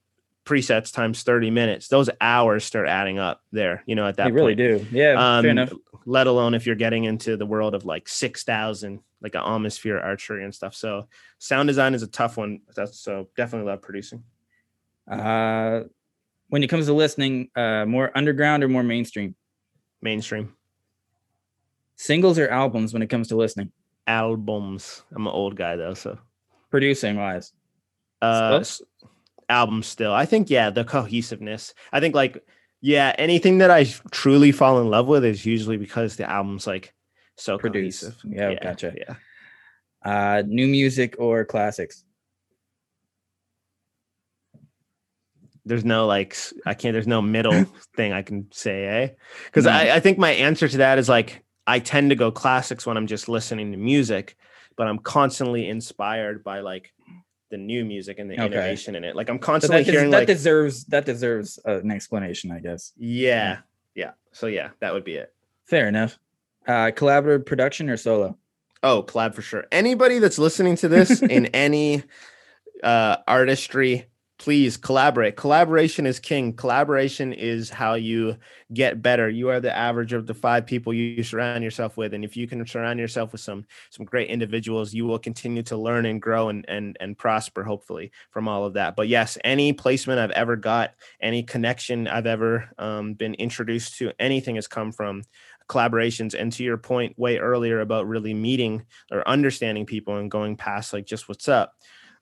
presets 0.45 0.93
times 0.93 1.23
30 1.23 1.51
minutes, 1.51 1.89
those 1.89 2.11
hours 2.21 2.65
start 2.65 2.89
adding 2.89 3.19
up 3.19 3.43
there, 3.53 3.83
you 3.87 3.95
know, 3.95 4.07
at 4.07 4.17
that 4.17 4.27
They 4.27 4.33
really 4.33 4.55
point. 4.57 4.59
do. 4.59 4.87
Yeah, 4.93 5.37
Um, 5.39 5.43
fair 5.45 5.51
enough. 5.51 5.73
let 6.07 6.27
alone 6.27 6.55
if 6.55 6.67
you're 6.67 6.77
getting 6.77 7.05
into 7.05 7.37
the 7.37 7.47
world 7.47 7.75
of 7.75 7.85
like 7.85 8.09
6,000, 8.09 9.01
like 9.21 9.35
an 9.35 9.43
atmosphere 9.45 9.99
archery 9.99 10.45
and 10.45 10.55
stuff. 10.55 10.75
So 10.75 11.09
sound 11.39 11.69
design 11.69 11.95
is 11.95 12.03
a 12.03 12.09
tough 12.09 12.37
one. 12.37 12.61
That's 12.75 12.99
so 13.01 13.29
definitely 13.37 13.71
love 13.71 13.83
producing. 13.83 14.25
Uh, 15.11 15.83
when 16.49 16.63
it 16.63 16.69
comes 16.69 16.87
to 16.87 16.93
listening, 16.93 17.51
uh, 17.57 17.85
more 17.87 18.11
underground 18.17 18.63
or 18.63 18.69
more 18.69 18.83
mainstream? 18.83 19.35
Mainstream 20.01 20.55
Singles 22.03 22.37
or 22.37 22.49
albums 22.49 22.93
when 22.93 23.01
it 23.03 23.09
comes 23.09 23.29
to 23.29 23.37
listening? 23.37 23.71
albums. 24.09 25.05
I'm 25.15 25.25
an 25.29 25.33
old 25.33 25.55
guy 25.55 25.77
though. 25.77 25.95
So, 25.95 26.19
Producing 26.73 27.15
wise, 27.17 27.53
uh, 28.21 28.61
Still? 28.61 28.61
s- 28.61 28.83
albums 29.49 29.87
still. 29.87 30.13
I 30.13 30.27
think, 30.27 30.51
yeah, 30.51 30.71
the 30.71 30.83
cohesiveness. 30.85 31.73
I 31.93 32.01
think 32.01 32.17
like, 32.17 32.45
yeah, 32.81 33.15
anything 33.19 33.59
that 33.59 33.71
I 33.71 33.85
truly 34.11 34.51
fall 34.51 34.81
in 34.81 34.91
love 34.91 35.07
with 35.07 35.25
is 35.25 35.47
usually 35.47 35.77
because 35.77 36.17
the 36.17 36.29
album's 36.29 36.67
like 36.67 36.93
so 37.37 37.57
produce. 37.59 38.01
cohesive. 38.01 38.21
Yeah, 38.29 38.55
gotcha. 38.55 38.95
Yeah. 38.97 39.15
Uh, 40.05 40.43
new 40.45 40.67
music 40.67 41.15
or 41.21 41.45
classics? 41.45 42.03
There's 45.65 45.85
no 45.85 46.07
like, 46.09 46.37
I 46.67 46.75
can't, 46.75 46.93
there's 46.93 47.07
no 47.07 47.23
middle 47.23 47.65
thing 47.97 48.13
I 48.13 48.23
can 48.23 48.49
say, 48.51 48.85
eh? 48.87 49.09
Because 49.47 49.67
No. 49.67 49.71
I, 49.71 49.95
I 49.95 50.01
think 50.01 50.19
my 50.19 50.31
answer 50.33 50.67
to 50.67 50.79
that 50.79 50.99
is 50.99 51.09
like, 51.09 51.45
I 51.73 51.79
tend 51.79 52.11
to 52.11 52.17
go 52.17 52.31
classics 52.31 52.85
when 52.85 52.99
I'm 52.99 53.07
just 53.07 53.31
listening 53.31 53.73
to 53.73 53.79
music, 53.79 54.37
but 54.77 54.87
I'm 54.87 54.99
constantly 54.99 55.71
inspired 55.71 56.45
by 56.45 56.61
like 56.61 56.93
the 57.51 57.57
new 57.57 57.83
music 57.83 58.19
and 58.19 58.31
the 58.31 58.35
Okay. 58.35 58.45
innovation 58.45 58.95
in 58.95 59.05
it. 59.05 59.17
Like 59.17 59.31
I'm 59.31 59.39
So 59.39 59.47
constantly 59.47 59.79
that, 59.79 59.87
des- 59.87 59.93
hearing 59.93 60.11
that 60.11 60.19
like, 60.19 60.27
deserves 60.27 60.85
that 60.87 61.07
deserves 61.07 61.59
uh, 61.67 61.81
an 61.81 61.91
explanation, 61.91 62.51
I 62.51 62.61
guess. 62.61 62.93
yeah, 62.99 63.61
yeah. 63.95 64.11
So 64.33 64.49
yeah, 64.49 64.69
that 64.81 64.93
would 64.93 65.03
be 65.05 65.15
it. 65.15 65.33
Fair 65.65 65.89
enough. 65.89 66.19
Uh, 66.69 66.91
collaborative 66.91 67.47
production 67.47 67.89
or 67.89 67.97
solo? 67.97 68.37
Oh, 68.83 69.03
collab 69.03 69.35
for 69.35 69.41
sure. 69.41 69.65
Anybody 69.73 70.19
that's 70.19 70.39
listening 70.39 70.77
to 70.77 70.89
this 70.89 71.23
in 71.37 71.47
any 71.47 72.03
uh, 72.83 73.17
artistry, 73.27 74.09
please 74.43 74.77
collaborate. 74.77 75.37
Collaboration 75.37 76.05
is 76.05 76.19
king. 76.19 76.53
Collaboration 76.53 77.33
is 77.33 77.71
how 77.71 77.95
you 77.95 78.37
get 78.75 79.01
better. 79.01 79.29
You 79.29 79.51
are 79.51 79.61
the 79.61 79.75
average 79.75 80.13
of 80.13 80.27
the 80.27 80.35
five 80.35 80.67
people 80.67 80.93
you 80.93 81.23
surround 81.23 81.63
yourself 81.63 81.97
with, 81.97 82.13
and 82.13 82.25
if 82.25 82.37
you 82.37 82.49
can 82.49 82.67
surround 82.67 82.99
yourself 82.99 83.31
with 83.31 83.41
some 83.41 83.65
some 83.91 84.05
great 84.05 84.29
individuals, 84.29 84.93
you 84.93 85.07
will 85.07 85.21
continue 85.21 85.63
to 85.63 85.77
learn 85.77 86.07
and 86.07 86.21
grow 86.21 86.49
and 86.49 86.65
and 86.69 86.97
and 86.99 87.17
prosper. 87.17 87.63
Hopefully, 87.63 88.11
from 88.33 88.49
all 88.49 88.67
of 88.67 88.75
that. 88.75 88.97
But 88.97 89.07
yes, 89.07 89.39
any 89.45 89.73
placement 89.73 90.19
I've 90.19 90.33
ever 90.33 90.57
got, 90.57 90.95
any 91.21 91.45
connection 91.45 92.09
I've 92.09 92.27
ever 92.27 92.69
um, 92.79 93.15
been 93.15 93.35
introduced 93.35 93.97
to, 93.99 94.11
anything 94.19 94.57
has 94.57 94.67
come 94.67 94.91
from 94.91 95.23
collaborations. 95.69 96.35
And 96.35 96.51
to 96.55 96.65
your 96.65 96.79
point 96.79 97.17
way 97.17 97.39
earlier 97.39 97.79
about 97.79 98.09
really 98.09 98.35
meeting 98.35 98.87
or 99.13 99.27
understanding 99.29 99.87
people 99.87 100.17
and 100.17 100.29
going 100.29 100.57
past 100.57 100.93
like 100.93 101.07
just 101.07 101.29
what's 101.29 101.49
up 101.49 101.75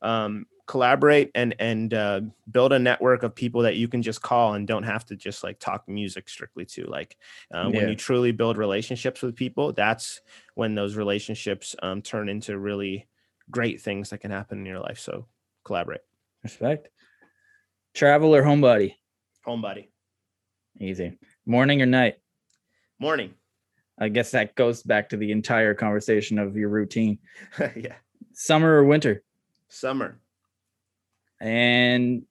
um, 0.03 0.47
collaborate 0.71 1.33
and 1.35 1.53
and 1.59 1.93
uh, 1.95 2.21
build 2.53 2.73
a 2.73 2.79
network 2.79 3.25
of 3.25 3.35
people 3.35 3.63
that 3.63 3.75
you 3.75 3.89
can 3.89 4.03
just 4.03 4.23
call 4.23 4.55
and 4.55 4.69
don't 4.69 4.85
have 4.85 5.05
to 5.05 5.17
just 5.17 5.43
like 5.43 5.59
talk 5.59 5.83
music 5.89 6.29
strictly 6.29 6.65
to 6.65 6.85
like 6.85 7.17
uh, 7.53 7.69
Yeah. 7.73 7.81
when 7.81 7.89
you 7.89 7.97
truly 7.97 8.31
build 8.31 8.57
relationships 8.57 9.21
with 9.21 9.35
people 9.35 9.73
that's 9.73 10.21
when 10.55 10.77
those 10.77 10.95
relationships 10.95 11.75
um, 11.83 12.03
turn 12.03 12.29
into 12.29 12.57
really 12.57 13.09
great 13.51 13.81
things 13.81 14.11
that 14.11 14.19
can 14.19 14.31
happen 14.31 14.59
in 14.61 14.65
your 14.67 14.79
life 14.79 15.01
so 15.01 15.27
collaborate 15.65 16.03
Respect. 16.45 16.89
Travel 17.95 18.33
or 18.33 18.45
homebody? 18.45 18.95
homebody 19.45 19.89
Easy. 20.79 21.19
Morning 21.47 21.83
or 21.83 21.87
night? 21.87 22.15
morning 23.01 23.35
I 23.99 24.09
guess 24.09 24.31
that 24.31 24.55
goes 24.55 24.85
back 24.85 25.09
to 25.09 25.17
the 25.17 25.33
entire 25.33 25.75
conversation 25.75 26.39
of 26.39 26.57
your 26.57 26.69
routine. 26.69 27.19
yeah 27.77 27.97
Summer 28.35 28.73
or 28.77 28.85
winter? 28.85 29.25
summer 29.69 30.21
And 31.41 32.23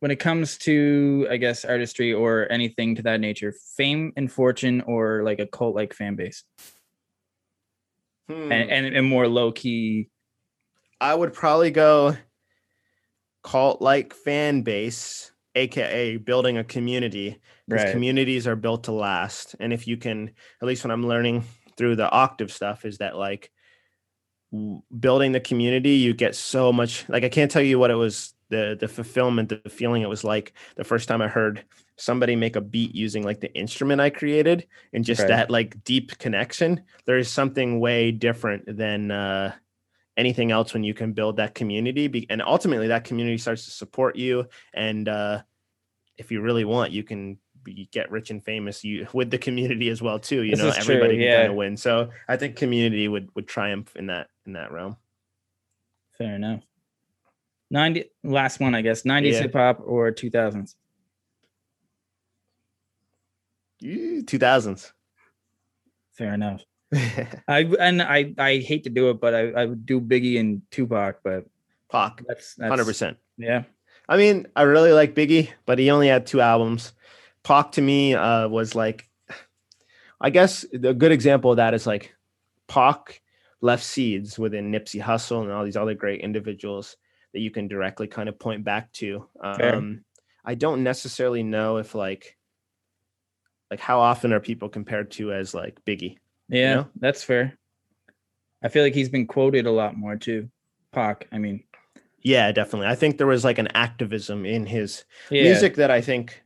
when 0.00 0.10
it 0.10 0.16
comes 0.16 0.56
to, 0.58 1.28
I 1.30 1.36
guess, 1.36 1.64
artistry 1.64 2.12
or 2.12 2.50
anything 2.50 2.94
to 2.96 3.02
that 3.02 3.20
nature, 3.20 3.54
fame 3.76 4.12
and 4.16 4.32
fortune 4.32 4.80
or 4.82 5.22
like 5.22 5.38
a 5.40 5.46
cult 5.46 5.74
like 5.74 5.92
fan 5.92 6.16
base 6.16 6.44
Hmm. 8.28 8.52
and, 8.52 8.70
and, 8.70 8.96
and 8.96 9.06
more 9.06 9.28
low 9.28 9.52
key. 9.52 10.08
I 11.00 11.14
would 11.14 11.32
probably 11.32 11.70
go 11.70 12.16
cult 13.42 13.82
like 13.82 14.14
fan 14.14 14.62
base, 14.62 15.32
aka 15.54 16.16
building 16.16 16.58
a 16.58 16.64
community. 16.64 17.40
Because 17.68 17.84
Right. 17.84 17.92
communities 17.92 18.46
are 18.46 18.56
built 18.56 18.84
to 18.84 18.92
last. 18.92 19.54
And 19.60 19.72
if 19.72 19.86
you 19.86 19.96
can, 19.96 20.30
at 20.60 20.66
least 20.66 20.84
what 20.84 20.90
I'm 20.90 21.06
learning 21.06 21.44
through 21.76 21.96
the 21.96 22.10
octave 22.10 22.52
stuff, 22.52 22.84
is 22.84 22.98
that 22.98 23.16
like 23.16 23.50
building 24.98 25.32
the 25.32 25.40
community, 25.40 25.90
you 25.90 26.14
get 26.14 26.34
so 26.34 26.72
much. 26.72 27.08
Like 27.08 27.24
I 27.24 27.28
can't 27.28 27.50
tell 27.50 27.62
you 27.62 27.78
what 27.78 27.90
it 27.90 27.94
was 27.94 28.34
the 28.48 28.76
the 28.78 28.88
fulfillment, 28.88 29.48
the 29.48 29.70
feeling 29.70 30.02
it 30.02 30.08
was 30.08 30.24
like 30.24 30.52
the 30.76 30.84
first 30.84 31.08
time 31.08 31.22
I 31.22 31.28
heard 31.28 31.64
somebody 31.96 32.34
make 32.34 32.56
a 32.56 32.60
beat 32.60 32.94
using 32.94 33.22
like 33.22 33.40
the 33.40 33.52
instrument 33.54 34.00
I 34.00 34.10
created 34.10 34.66
and 34.92 35.04
just 35.04 35.20
Right. 35.20 35.28
that 35.28 35.50
like 35.50 35.84
deep 35.84 36.18
connection. 36.18 36.82
There 37.06 37.18
is 37.18 37.30
something 37.30 37.78
way 37.78 38.10
different 38.10 38.76
than 38.76 39.10
uh 39.10 39.54
anything 40.16 40.50
else 40.50 40.74
when 40.74 40.82
you 40.84 40.92
can 40.92 41.12
build 41.12 41.36
that 41.36 41.54
community 41.54 42.08
be- 42.08 42.26
and 42.28 42.42
ultimately 42.42 42.88
that 42.88 43.04
community 43.04 43.38
starts 43.38 43.64
to 43.64 43.70
support 43.70 44.16
you 44.16 44.44
and 44.74 45.08
uh 45.08 45.40
if 46.18 46.30
you 46.30 46.42
really 46.42 46.64
want 46.64 46.92
you 46.92 47.02
can 47.02 47.38
be, 47.64 47.88
get 47.92 48.10
rich 48.10 48.30
and 48.30 48.44
famous 48.44 48.82
you 48.84 49.06
with 49.12 49.30
the 49.30 49.38
community 49.38 49.88
as 49.88 50.00
well 50.02 50.18
too 50.18 50.42
you 50.42 50.50
This 50.52 50.58
know 50.60 50.68
is 50.68 50.76
true, 50.76 50.94
everybody 50.94 51.18
can 51.18 51.32
kind 51.36 51.50
of 51.50 51.54
win 51.56 51.76
so 51.76 52.10
i 52.28 52.36
think 52.36 52.56
community 52.56 53.08
would 53.08 53.28
would 53.34 53.46
triumph 53.48 53.94
in 53.96 54.06
that 54.06 54.28
in 54.46 54.52
that 54.54 54.72
realm 54.72 54.96
Fair 56.18 56.34
enough. 56.34 56.60
90 57.70 58.04
last 58.24 58.60
one, 58.60 58.74
I 58.74 58.82
guess. 58.82 59.04
90s 59.04 59.32
Yeah. 59.32 59.40
hip 59.40 59.54
hop 59.54 59.80
or 59.82 60.12
2000s 60.12 60.74
2000s 63.82 64.92
Fair 66.12 66.34
enough. 66.34 66.62
I 67.48 67.60
and 67.80 68.02
I 68.02 68.34
I 68.36 68.58
hate 68.58 68.84
to 68.84 68.90
do 68.90 69.08
it, 69.10 69.20
but 69.20 69.32
I, 69.34 69.50
I 69.52 69.64
would 69.64 69.86
do 69.86 70.00
Biggie 70.00 70.38
and 70.38 70.60
Tupac, 70.70 71.20
but 71.24 71.46
Pac, 71.90 72.22
that's, 72.26 72.54
that's 72.56 72.70
100% 72.82 73.16
Yeah. 73.38 73.62
I 74.08 74.16
mean, 74.16 74.46
I 74.56 74.62
really 74.62 74.92
like 74.92 75.14
Biggie, 75.14 75.48
but 75.66 75.78
he 75.78 75.90
only 75.90 76.08
had 76.08 76.26
two 76.26 76.40
albums. 76.40 76.92
Pac 77.42 77.72
to 77.72 77.80
me 77.82 78.14
uh, 78.14 78.48
was 78.48 78.74
like, 78.74 79.08
I 80.20 80.30
guess 80.30 80.64
a 80.72 80.94
good 80.94 81.12
example 81.12 81.50
of 81.52 81.56
that 81.56 81.74
is 81.74 81.86
like 81.86 82.14
Pac 82.68 83.22
left 83.60 83.84
seeds 83.84 84.38
within 84.38 84.70
Nipsey 84.70 85.02
Hussle 85.02 85.42
and 85.42 85.52
all 85.52 85.64
these 85.64 85.76
other 85.76 85.94
great 85.94 86.20
individuals 86.20 86.96
that 87.32 87.40
you 87.40 87.50
can 87.50 87.68
directly 87.68 88.06
kind 88.06 88.28
of 88.28 88.38
point 88.38 88.64
back 88.64 88.92
to. 88.94 89.26
Um, 89.40 90.04
I 90.44 90.54
don't 90.54 90.82
necessarily 90.82 91.42
know 91.42 91.76
if 91.78 91.94
like, 91.94 92.36
like 93.70 93.80
how 93.80 94.00
often 94.00 94.32
are 94.32 94.40
people 94.40 94.68
compared 94.68 95.10
to 95.12 95.32
as 95.32 95.54
like 95.54 95.78
Biggie? 95.84 96.18
Yeah, 96.48 96.74
know? 96.74 96.88
that's 96.96 97.22
fair. 97.22 97.58
I 98.62 98.68
feel 98.68 98.82
like 98.82 98.94
he's 98.94 99.08
been 99.08 99.26
quoted 99.26 99.66
a 99.66 99.70
lot 99.70 99.96
more 99.96 100.16
too. 100.16 100.50
Pac, 100.92 101.28
I 101.32 101.38
mean, 101.38 101.62
Yeah, 102.20 102.52
definitely. 102.52 102.88
I 102.88 102.94
think 102.94 103.16
there 103.16 103.26
was 103.26 103.44
like 103.44 103.58
an 103.58 103.68
activism 103.68 104.44
in 104.44 104.66
his 104.66 105.04
yeah, 105.30 105.44
music 105.44 105.76
that 105.76 105.90
I 105.90 106.00
think 106.00 106.42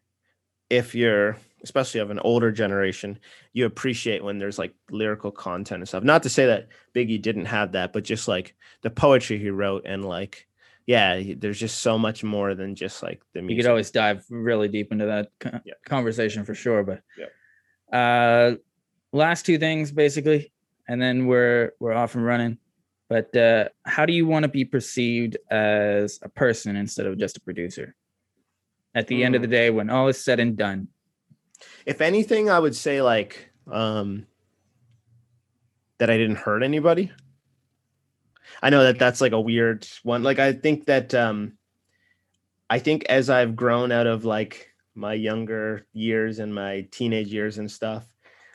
if 0.77 0.95
you're 0.95 1.37
especially 1.63 2.01
of 2.01 2.11
an 2.11 2.19
older 2.19 2.53
generation, 2.53 3.19
you 3.55 3.65
appreciate 3.65 4.23
when 4.23 4.39
there's 4.39 4.59
like 4.59 4.75
lyrical 4.91 5.31
content 5.31 5.81
and 5.81 5.89
stuff. 5.89 6.05
Not 6.05 6.23
to 6.25 6.29
say 6.29 6.45
that 6.47 6.69
Biggie 6.95 7.21
didn't 7.23 7.47
have 7.47 7.73
that, 7.73 7.93
but 7.95 8.05
just 8.05 8.29
like 8.29 8.55
the 8.83 8.91
poetry 8.91 9.39
he 9.39 9.51
wrote 9.51 9.85
and 9.87 10.05
like 10.05 10.47
yeah, 10.87 11.23
there's 11.39 11.59
just 11.59 11.79
so 11.81 11.97
much 11.99 12.23
more 12.23 12.55
than 12.55 12.75
just 12.75 13.03
like 13.03 13.23
the 13.33 13.43
you 13.43 13.57
could 13.57 13.67
always 13.67 13.91
dive 13.91 14.23
really 14.29 14.69
deep 14.69 14.93
into 14.93 15.07
that 15.07 15.31
co- 15.41 15.59
Yeah. 15.65 15.73
conversation 15.87 16.45
for 16.45 16.55
sure. 16.55 16.83
But 16.83 17.01
Yeah. 17.17 17.29
uh, 17.99 18.57
last 19.13 19.47
two 19.47 19.57
things 19.59 19.91
basically, 19.93 20.53
and 20.87 21.01
then 21.01 21.27
we're 21.27 21.73
we're 21.81 21.95
off 21.95 22.15
and 22.17 22.25
running. 22.27 22.59
But 23.09 23.35
uh, 23.35 23.69
how 23.87 24.05
do 24.05 24.13
you 24.13 24.27
want 24.27 24.43
to 24.43 24.49
be 24.49 24.65
perceived 24.67 25.37
as 25.51 26.19
a 26.23 26.29
person 26.29 26.77
instead 26.77 27.07
of 27.07 27.17
just 27.19 27.37
a 27.39 27.41
producer? 27.41 27.95
At 28.95 29.09
the 29.09 29.25
end 29.25 29.35
of 29.35 29.43
the 29.43 29.49
day, 29.49 29.71
when 29.71 29.91
all 29.91 30.09
is 30.09 30.23
said 30.23 30.39
and 30.39 30.57
done, 30.57 30.89
if 31.85 32.01
anything, 32.01 32.49
I 32.49 32.59
would 32.59 32.77
say 32.77 33.03
like 33.03 33.51
um 33.71 34.27
that 35.99 36.11
I 36.11 36.17
didn't 36.17 36.37
hurt 36.37 36.63
anybody. 36.63 37.11
I 38.63 38.71
know 38.71 38.85
that 38.85 38.99
that's 38.99 39.21
like 39.21 39.33
a 39.33 39.41
weird 39.41 39.87
one. 40.03 40.23
Like 40.23 40.39
I 40.39 40.53
think 40.53 40.87
that 40.87 41.15
um 41.15 41.55
I 42.71 42.79
think 42.79 43.05
as 43.07 43.31
I've 43.31 43.57
grown 43.57 43.93
out 43.93 44.07
of 44.07 44.25
like 44.25 44.71
my 44.95 45.15
younger 45.15 45.87
years 45.93 46.39
and 46.39 46.55
my 46.55 46.87
teenage 46.91 47.33
years 47.33 47.59
and 47.59 47.71
stuff, 47.71 48.07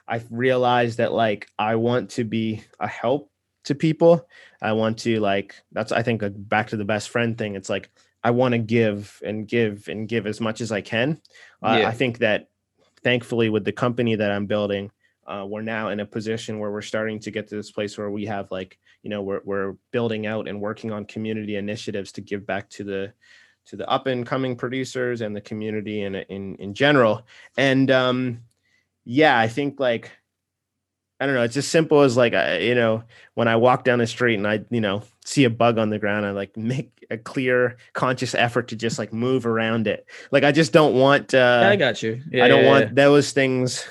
I've 0.07 0.25
realized 0.31 0.97
that 0.97 1.13
like 1.13 1.47
I 1.59 1.75
want 1.75 2.11
to 2.11 2.23
be 2.23 2.63
a 2.79 2.87
help 2.87 3.31
to 3.65 3.75
people. 3.75 4.27
I 4.61 4.73
want 4.73 4.99
to 4.99 5.19
like 5.19 5.55
that's 5.71 5.91
I 5.91 6.01
think 6.01 6.23
back 6.49 6.69
to 6.69 6.77
the 6.77 6.85
best 6.85 7.09
friend 7.09 7.37
thing. 7.37 7.55
It's 7.55 7.69
like 7.69 7.89
I 8.23 8.31
want 8.31 8.53
to 8.53 8.57
give 8.57 9.21
and 9.25 9.47
give 9.47 9.87
and 9.87 10.07
give 10.07 10.27
as 10.27 10.41
much 10.41 10.61
as 10.61 10.71
I 10.71 10.81
can. 10.81 11.21
Uh, 11.63 11.77
Yeah. 11.81 11.87
I 11.87 11.91
think 11.91 12.19
that 12.19 12.49
thankfully 13.03 13.49
with 13.49 13.63
the 13.63 13.71
company 13.71 14.15
that 14.15 14.31
I'm 14.31 14.45
building, 14.45 14.91
uh, 15.25 15.45
we're 15.47 15.61
now 15.61 15.89
in 15.89 15.99
a 15.99 16.05
position 16.05 16.59
where 16.59 16.71
we're 16.71 16.81
starting 16.81 17.19
to 17.19 17.31
get 17.31 17.47
to 17.47 17.55
this 17.55 17.71
place 17.71 17.97
where 17.97 18.09
we 18.09 18.25
have 18.25 18.51
like 18.51 18.77
you 19.03 19.09
know 19.09 19.21
we're 19.21 19.41
we're 19.45 19.75
building 19.91 20.25
out 20.25 20.47
and 20.47 20.59
working 20.59 20.91
on 20.91 21.05
community 21.05 21.55
initiatives 21.55 22.11
to 22.13 22.21
give 22.21 22.45
back 22.45 22.69
to 22.69 22.83
the 22.83 23.13
to 23.67 23.75
the 23.75 23.87
up 23.87 24.07
and 24.07 24.25
coming 24.25 24.55
producers 24.55 25.21
and 25.21 25.35
the 25.35 25.41
community 25.41 26.01
in 26.01 26.15
in 26.15 26.55
in 26.55 26.73
general. 26.73 27.25
And 27.57 27.91
um, 27.91 28.41
yeah, 29.05 29.37
I 29.37 29.47
think 29.47 29.79
like 29.79 30.11
I 31.19 31.25
don't 31.25 31.35
know. 31.35 31.43
It's 31.43 31.57
as 31.57 31.67
simple 31.67 32.01
as 32.01 32.17
like 32.17 32.33
I, 32.33 32.57
you 32.59 32.75
know 32.75 33.03
when 33.35 33.47
I 33.47 33.55
walk 33.57 33.83
down 33.83 33.99
the 33.99 34.07
street 34.07 34.35
and 34.35 34.47
I 34.47 34.65
you 34.69 34.81
know 34.81 35.03
see 35.29 35.43
a 35.43 35.49
bug 35.49 35.77
on 35.77 35.91
the 35.91 35.99
ground, 35.99 36.25
I 36.25 36.31
like 36.31 36.57
make 36.57 37.05
a 37.09 37.17
clear 37.17 37.77
conscious 37.93 38.35
effort 38.35 38.69
to 38.69 38.75
just 38.75 38.99
like 38.99 39.13
move 39.13 39.45
around 39.45 39.87
it. 39.87 40.05
Like 40.31 40.43
I 40.43 40.51
just 40.51 40.73
don't 40.73 40.95
want. 40.95 41.33
Uh, 41.33 41.63
I 41.65 41.75
got 41.75 42.01
you. 42.01 42.21
Yeah, 42.31 42.45
I 42.45 42.47
don't 42.47 42.63
yeah, 42.63 42.69
want 42.69 42.85
yeah. 42.85 42.93
those 42.93 43.31
things. 43.31 43.87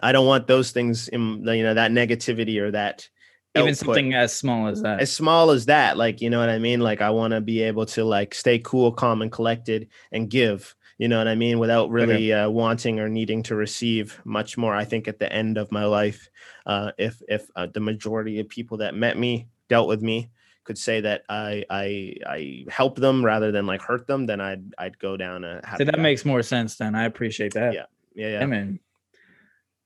I 0.00 0.12
don't 0.12 0.26
want 0.26 0.46
those 0.46 0.72
things 0.72 1.08
in 1.08 1.44
you 1.46 1.62
know 1.62 1.74
that 1.74 1.90
negativity 1.90 2.60
or 2.60 2.70
that 2.70 3.08
even 3.54 3.70
output. 3.70 3.78
something 3.78 4.14
as 4.14 4.36
small 4.36 4.68
as 4.68 4.82
that. 4.82 5.00
as 5.00 5.12
small 5.12 5.50
as 5.50 5.66
that. 5.66 5.96
Like 5.96 6.20
you 6.20 6.30
know 6.30 6.38
what 6.38 6.50
I 6.50 6.58
mean. 6.58 6.80
Like 6.80 7.00
I 7.00 7.10
want 7.10 7.32
to 7.32 7.40
be 7.40 7.62
able 7.62 7.86
to 7.86 8.04
like 8.04 8.34
stay 8.34 8.58
cool, 8.58 8.92
calm, 8.92 9.22
and 9.22 9.32
collected, 9.32 9.88
and 10.12 10.30
give. 10.30 10.74
You 10.98 11.08
know 11.08 11.18
what 11.18 11.28
I 11.28 11.34
mean, 11.34 11.58
without 11.58 11.90
really 11.90 12.32
uh, 12.32 12.48
wanting 12.48 13.00
or 13.00 13.08
needing 13.10 13.42
to 13.44 13.54
receive 13.54 14.18
much 14.24 14.56
more. 14.56 14.74
I 14.74 14.86
think 14.86 15.08
at 15.08 15.18
the 15.18 15.30
end 15.30 15.58
of 15.58 15.70
my 15.70 15.84
life, 15.84 16.30
uh, 16.64 16.92
if 16.96 17.20
if 17.28 17.50
uh, 17.54 17.66
the 17.66 17.80
majority 17.80 18.40
of 18.40 18.48
people 18.48 18.78
that 18.78 18.94
met 18.94 19.18
me 19.18 19.46
dealt 19.68 19.88
with 19.88 20.00
me 20.00 20.30
could 20.66 20.76
say 20.78 21.00
that 21.00 21.22
I 21.28 21.64
I 21.70 22.14
I 22.26 22.64
help 22.68 22.96
them 22.96 23.24
rather 23.24 23.52
than 23.52 23.66
like 23.66 23.80
hurt 23.82 24.06
them, 24.06 24.26
then 24.26 24.40
I'd 24.40 24.74
I'd 24.78 24.98
go 24.98 25.16
down 25.16 25.44
a 25.44 25.60
happy 25.64 25.82
So 25.82 25.84
that 25.84 25.94
path. 25.94 26.02
makes 26.02 26.24
more 26.24 26.42
sense 26.42 26.76
then. 26.76 26.94
I 26.94 27.04
appreciate 27.04 27.54
that. 27.54 27.72
Yeah, 27.72 27.84
yeah, 28.14 28.28
yeah. 28.28 28.40
Yeah, 28.40 28.46
man. 28.46 28.80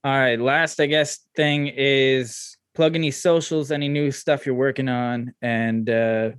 All 0.02 0.12
right. 0.18 0.40
Last, 0.40 0.80
I 0.80 0.86
guess, 0.86 1.18
thing 1.36 1.66
is 1.76 2.56
plug 2.74 2.94
any 2.96 3.10
socials, 3.10 3.70
any 3.70 3.88
new 3.88 4.10
stuff 4.10 4.46
you're 4.46 4.54
working 4.54 4.88
on, 4.88 5.34
and 5.42 5.88
uh 5.90 6.30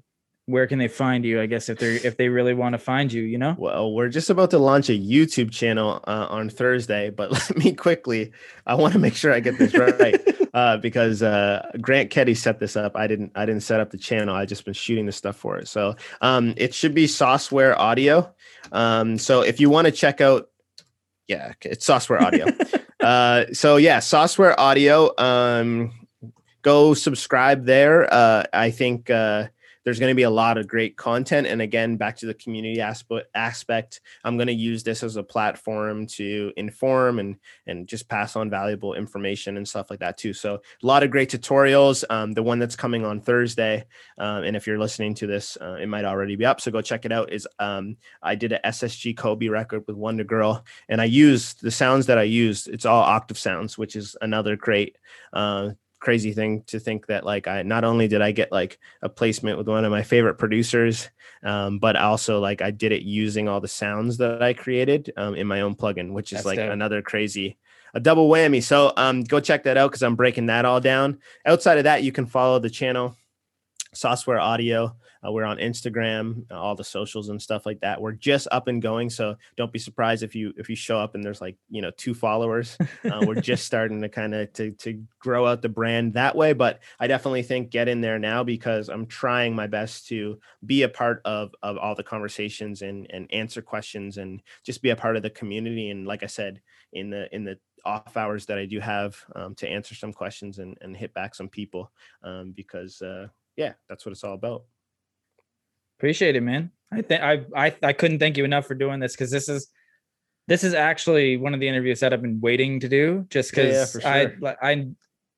where 0.52 0.68
can 0.68 0.80
they 0.80 0.88
find 0.88 1.26
you? 1.26 1.42
I 1.42 1.46
guess 1.46 1.70
if 1.70 1.80
they're 1.80 1.94
if 2.06 2.18
they 2.18 2.30
really 2.30 2.54
want 2.54 2.74
to 2.74 2.78
find 2.78 3.12
you, 3.12 3.24
you 3.24 3.38
know? 3.38 3.56
Well, 3.58 3.94
we're 3.94 4.10
just 4.10 4.30
about 4.30 4.52
to 4.52 4.60
launch 4.60 4.90
a 4.90 4.94
YouTube 4.94 5.52
channel 5.52 6.04
uh, 6.06 6.28
on 6.30 6.50
Thursday, 6.50 7.10
but 7.10 7.32
let 7.32 7.58
me 7.58 7.74
quickly. 7.74 8.32
I 8.66 8.76
want 8.76 8.94
to 8.94 9.00
make 9.00 9.16
sure 9.16 9.34
I 9.34 9.40
get 9.40 9.58
this 9.58 9.74
right 9.74 10.22
uh, 10.54 10.78
because 10.78 11.24
uh, 11.24 11.70
Grant 11.80 12.10
Ketty 12.10 12.36
set 12.36 12.60
this 12.60 12.76
up. 12.76 12.96
I 12.96 13.08
didn't. 13.08 13.32
I 13.36 13.46
didn't 13.46 13.64
set 13.64 13.80
up 13.80 13.92
the 13.92 13.98
channel. 13.98 14.36
I 14.36 14.46
just 14.46 14.66
been 14.66 14.74
shooting 14.74 15.06
the 15.06 15.12
stuff 15.12 15.36
for 15.36 15.58
it. 15.58 15.68
So 15.68 15.96
um, 16.22 16.54
it 16.58 16.74
should 16.74 16.94
be 16.94 17.08
Software 17.08 17.80
Audio. 17.80 18.34
Um, 18.72 19.18
so 19.18 19.42
if 19.42 19.60
you 19.60 19.70
want 19.70 19.86
to 19.86 19.92
check 19.92 20.22
out, 20.22 20.50
yeah, 21.28 21.54
it's 21.64 21.86
Software 21.86 22.22
Audio. 22.22 22.48
uh, 23.00 23.46
so 23.54 23.78
yeah, 23.78 24.00
Software 24.00 24.60
Audio. 24.60 25.12
Um, 25.18 26.08
go 26.62 26.94
subscribe 26.94 27.66
there. 27.66 28.14
Uh, 28.14 28.44
I 28.54 28.72
think. 28.72 29.10
Uh, 29.10 29.48
there's 29.84 30.00
going 30.00 30.12
to 30.12 30.16
be 30.16 30.24
a 30.24 30.30
lot 30.30 30.58
of 30.58 30.68
great 30.68 30.96
content. 30.98 31.48
And 31.48 31.62
again, 31.62 31.98
back 31.98 32.18
to 32.18 32.26
the 32.26 32.34
community 32.34 32.82
aspect, 32.82 34.02
I'm 34.24 34.38
going 34.38 34.48
to 34.48 34.54
use 34.54 34.84
this 34.84 35.04
as 35.04 35.16
a 35.16 35.24
platform 35.24 36.08
to 36.08 36.52
inform 36.58 37.20
and 37.20 37.38
and 37.68 37.88
just 37.88 38.08
pass 38.08 38.36
on 38.36 38.50
valuable 38.50 38.94
information 38.94 39.58
and 39.58 39.68
stuff 39.68 39.90
like 39.90 40.00
that 40.00 40.18
too. 40.18 40.34
So 40.34 40.56
a 40.56 40.86
lot 40.86 41.04
of 41.04 41.12
great 41.12 41.30
tutorials. 41.32 42.04
Um, 42.10 42.34
the 42.34 42.44
one 42.44 42.60
that's 42.60 42.76
coming 42.76 43.06
on 43.06 43.22
Thursday, 43.22 43.86
um, 44.18 44.44
and 44.44 44.56
if 44.56 44.68
you're 44.68 44.80
listening 44.80 45.16
to 45.16 45.28
this, 45.28 45.58
uh, 45.60 45.78
it 45.82 45.88
might 45.88 46.06
already 46.06 46.36
be 46.36 46.46
up. 46.46 46.62
So 46.62 46.72
go 46.72 46.82
check 46.82 47.06
it 47.06 47.12
out. 47.12 47.32
Is 47.32 47.48
um, 47.60 47.98
I 48.22 48.36
did 48.36 48.52
a 48.52 48.60
SSG 48.66 49.18
Kobe 49.18 49.48
record 49.48 49.84
with 49.88 49.98
WondaGurl, 49.98 50.64
and 50.90 51.02
I 51.02 51.06
used 51.06 51.62
the 51.62 51.72
sounds 51.72 52.06
that 52.08 52.18
I 52.18 52.24
used. 52.24 52.68
It's 52.68 52.86
all 52.86 53.02
octave 53.02 53.38
sounds, 53.38 53.78
which 53.78 53.96
is 53.96 54.16
another 54.22 54.56
great. 54.56 54.98
Uh, 55.34 55.72
crazy 56.02 56.34
thing 56.34 56.64
to 56.68 56.80
think 56.80 57.08
that 57.08 57.26
like 57.26 57.48
I 57.48 57.64
not 57.64 57.86
only 57.86 58.10
did 58.10 58.22
I 58.22 58.32
get 58.32 58.52
like 58.52 58.78
a 59.02 59.08
placement 59.08 59.58
with 59.58 59.70
one 59.70 59.86
of 59.86 59.92
my 59.92 60.04
favorite 60.04 60.36
producers, 60.36 61.10
um, 61.44 61.80
but 61.80 61.96
also 61.96 62.40
like 62.40 62.62
I 62.62 62.72
did 62.72 62.92
it 62.92 63.04
using 63.04 63.48
all 63.48 63.62
the 63.62 63.70
sounds 63.70 64.18
that 64.18 64.44
I 64.44 64.54
created 64.54 65.14
um, 65.16 65.36
in 65.36 65.48
my 65.48 65.62
own 65.62 65.76
plugin, 65.76 66.12
which 66.12 66.34
is 66.34 66.40
That's 66.40 66.46
like 66.46 66.58
dope. 66.58 66.72
another 66.72 67.02
crazy 67.02 67.58
a 67.94 68.00
double 68.00 68.30
whammy. 68.30 68.64
So 68.64 68.94
um, 68.98 69.24
go 69.24 69.40
check 69.40 69.64
that 69.64 69.78
out 69.78 69.92
because 69.92 70.04
I'm 70.04 70.16
breaking 70.16 70.48
that 70.48 70.66
all 70.66 70.80
down. 70.80 71.20
Outside 71.46 71.78
of 71.78 71.86
that, 71.86 72.04
you 72.04 72.12
can 72.12 72.26
follow 72.26 72.60
the 72.60 72.70
channel, 72.70 73.16
Software 73.94 74.40
Audio. 74.40 74.96
Uh, 75.26 75.32
we're 75.32 75.44
on 75.44 75.58
Instagram, 75.58 76.46
uh, 76.52 76.60
all 76.60 76.76
the 76.76 76.84
socials 76.84 77.30
and 77.30 77.42
stuff 77.42 77.66
like 77.66 77.80
that. 77.82 78.02
We're 78.02 78.14
just 78.14 78.48
up 78.52 78.68
and 78.68 78.82
going, 78.82 79.10
so 79.10 79.36
don't 79.56 79.72
be 79.72 79.80
surprised 79.80 80.24
if 80.24 80.36
you 80.36 80.54
if 80.58 80.70
you 80.70 80.76
show 80.76 80.98
up 80.98 81.16
and 81.16 81.24
there's 81.24 81.42
like 81.42 81.58
you 81.70 81.82
know 81.82 81.92
two 81.92 82.14
followers. 82.14 82.78
Uh, 83.12 83.24
we're 83.26 83.42
just 83.42 83.66
starting 83.66 84.00
to 84.02 84.08
kind 84.08 84.34
of 84.36 84.52
to 84.54 84.72
to 84.72 85.04
grow 85.20 85.48
out 85.48 85.62
the 85.62 85.70
brand 85.70 86.14
that 86.14 86.36
way, 86.36 86.54
but 86.54 86.80
I 87.00 87.08
definitely 87.08 87.42
think 87.42 87.72
get 87.72 87.88
in 87.88 88.00
there 88.00 88.20
now 88.20 88.44
because 88.44 88.90
I'm 88.90 89.08
trying 89.08 89.56
my 89.56 89.66
best 89.66 90.08
to 90.10 90.40
be 90.66 90.84
a 90.84 90.90
part 90.90 91.22
of 91.26 91.54
of 91.64 91.78
all 91.78 91.96
the 91.96 92.04
conversations 92.04 92.84
and 92.84 93.08
and 93.10 93.34
answer 93.34 93.62
questions 93.62 94.18
and 94.18 94.42
just 94.64 94.82
be 94.82 94.92
a 94.92 94.96
part 94.96 95.18
of 95.18 95.24
the 95.24 95.30
community. 95.32 95.90
And 95.90 96.06
like 96.06 96.22
I 96.22 96.28
said, 96.28 96.62
in 96.94 97.10
the 97.10 97.34
in 97.34 97.44
the 97.44 97.58
off 97.86 98.16
hours 98.16 98.46
that 98.46 98.58
I 98.58 98.66
do 98.66 98.80
have 98.80 99.18
um, 99.36 99.56
to 99.56 99.68
answer 99.68 99.96
some 99.96 100.14
questions 100.14 100.60
and 100.60 100.78
and 100.82 100.96
hit 100.96 101.14
back 101.14 101.34
some 101.34 101.50
people 101.50 101.92
um, 102.24 102.52
because 102.52 103.02
uh, 103.02 103.28
yeah, 103.56 103.74
that's 103.90 104.06
what 104.06 104.12
it's 104.12 104.24
all 104.24 104.34
about. 104.34 104.64
Appreciate 106.02 106.36
it, 106.36 106.42
man. 106.42 106.72
I 106.92 107.04
think 107.04 107.22
I 107.22 107.46
I 107.56 107.76
I 107.84 107.94
couldn't 107.94 108.18
thank 108.18 108.36
you 108.36 108.44
enough 108.44 108.66
for 108.66 108.74
doing 108.74 109.00
this 109.00 109.14
because 109.14 109.30
this 109.30 109.48
is 109.48 109.70
this 110.48 110.64
is 110.64 110.74
actually 110.74 111.38
one 111.38 111.54
of 111.54 111.60
the 111.60 111.68
interviews 111.68 112.00
that 112.00 112.12
I've 112.12 112.24
been 112.24 112.42
waiting 112.42 112.80
to 112.80 112.90
do 112.90 113.28
just 113.30 113.56
Yeah, 113.56 113.66
yeah, 113.66 113.86
because 113.86 114.04
I 114.04 114.34
like 114.40 114.58
I 114.64 114.88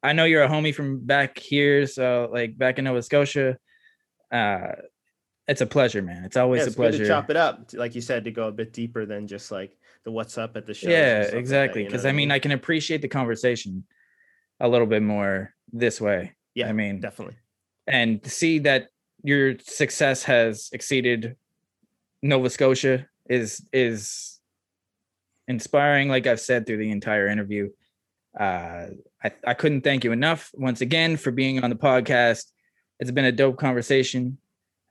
I 0.01 0.13
know 0.13 0.23
you're 0.23 0.43
a 0.43 0.47
homie 0.47 0.73
from 0.73 1.05
back 1.05 1.37
here, 1.37 1.85
so 1.85 2.29
like 2.31 2.57
back 2.57 2.79
in 2.79 2.85
Nova 2.85 3.01
Scotia. 3.01 3.57
Uh 4.31 4.67
it's 5.49 5.59
a 5.59 5.65
pleasure, 5.65 6.01
man. 6.01 6.23
It's 6.23 6.37
always 6.37 6.61
Yeah, 6.61 6.67
a 6.71 6.71
pleasure. 6.71 6.99
to 6.99 7.07
chop 7.09 7.29
it 7.29 7.35
up, 7.35 7.71
like 7.73 7.93
you 7.93 7.99
said, 7.99 8.23
to 8.23 8.31
go 8.31 8.47
a 8.47 8.51
bit 8.53 8.71
deeper 8.71 9.05
than 9.05 9.27
just 9.27 9.51
like 9.51 9.77
the 10.05 10.11
what's 10.11 10.37
up 10.37 10.55
at 10.55 10.65
the 10.65 10.73
show. 10.73 10.89
Yeah, 10.89 11.23
exactly. 11.23 11.83
Because 11.83 12.05
I 12.05 12.13
mean, 12.13 12.31
I 12.31 12.39
can 12.39 12.53
appreciate 12.53 13.01
the 13.01 13.09
conversation 13.09 13.83
a 14.61 14.69
little 14.69 14.87
bit 14.87 15.03
more 15.03 15.53
this 15.73 15.99
way. 15.99 16.31
yeah, 16.55 16.69
I 16.69 16.71
mean, 16.71 17.01
definitely. 17.01 17.35
and 17.85 18.25
see 18.25 18.59
that 18.59 18.87
your 19.23 19.57
success 19.59 20.23
has 20.23 20.69
exceeded 20.73 21.35
Nova 22.21 22.49
Scotia 22.49 23.07
is 23.29 23.65
is 23.71 24.39
inspiring. 25.47 26.09
Like 26.09 26.27
I've 26.27 26.39
said 26.39 26.65
through 26.65 26.77
the 26.77 26.91
entire 26.91 27.27
interview, 27.27 27.69
uh, 28.39 28.87
I 29.23 29.31
I 29.45 29.53
couldn't 29.53 29.81
thank 29.81 30.03
you 30.03 30.11
enough 30.11 30.51
once 30.53 30.81
again 30.81 31.17
for 31.17 31.31
being 31.31 31.63
on 31.63 31.69
the 31.69 31.75
podcast. 31.75 32.45
It's 32.99 33.11
been 33.11 33.25
a 33.25 33.31
dope 33.31 33.57
conversation, 33.57 34.37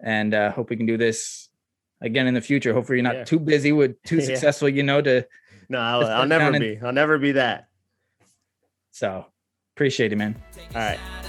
and 0.00 0.34
uh, 0.34 0.50
hope 0.52 0.70
we 0.70 0.76
can 0.76 0.86
do 0.86 0.96
this 0.98 1.48
again 2.00 2.26
in 2.26 2.34
the 2.34 2.40
future. 2.40 2.72
Hopefully, 2.74 2.98
you're 2.98 3.04
not 3.04 3.14
Yeah. 3.16 3.24
too 3.24 3.38
busy 3.38 3.72
with 3.72 4.02
too 4.02 4.16
Yeah. 4.20 4.24
successful, 4.26 4.68
you 4.68 4.82
know. 4.82 5.00
To 5.02 5.26
No, 5.68 5.78
I'll, 5.78 6.04
I'll 6.06 6.26
never 6.26 6.44
down 6.44 6.54
and- 6.56 6.62
be. 6.62 6.78
I'll 6.84 6.92
never 6.92 7.18
be 7.18 7.32
that. 7.32 7.68
so 8.90 9.26
appreciate 9.76 10.12
it, 10.12 10.16
man. 10.16 10.34
All 10.74 10.80
right. 10.80 11.21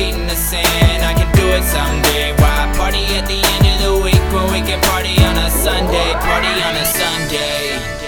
Feet 0.00 0.14
in 0.14 0.26
the 0.26 0.34
sand. 0.34 1.02
I 1.04 1.12
can 1.12 1.30
do 1.36 1.46
it 1.58 1.64
someday. 1.76 2.32
Why 2.40 2.72
party 2.76 3.04
at 3.18 3.26
the 3.28 3.40
end 3.54 3.64
of 3.72 3.78
the 3.84 3.94
week 4.04 4.24
when 4.32 4.46
we 4.52 4.60
can 4.66 4.80
party 4.88 5.14
on 5.28 5.36
a 5.36 5.50
Sunday? 5.50 6.12
Party 6.28 6.52
on 6.68 6.74
a 6.76 6.86
Sunday. 6.86 7.99